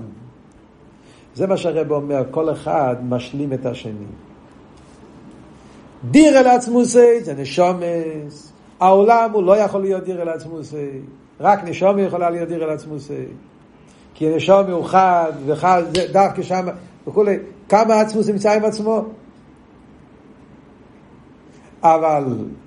זה 1.35 1.47
מה 1.47 1.57
שהרב 1.57 1.93
אומר, 1.93 2.23
כל 2.31 2.51
אחד 2.53 2.97
משלים 3.09 3.53
את 3.53 3.67
השני. 3.67 3.93
דיר 6.11 6.41
אל 6.41 6.47
עצמוסי 6.47 7.21
זה 7.21 7.35
נשומס, 7.35 8.53
העולם 8.81 9.31
הוא 9.33 9.43
לא 9.43 9.57
יכול 9.57 9.81
להיות 9.81 10.05
דיר 10.05 10.23
אל 10.23 10.29
עצמוסי, 10.29 10.91
רק 11.41 11.65
נשומי 11.65 12.03
יכולה 12.03 12.31
להיות 12.31 12.49
דיר 12.49 12.65
אל 12.65 12.71
עצמוסי. 12.71 13.25
כי 14.15 14.37
נשומי 14.37 14.73
הוא 14.73 14.85
חד, 14.85 15.33
וחד, 15.47 15.83
דווקא 16.13 16.43
שם 16.43 16.67
וכולי, 17.07 17.37
כמה 17.69 18.01
עצמוס 18.01 18.29
נמצא 18.29 18.53
עם 18.53 18.65
עצמו? 18.65 19.05
אבל 21.83 22.25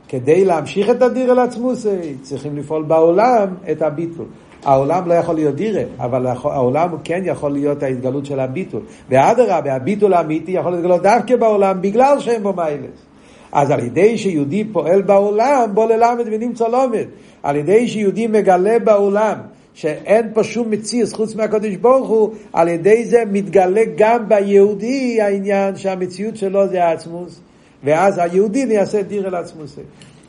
כדי 0.08 0.46
להמשיך 0.46 0.90
את 0.90 1.02
הדיר 1.02 1.32
אל 1.32 1.40
עצמוסי, 1.40 2.16
צריכים 2.22 2.58
לפעול 2.58 2.84
בעולם 2.84 3.48
את 3.72 3.82
הביטול. 3.82 4.26
העולם 4.66 5.08
לא 5.08 5.14
יכול 5.14 5.36
להיות 5.36 5.56
דירה, 5.56 5.82
אבל 6.00 6.28
העולם 6.28 6.90
כן 7.04 7.22
יכול 7.26 7.52
להיות 7.52 7.84
ההתגלות 7.84 8.26
של 8.26 8.40
הביטול. 8.40 8.82
ואדרבה, 9.10 9.76
הביטול 9.76 10.14
האמיתי 10.14 10.52
יכול 10.52 10.72
להתגלות 10.72 11.02
דווקא 11.02 11.36
בעולם 11.36 11.82
בגלל 11.82 12.20
שאין 12.20 12.44
בו 12.44 12.54
מיילס. 12.54 13.06
אז 13.52 13.72
על 13.72 13.80
ידי 13.80 14.18
שיהודי 14.18 14.64
פועל 14.64 15.02
בעולם, 15.02 15.70
בוא 15.74 15.86
ללמד 15.86 16.26
ונמצא 16.26 16.68
לומד. 16.68 17.06
על 17.44 17.56
ידי 17.56 17.88
שיהודי 17.88 18.28
מגלה 18.28 18.80
בעולם 18.80 19.38
שאין 19.74 20.30
פה 20.34 20.44
שום 20.44 20.72
מציאות 20.72 21.14
חוץ 21.14 21.36
מהקודש 21.36 21.76
ברוך 21.76 22.10
הוא, 22.10 22.34
על 22.54 22.68
ידי 22.68 23.06
זה 23.06 23.24
מתגלה 23.32 23.82
גם 23.98 24.30
ביהודי 24.30 25.22
העניין 25.22 25.76
שהמציאות 25.76 26.38
שלו 26.38 26.68
זה 26.68 26.84
העצמוס, 26.84 27.40
ואז 27.84 28.18
היהודי 28.18 28.66
נעשה 28.66 29.02
דיר 29.02 29.28
אל 29.28 29.36
עצמוס. 29.36 29.80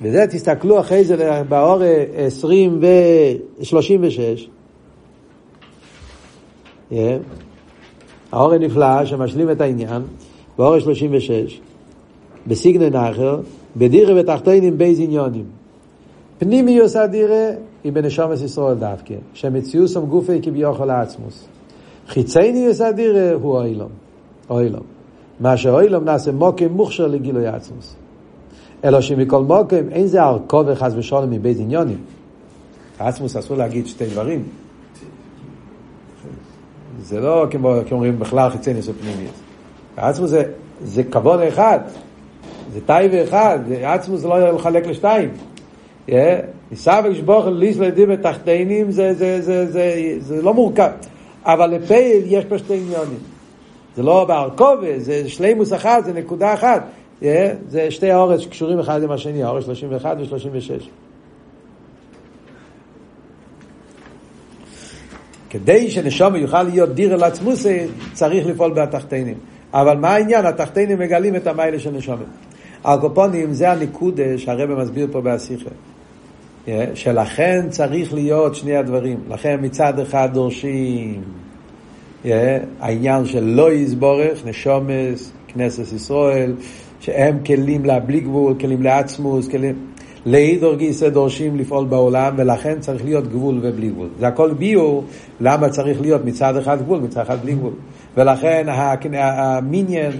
וזה 0.02 0.26
תסתכלו 0.26 0.80
אחרי 0.80 1.04
זה 1.04 1.42
באור 1.48 1.82
20 2.16 2.80
ו-36. 2.82 4.46
Yeah. 6.90 6.94
האור 8.32 8.52
הנפלא 8.52 9.04
שמשלים 9.04 9.50
את 9.50 9.60
העניין, 9.60 10.02
באור 10.58 10.78
36, 10.78 11.60
בסיגנן 12.46 12.94
אחר, 12.94 13.40
בדירה 13.76 14.20
ותחתינים 14.20 14.78
בייז 14.78 15.00
עניונים. 15.00 15.44
פנימיוס 16.44 16.96
הדירה 16.96 17.50
היא 17.84 17.92
בנשומס 17.92 18.42
ישראל 18.42 18.74
דווקא, 18.74 19.14
שמציוסום 19.34 20.06
גופי 20.06 20.42
כביכול 20.42 20.90
העצמוס. 20.90 21.44
חיצייניוס 22.08 22.80
הדירה 22.80 23.32
הוא 23.32 23.56
אוילום, 23.56 23.88
אוילום. 24.50 24.82
מה 25.40 25.56
שאוילום 25.56 26.04
נעשה 26.04 26.32
מוקם 26.32 26.72
מוכשר 26.72 27.06
לגילוי 27.06 27.46
עצמוס. 27.46 27.96
אלא 28.84 29.00
שמכל 29.00 29.42
מוקם 29.42 29.88
אין 29.90 30.06
זה 30.06 30.22
ארכו 30.22 30.62
וחס 30.66 30.92
ושלום 30.96 31.30
מבית 31.30 31.58
עניונים. 31.60 31.98
עצמוס 32.98 33.36
אסור 33.36 33.56
להגיד 33.56 33.86
שתי 33.86 34.06
דברים. 34.06 34.42
זה 37.02 37.20
לא 37.20 37.46
כמו 37.50 37.74
אומרים 37.92 38.18
בכלל 38.18 38.50
חיצייניוס 38.50 38.88
ופנימיוס. 38.88 39.40
עצמוס 39.96 40.30
זה, 40.30 40.42
זה 40.84 41.04
כבוד 41.04 41.40
אחד, 41.40 41.78
זה 42.72 42.80
טייבה 42.86 43.24
אחד, 43.24 43.58
עצמוס 43.82 44.24
לא 44.24 44.50
לחלק 44.54 44.86
לשתיים. 44.86 45.30
ניסה 46.70 47.00
ושבוך 47.04 47.46
ליס 47.46 47.78
לידים 47.78 48.08
בתחתינים 48.08 48.90
זה, 48.90 50.40
לא 50.42 50.54
מורכב. 50.54 50.90
אבל 51.44 51.70
לפייל 51.70 52.22
יש 52.26 52.44
פה 52.44 52.58
שתי 52.58 52.74
עניונים. 52.74 53.18
זה 53.96 54.02
לא 54.02 54.24
בארכובה, 54.24 54.98
זה 54.98 55.28
שלימוס 55.28 55.72
אחד, 55.72 56.02
זה 56.04 56.12
נקודה 56.12 56.54
אחת. 56.54 56.82
זה 57.68 57.90
שתי 57.90 58.10
האורץ 58.10 58.40
שקשורים 58.40 58.78
אחד 58.78 59.02
עם 59.02 59.10
השני, 59.10 59.42
האורץ 59.42 59.64
31 59.64 60.16
ו-36. 60.20 60.84
כדי 65.50 65.90
שנשום 65.90 66.36
יוכל 66.36 66.62
להיות 66.62 66.94
דיר 66.94 67.14
אל 67.14 67.24
עצמוסי, 67.24 67.78
צריך 68.12 68.46
לפעול 68.46 68.72
בתחתינים. 68.72 69.34
אבל 69.72 69.96
מה 69.96 70.08
העניין? 70.08 70.46
התחתינים 70.46 70.98
מגלים 70.98 71.36
את 71.36 71.46
המיילה 71.46 71.78
של 71.78 71.90
נשומת. 71.90 72.26
הקופונים 72.84 73.52
זה 73.52 73.70
הניקוד 73.70 74.20
שהרבא 74.36 74.74
מסביר 74.82 75.06
פה 75.12 75.20
בהשיחה. 75.20 75.70
שלכן 76.94 77.66
צריך 77.68 78.14
להיות 78.14 78.54
שני 78.54 78.76
הדברים. 78.76 79.20
לכן 79.28 79.58
מצד 79.62 79.98
אחד 79.98 80.28
דורשים 80.32 81.22
העניין 82.80 83.26
של 83.26 83.44
לא 83.44 83.72
יסבורך, 83.72 84.46
נשומס, 84.46 85.32
כנסת 85.48 85.92
ישראל, 85.92 86.52
שהם 87.00 87.38
כלים 87.46 87.84
לבלי 87.84 88.20
גבול, 88.20 88.54
כלים 88.60 88.82
לעצמוס, 88.82 89.48
כלים... 89.48 89.74
לאידור 90.26 90.74
גיסא 90.74 91.08
דורשים 91.08 91.56
לפעול 91.56 91.84
בעולם, 91.84 92.34
ולכן 92.36 92.80
צריך 92.80 93.04
להיות 93.04 93.28
גבול 93.28 93.58
ובלי 93.62 93.88
גבול. 93.88 94.08
זה 94.18 94.26
הכל 94.28 94.54
ביור, 94.54 95.04
למה 95.40 95.68
צריך 95.68 96.00
להיות 96.00 96.24
מצד 96.24 96.56
אחד 96.56 96.82
גבול, 96.82 97.00
מצד 97.00 97.20
אחד 97.20 97.42
בלי 97.42 97.54
גבול. 97.54 97.72
ולכן 98.16 98.66
המיניאן, 99.12 100.10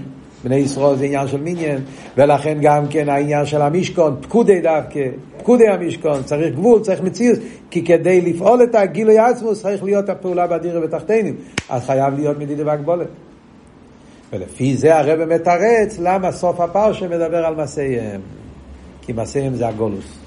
בני 0.43 0.55
ישראל 0.55 0.95
זה 0.95 1.05
עניין 1.05 1.27
של 1.27 1.41
מיניאן, 1.41 1.81
ולכן 2.17 2.57
גם 2.61 2.87
כן 2.89 3.09
העניין 3.09 3.45
של 3.45 3.61
המשכון, 3.61 4.15
פקודי 4.21 4.61
דווקא, 4.61 4.99
פקודי 5.37 5.67
המשכון, 5.67 6.23
צריך 6.23 6.55
גבול, 6.55 6.81
צריך 6.81 7.01
מציאות, 7.01 7.39
כי 7.71 7.85
כדי 7.85 8.21
לפעול 8.21 8.63
את 8.63 8.75
הגילוי 8.75 9.19
עצמוס 9.19 9.61
צריך 9.61 9.83
להיות 9.83 10.09
הפעולה 10.09 10.47
באדירה 10.47 10.83
ותחתינים, 10.83 11.35
אז 11.69 11.85
חייב 11.85 12.13
להיות 12.13 12.39
מדידה 12.39 12.63
והגבולת. 12.65 13.07
ולפי 14.33 14.77
זה 14.77 14.97
הרב 14.97 15.25
מתרץ 15.25 15.99
למה 15.99 16.31
סוף 16.31 16.59
הפרשה 16.59 17.07
מדבר 17.07 17.45
על 17.45 17.55
מעשיהם. 17.55 18.21
כי 19.01 19.13
מעשיהם 19.13 19.55
זה 19.55 19.67
הגולוס. 19.67 20.17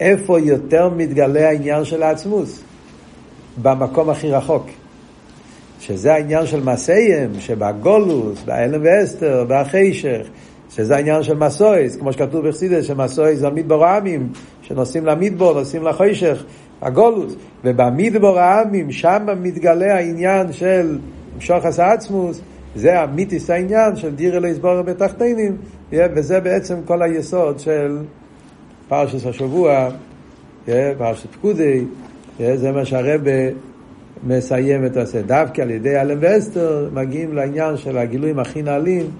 איפה 0.00 0.40
יותר 0.40 0.88
מתגלה 0.96 1.48
העניין 1.48 1.84
של 1.84 2.02
העצמוס? 2.02 2.62
במקום 3.62 4.10
הכי 4.10 4.30
רחוק. 4.30 4.66
שזה 5.86 6.14
העניין 6.14 6.46
של 6.46 6.60
מעשיהם, 6.60 7.30
שבגולוס, 7.38 8.42
באלם 8.42 8.80
ואסתר, 8.84 9.44
בחשך, 9.48 10.26
שזה 10.70 10.96
העניין 10.96 11.22
של 11.22 11.34
מסויס, 11.34 11.96
כמו 11.96 12.12
שכתוב 12.12 12.48
בחסידס, 12.48 12.84
שמסויס 12.84 13.38
זה 13.38 13.46
המדבור 13.46 13.84
העמים, 13.84 14.28
שנוסעים 14.62 15.06
למדבור, 15.06 15.52
נוסעים 15.54 15.82
לחשך, 15.82 16.44
הגולוס, 16.82 17.34
ובמדבור 17.64 18.38
העמים, 18.38 18.92
שם 18.92 19.26
מתגלה 19.42 19.94
העניין 19.94 20.52
של 20.52 20.98
שוחס 21.40 21.78
העצמוס, 21.78 22.40
זה 22.74 23.00
המיתיס 23.00 23.50
העניין 23.50 23.96
של 23.96 24.14
דיר 24.14 24.36
אלוהי 24.36 24.54
סבורה 24.54 24.82
בתחתינים, 24.82 25.56
וזה 25.92 26.40
בעצם 26.40 26.76
כל 26.84 27.02
היסוד 27.02 27.60
של 27.60 27.98
פרשס 28.88 29.26
השבוע, 29.26 29.88
פרשת 30.98 31.32
פקודי, 31.32 31.84
זה 32.38 32.72
מה 32.72 32.84
שהרבה 32.84 33.30
מסיים 34.26 34.86
את 34.86 34.96
הזה. 34.96 35.22
דווקא 35.22 35.62
על 35.62 35.70
ידי 35.70 36.00
אלם 36.00 36.18
ואסתר 36.20 36.88
מגיעים 36.92 37.34
לעניין 37.34 37.76
של 37.76 37.98
הגילויים 37.98 38.38
הכי 38.38 38.62
נעלים 38.62 39.10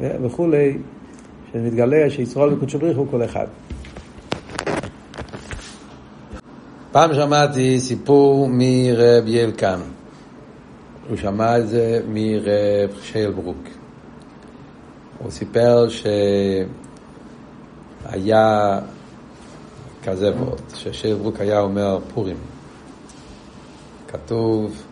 וכולי, 0.00 0.78
שמתגלה 1.52 2.10
שישרול 2.10 2.52
וקודשו 2.52 2.78
בריך 2.78 2.98
הוא 2.98 3.06
כל 3.10 3.24
אחד. 3.24 3.46
פעם 6.92 7.14
שמעתי 7.14 7.80
סיפור 7.80 8.48
מרב 8.50 9.24
ילקן. 9.26 9.80
הוא 11.08 11.16
שמע 11.16 11.58
את 11.58 11.68
זה 11.68 12.00
מרב 12.08 12.90
שיילברוק. 13.02 13.68
הוא 15.18 15.30
סיפר 15.30 15.86
שהיה 18.08 18.78
כזה 20.04 20.32
ועוד, 20.36 20.60
ששיילברוק 20.74 21.40
היה 21.40 21.60
אומר 21.60 21.98
פורים. 22.14 22.36
כתוב 24.24 24.82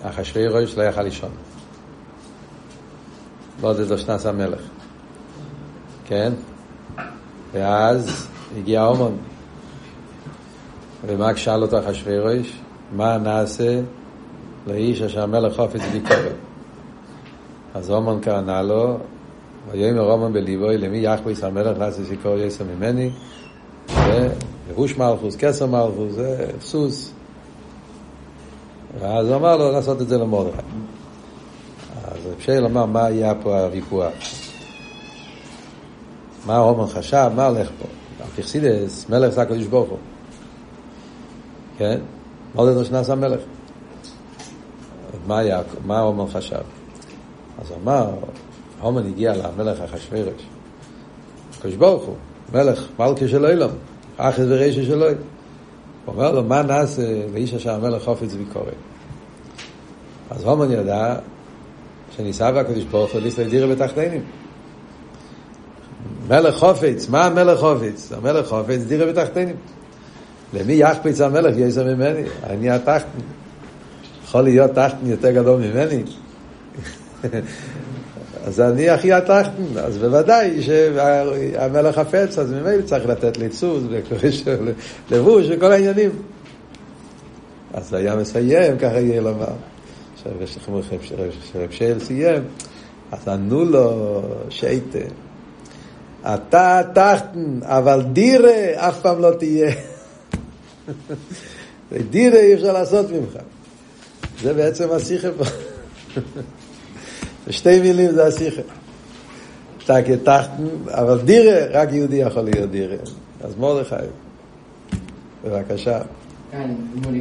שאחשוורוש 0.00 0.78
לא 0.78 0.82
יכל 0.82 1.02
לישון. 1.02 1.30
לא 3.62 3.74
זה 3.74 3.88
דושנס 3.88 4.26
המלך. 4.26 4.60
כן? 6.04 6.32
ואז 7.52 8.28
הגיע 8.58 8.84
אומון. 8.84 9.16
ומה 11.06 11.36
שאל 11.36 11.62
אותו 11.62 11.78
אחשוורוש? 11.78 12.58
מה 12.92 13.18
נעשה 13.18 13.80
לאיש 14.66 15.02
אשר 15.02 15.22
המלך 15.22 15.56
חופץ 15.56 15.80
ביקורת? 15.92 16.36
אז 17.74 17.90
אומן 17.90 18.20
קרנה 18.20 18.62
לו, 18.62 18.98
ויאמר 19.70 20.12
אומן 20.12 20.32
בליבוי, 20.32 20.78
למי 20.78 20.98
יחבויס 20.98 21.44
המלך 21.44 21.78
לעשות 21.78 22.06
סיכור 22.06 22.38
יסר 22.38 22.64
ממני? 22.64 23.10
לבוש 24.70 24.96
מלכוס, 24.96 25.36
כסר 25.36 25.66
מלכוס, 25.66 26.12
זה 26.12 26.50
סוס. 26.60 27.12
ואז 29.00 29.28
הוא 29.28 29.36
אמר 29.36 29.56
לו 29.56 29.72
לעשות 29.72 30.02
את 30.02 30.08
זה 30.08 30.18
למרדכי. 30.18 30.62
אז 32.04 32.26
רב 32.26 32.40
שייל 32.40 32.64
אמר, 32.64 32.86
מה 32.86 33.04
היה 33.04 33.34
פה 33.42 33.60
הוויכוח? 33.60 34.12
מה 36.46 36.56
הומן 36.56 36.86
חשב, 36.86 37.30
מה 37.36 37.46
הולך 37.46 37.70
פה? 37.78 37.88
פרסידס, 38.36 39.06
מלך 39.08 39.34
זה 39.34 39.42
הקדוש 39.42 39.66
ברוך 39.66 39.90
הוא. 39.90 39.98
כן? 41.78 42.00
מולדתו 42.54 42.84
שנעשה 42.84 43.14
מלך. 43.14 43.40
מה 45.26 45.38
היה, 45.38 45.62
מה 45.86 46.00
הומן 46.00 46.30
חשב? 46.32 46.62
אז 47.58 47.72
אמר, 47.82 48.10
הומן 48.80 49.06
הגיע 49.06 49.32
למלך 49.36 49.80
אחשוורש. 49.80 50.42
הקדוש 51.58 51.74
ברוך 51.74 52.04
הוא, 52.04 52.16
מלך, 52.52 52.86
מלכה 52.98 53.28
של 53.28 53.46
אילם, 53.46 53.70
אחת 54.18 54.42
ורישה 54.48 54.84
של 54.84 55.02
אילם. 55.02 55.14
הוא 56.04 56.14
אומר 56.14 56.32
לו, 56.32 56.44
מה 56.44 56.62
נעשה 56.62 57.02
ואיש 57.32 57.54
אשר 57.54 57.74
המלך 57.74 58.02
חופץ 58.04 58.34
ביקורת? 58.34 58.74
אז 60.30 60.44
הומן 60.44 60.72
ידע 60.72 61.16
שניסה 62.16 62.50
והקדוש 62.54 62.84
ברוך 62.84 63.12
הוא 63.12 63.20
ליסטר 63.20 63.48
דירה 63.48 63.74
בתחתינים. 63.74 64.22
מלך 66.28 66.54
חופץ, 66.54 67.08
מה 67.08 67.24
המלך 67.24 67.60
חופץ? 67.60 68.12
המלך 68.12 68.46
חופץ 68.46 68.80
דירה 68.86 69.12
בתחתינים. 69.12 69.56
למי 70.54 70.72
יחפץ 70.72 71.20
המלך 71.20 71.56
יעזר 71.56 71.84
ממני? 71.84 72.22
אני 72.44 72.70
התחתן. 72.70 73.08
יכול 74.24 74.40
להיות 74.40 74.70
תחתן 74.70 75.06
יותר 75.06 75.30
גדול 75.30 75.60
ממני? 75.60 76.02
אז 78.44 78.60
אני 78.60 78.94
אחי 78.94 79.12
התחתן, 79.12 79.78
אז 79.78 79.98
בוודאי 79.98 80.62
שהמלך 80.62 81.98
חפץ, 81.98 82.38
אז 82.38 82.52
ממילא 82.52 82.82
צריך 82.82 83.06
לתת 83.06 83.36
לי 83.36 83.48
צוז 83.48 83.84
לבוש 85.10 85.46
וכל 85.50 85.72
העניינים. 85.72 86.10
אז 87.74 87.94
היה 87.94 88.16
מסיים, 88.16 88.78
ככה 88.78 89.00
יהיה 89.00 89.20
לומר. 89.20 89.46
שרב 91.52 91.70
שייל 91.70 91.98
סיים, 91.98 92.42
אז 93.12 93.28
ענו 93.28 93.64
לו 93.64 94.22
שייטה. 94.50 94.98
אתה 96.22 96.80
תחתן, 96.94 97.58
אבל 97.62 98.02
דירה 98.12 98.88
אף 98.88 99.00
פעם 99.00 99.20
לא 99.20 99.30
תהיה. 99.38 99.72
דירה 102.10 102.38
אי 102.38 102.54
אפשר 102.54 102.72
לעשות 102.72 103.10
ממך. 103.10 103.42
זה 104.42 104.54
בעצם 104.54 104.90
השיחה 104.90 105.28
פה. 105.38 105.44
בשתי 107.48 107.80
מילים 107.80 108.10
זה 108.10 108.26
השיחה. 108.26 108.62
אתה 109.84 110.02
כתחתן, 110.02 110.64
אבל 110.86 111.20
דירה, 111.20 111.66
רק 111.70 111.92
יהודי 111.92 112.16
יכול 112.16 112.42
להיות 112.42 112.70
דירה. 112.70 112.96
אז 113.40 113.56
מרדכי, 113.56 113.94
בבקשה. 115.44 116.00
כאן, 116.50 116.74
אימון 116.94 117.20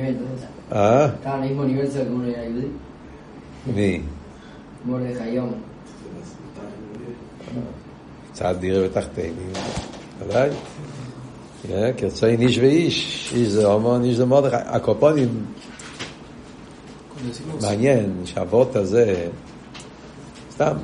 אה? 0.72 1.08
כאן, 1.24 1.44
אימון 1.44 1.70
יועצה, 1.70 2.04
גמור 2.04 2.22
היהודי. 2.22 2.68
מי? 3.76 4.02
מרדכי 4.86 5.30
יום. 5.30 5.54
קצת 8.32 8.56
דירה 8.60 8.86
ותחתינים, 8.86 9.52
ודאי. 10.20 10.50
כרצוי 11.98 12.36
איש 12.36 12.58
ואיש, 12.58 13.32
איש 13.36 13.48
זה 13.48 13.66
הומון, 13.66 14.04
איש 14.04 14.18
זה 14.18 14.26
מרדכי. 14.26 14.56
הקופונים, 14.56 15.46
מעניין 17.62 18.22
שהאבות 18.26 18.76
הזה, 18.76 19.28
סתם, 20.58 20.78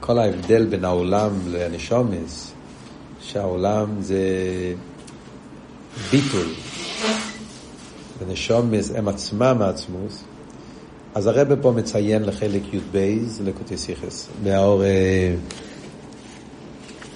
כל 0.00 0.18
ההבדל 0.18 0.66
בין 0.66 0.84
העולם 0.84 1.30
לנשומס, 1.48 2.52
שהעולם 3.20 3.88
זה 4.00 4.18
ביטול, 6.10 6.46
ונשומס 8.18 8.90
הם 8.94 9.08
עצמם 9.08 9.56
העצמוס, 9.60 10.24
אז 11.14 11.26
הרב 11.26 11.62
פה 11.62 11.70
מציין 11.70 12.22
לחלק 12.22 12.74
י"ב, 12.74 13.18
לקוטי 13.44 13.76
סיכס, 13.76 14.28
באור, 14.42 14.82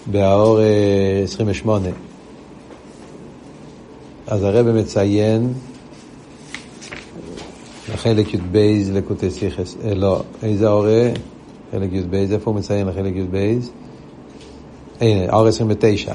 באור 0.06 0.58
28. 1.24 1.88
אז 4.26 4.42
הרב 4.42 4.66
מציין 4.66 5.52
לחלק 7.94 8.34
י"ב 8.34 8.56
לקוטי 8.92 9.30
סיכס, 9.30 9.76
אה, 9.84 9.94
לא, 9.94 10.22
איזה 10.42 10.68
אורה? 10.68 11.10
חלק 11.72 11.92
י"ב, 11.92 12.14
איפה 12.14 12.50
הוא 12.50 12.58
מציין 12.58 12.86
לחלק 12.86 13.16
י"ב? 13.16 13.58
הנה, 15.00 15.32
אור 15.32 15.46
29. 15.46 16.14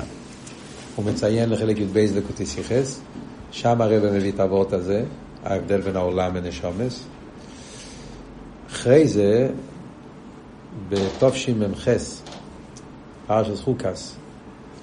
הוא 0.96 1.06
מציין 1.06 1.50
לחלק 1.50 1.80
י"ב 1.80 1.98
לקוטי 1.98 2.46
סיכס, 2.46 3.02
שם 3.52 3.82
הרב 3.82 4.06
מביא 4.06 4.32
את 4.32 4.40
האבות 4.40 4.74
הזה, 4.74 5.04
ההבדל 5.44 5.82
בין 5.82 5.96
העולם 5.96 6.36
לנשומס. 6.36 7.04
אחרי 8.70 9.08
זה, 9.08 9.50
בתשמ"ח, 10.90 11.88
פרשת 13.28 13.60
חוקס, 13.60 14.16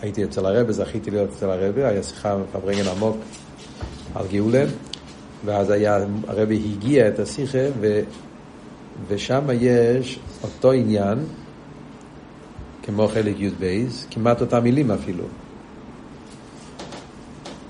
הייתי 0.03 0.25
אצל 0.25 0.47
הרבה, 0.47 0.73
זכיתי 0.73 1.11
להיות 1.11 1.31
אצל 1.37 1.51
הרבה, 1.51 1.89
היה 1.89 2.03
שיחה 2.03 2.37
מפברנגן 2.37 2.89
עמוק 2.89 3.17
על 4.15 4.27
גאולה, 4.33 4.65
ואז 5.45 5.71
היה, 5.71 5.99
הרבה 6.29 6.55
הגיע 6.55 7.09
את 7.09 7.19
השיחה, 7.19 7.59
ושם 9.09 9.43
יש 9.61 10.19
אותו 10.43 10.73
עניין, 10.73 11.19
כמו 12.83 13.09
חלק 13.09 13.35
י"ב, 13.39 13.87
כמעט 14.11 14.41
אותם 14.41 14.63
מילים 14.63 14.91
אפילו. 14.91 15.25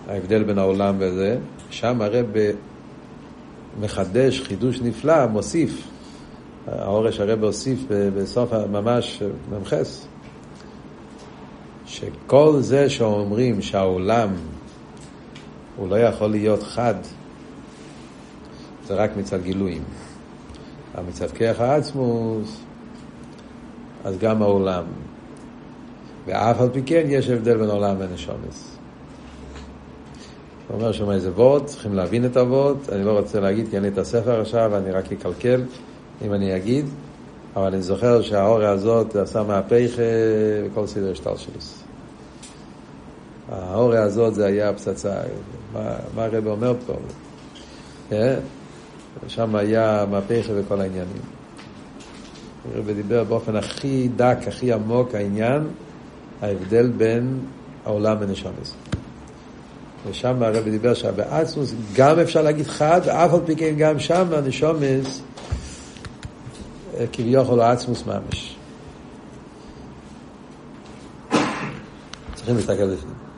ההבדל 0.09 0.43
בין 0.43 0.59
העולם 0.59 0.97
וזה, 0.99 1.39
שם 1.71 2.03
הרבה 2.03 2.41
מחדש 3.81 4.41
חידוש 4.41 4.81
נפלא, 4.81 5.27
מוסיף. 5.27 5.87
האורש 6.67 7.21
הרבה 7.21 7.47
הוסיף 7.47 7.81
בסוף 8.17 8.53
ממש 8.53 9.23
ממחס. 9.51 10.07
שכל 11.87 12.57
זה 12.61 12.91
שאומרים 12.91 13.63
שהעולם 13.63 14.29
הוא 15.77 15.89
לא 15.89 15.97
יכול 15.99 16.31
להיות 16.31 16.63
חד, 16.63 16.95
זה 18.87 18.95
רק 18.95 19.17
מצד 19.17 19.43
גילויים. 19.43 19.83
מצד 21.09 21.31
כיח 21.31 21.61
העצמוס, 21.61 22.61
אז 24.05 24.19
גם 24.19 24.43
העולם. 24.43 24.85
ואף 26.27 26.61
על 26.61 26.69
פי 26.73 26.83
כן 26.87 27.03
יש 27.09 27.29
הבדל 27.29 27.57
בין 27.57 27.71
העולם 27.71 28.03
לנשומס. 28.03 28.77
הוא 30.69 30.77
אומר 30.77 30.93
שם 30.93 31.11
איזה 31.11 31.31
וורד, 31.33 31.65
צריכים 31.65 31.95
להבין 31.95 32.25
את 32.27 32.37
הוורד, 32.37 32.77
אני 32.93 33.05
לא 33.05 33.19
רוצה 33.19 33.41
להגיד 33.41 33.69
כי 33.71 33.77
אין 33.77 33.83
לי 33.83 33.89
את 33.89 33.99
הספר 33.99 34.41
עכשיו, 34.41 34.77
אני 34.77 34.91
רק 34.91 35.13
אקלקל 35.13 35.63
אם 36.25 36.35
אני 36.35 36.57
אגיד, 36.57 36.87
אבל 37.57 37.67
אני 37.67 37.83
זוכר 37.83 38.23
שהאוריה 38.23 38.71
הזאת 38.71 39.17
עשה 39.17 39.43
מהפך 39.43 39.91
וכל 40.67 40.87
סדר 40.87 41.15
שטר 41.15 41.37
שלוס. 41.37 41.83
האוריה 43.49 44.03
הזאת 44.03 44.35
זה 44.35 44.47
היה 44.47 44.73
פצצה, 44.73 45.15
מה, 45.73 45.95
מה 46.15 46.25
הרב 46.25 46.47
אומר 46.47 46.75
פה? 46.87 46.95
שם 49.29 49.57
היה 49.57 50.05
מהפך 50.11 50.47
וכל 50.55 50.81
העניינים. 50.81 51.23
הרב 52.75 52.91
דיבר 52.91 53.25
באופן 53.25 53.57
הכי 53.57 54.09
דק, 54.17 54.39
הכי 54.47 54.73
עמוק 54.73 55.15
העניין, 55.15 55.63
ההבדל 56.43 56.87
בין 56.87 57.39
העולם 57.85 58.23
לנשומס. 58.23 58.75
ושם 60.07 60.43
הרב 60.43 60.65
דיבר 60.65 60.95
שבעצמוס 60.95 61.75
גם 61.95 62.19
אפשר 62.19 62.43
להגיד 62.43 62.67
חד, 62.67 63.01
ואף 63.05 63.35
על 63.35 63.41
פי 63.47 63.57
כן 63.57 63.75
גם 63.79 63.99
שם 63.99 64.27
הנשומס 64.33 65.23
כביכול 67.13 67.61
העצמוס 67.61 68.05
ממש. 68.07 68.57
צריכים 72.35 72.57
להסתכל 72.57 72.95
בפנים. 72.95 73.30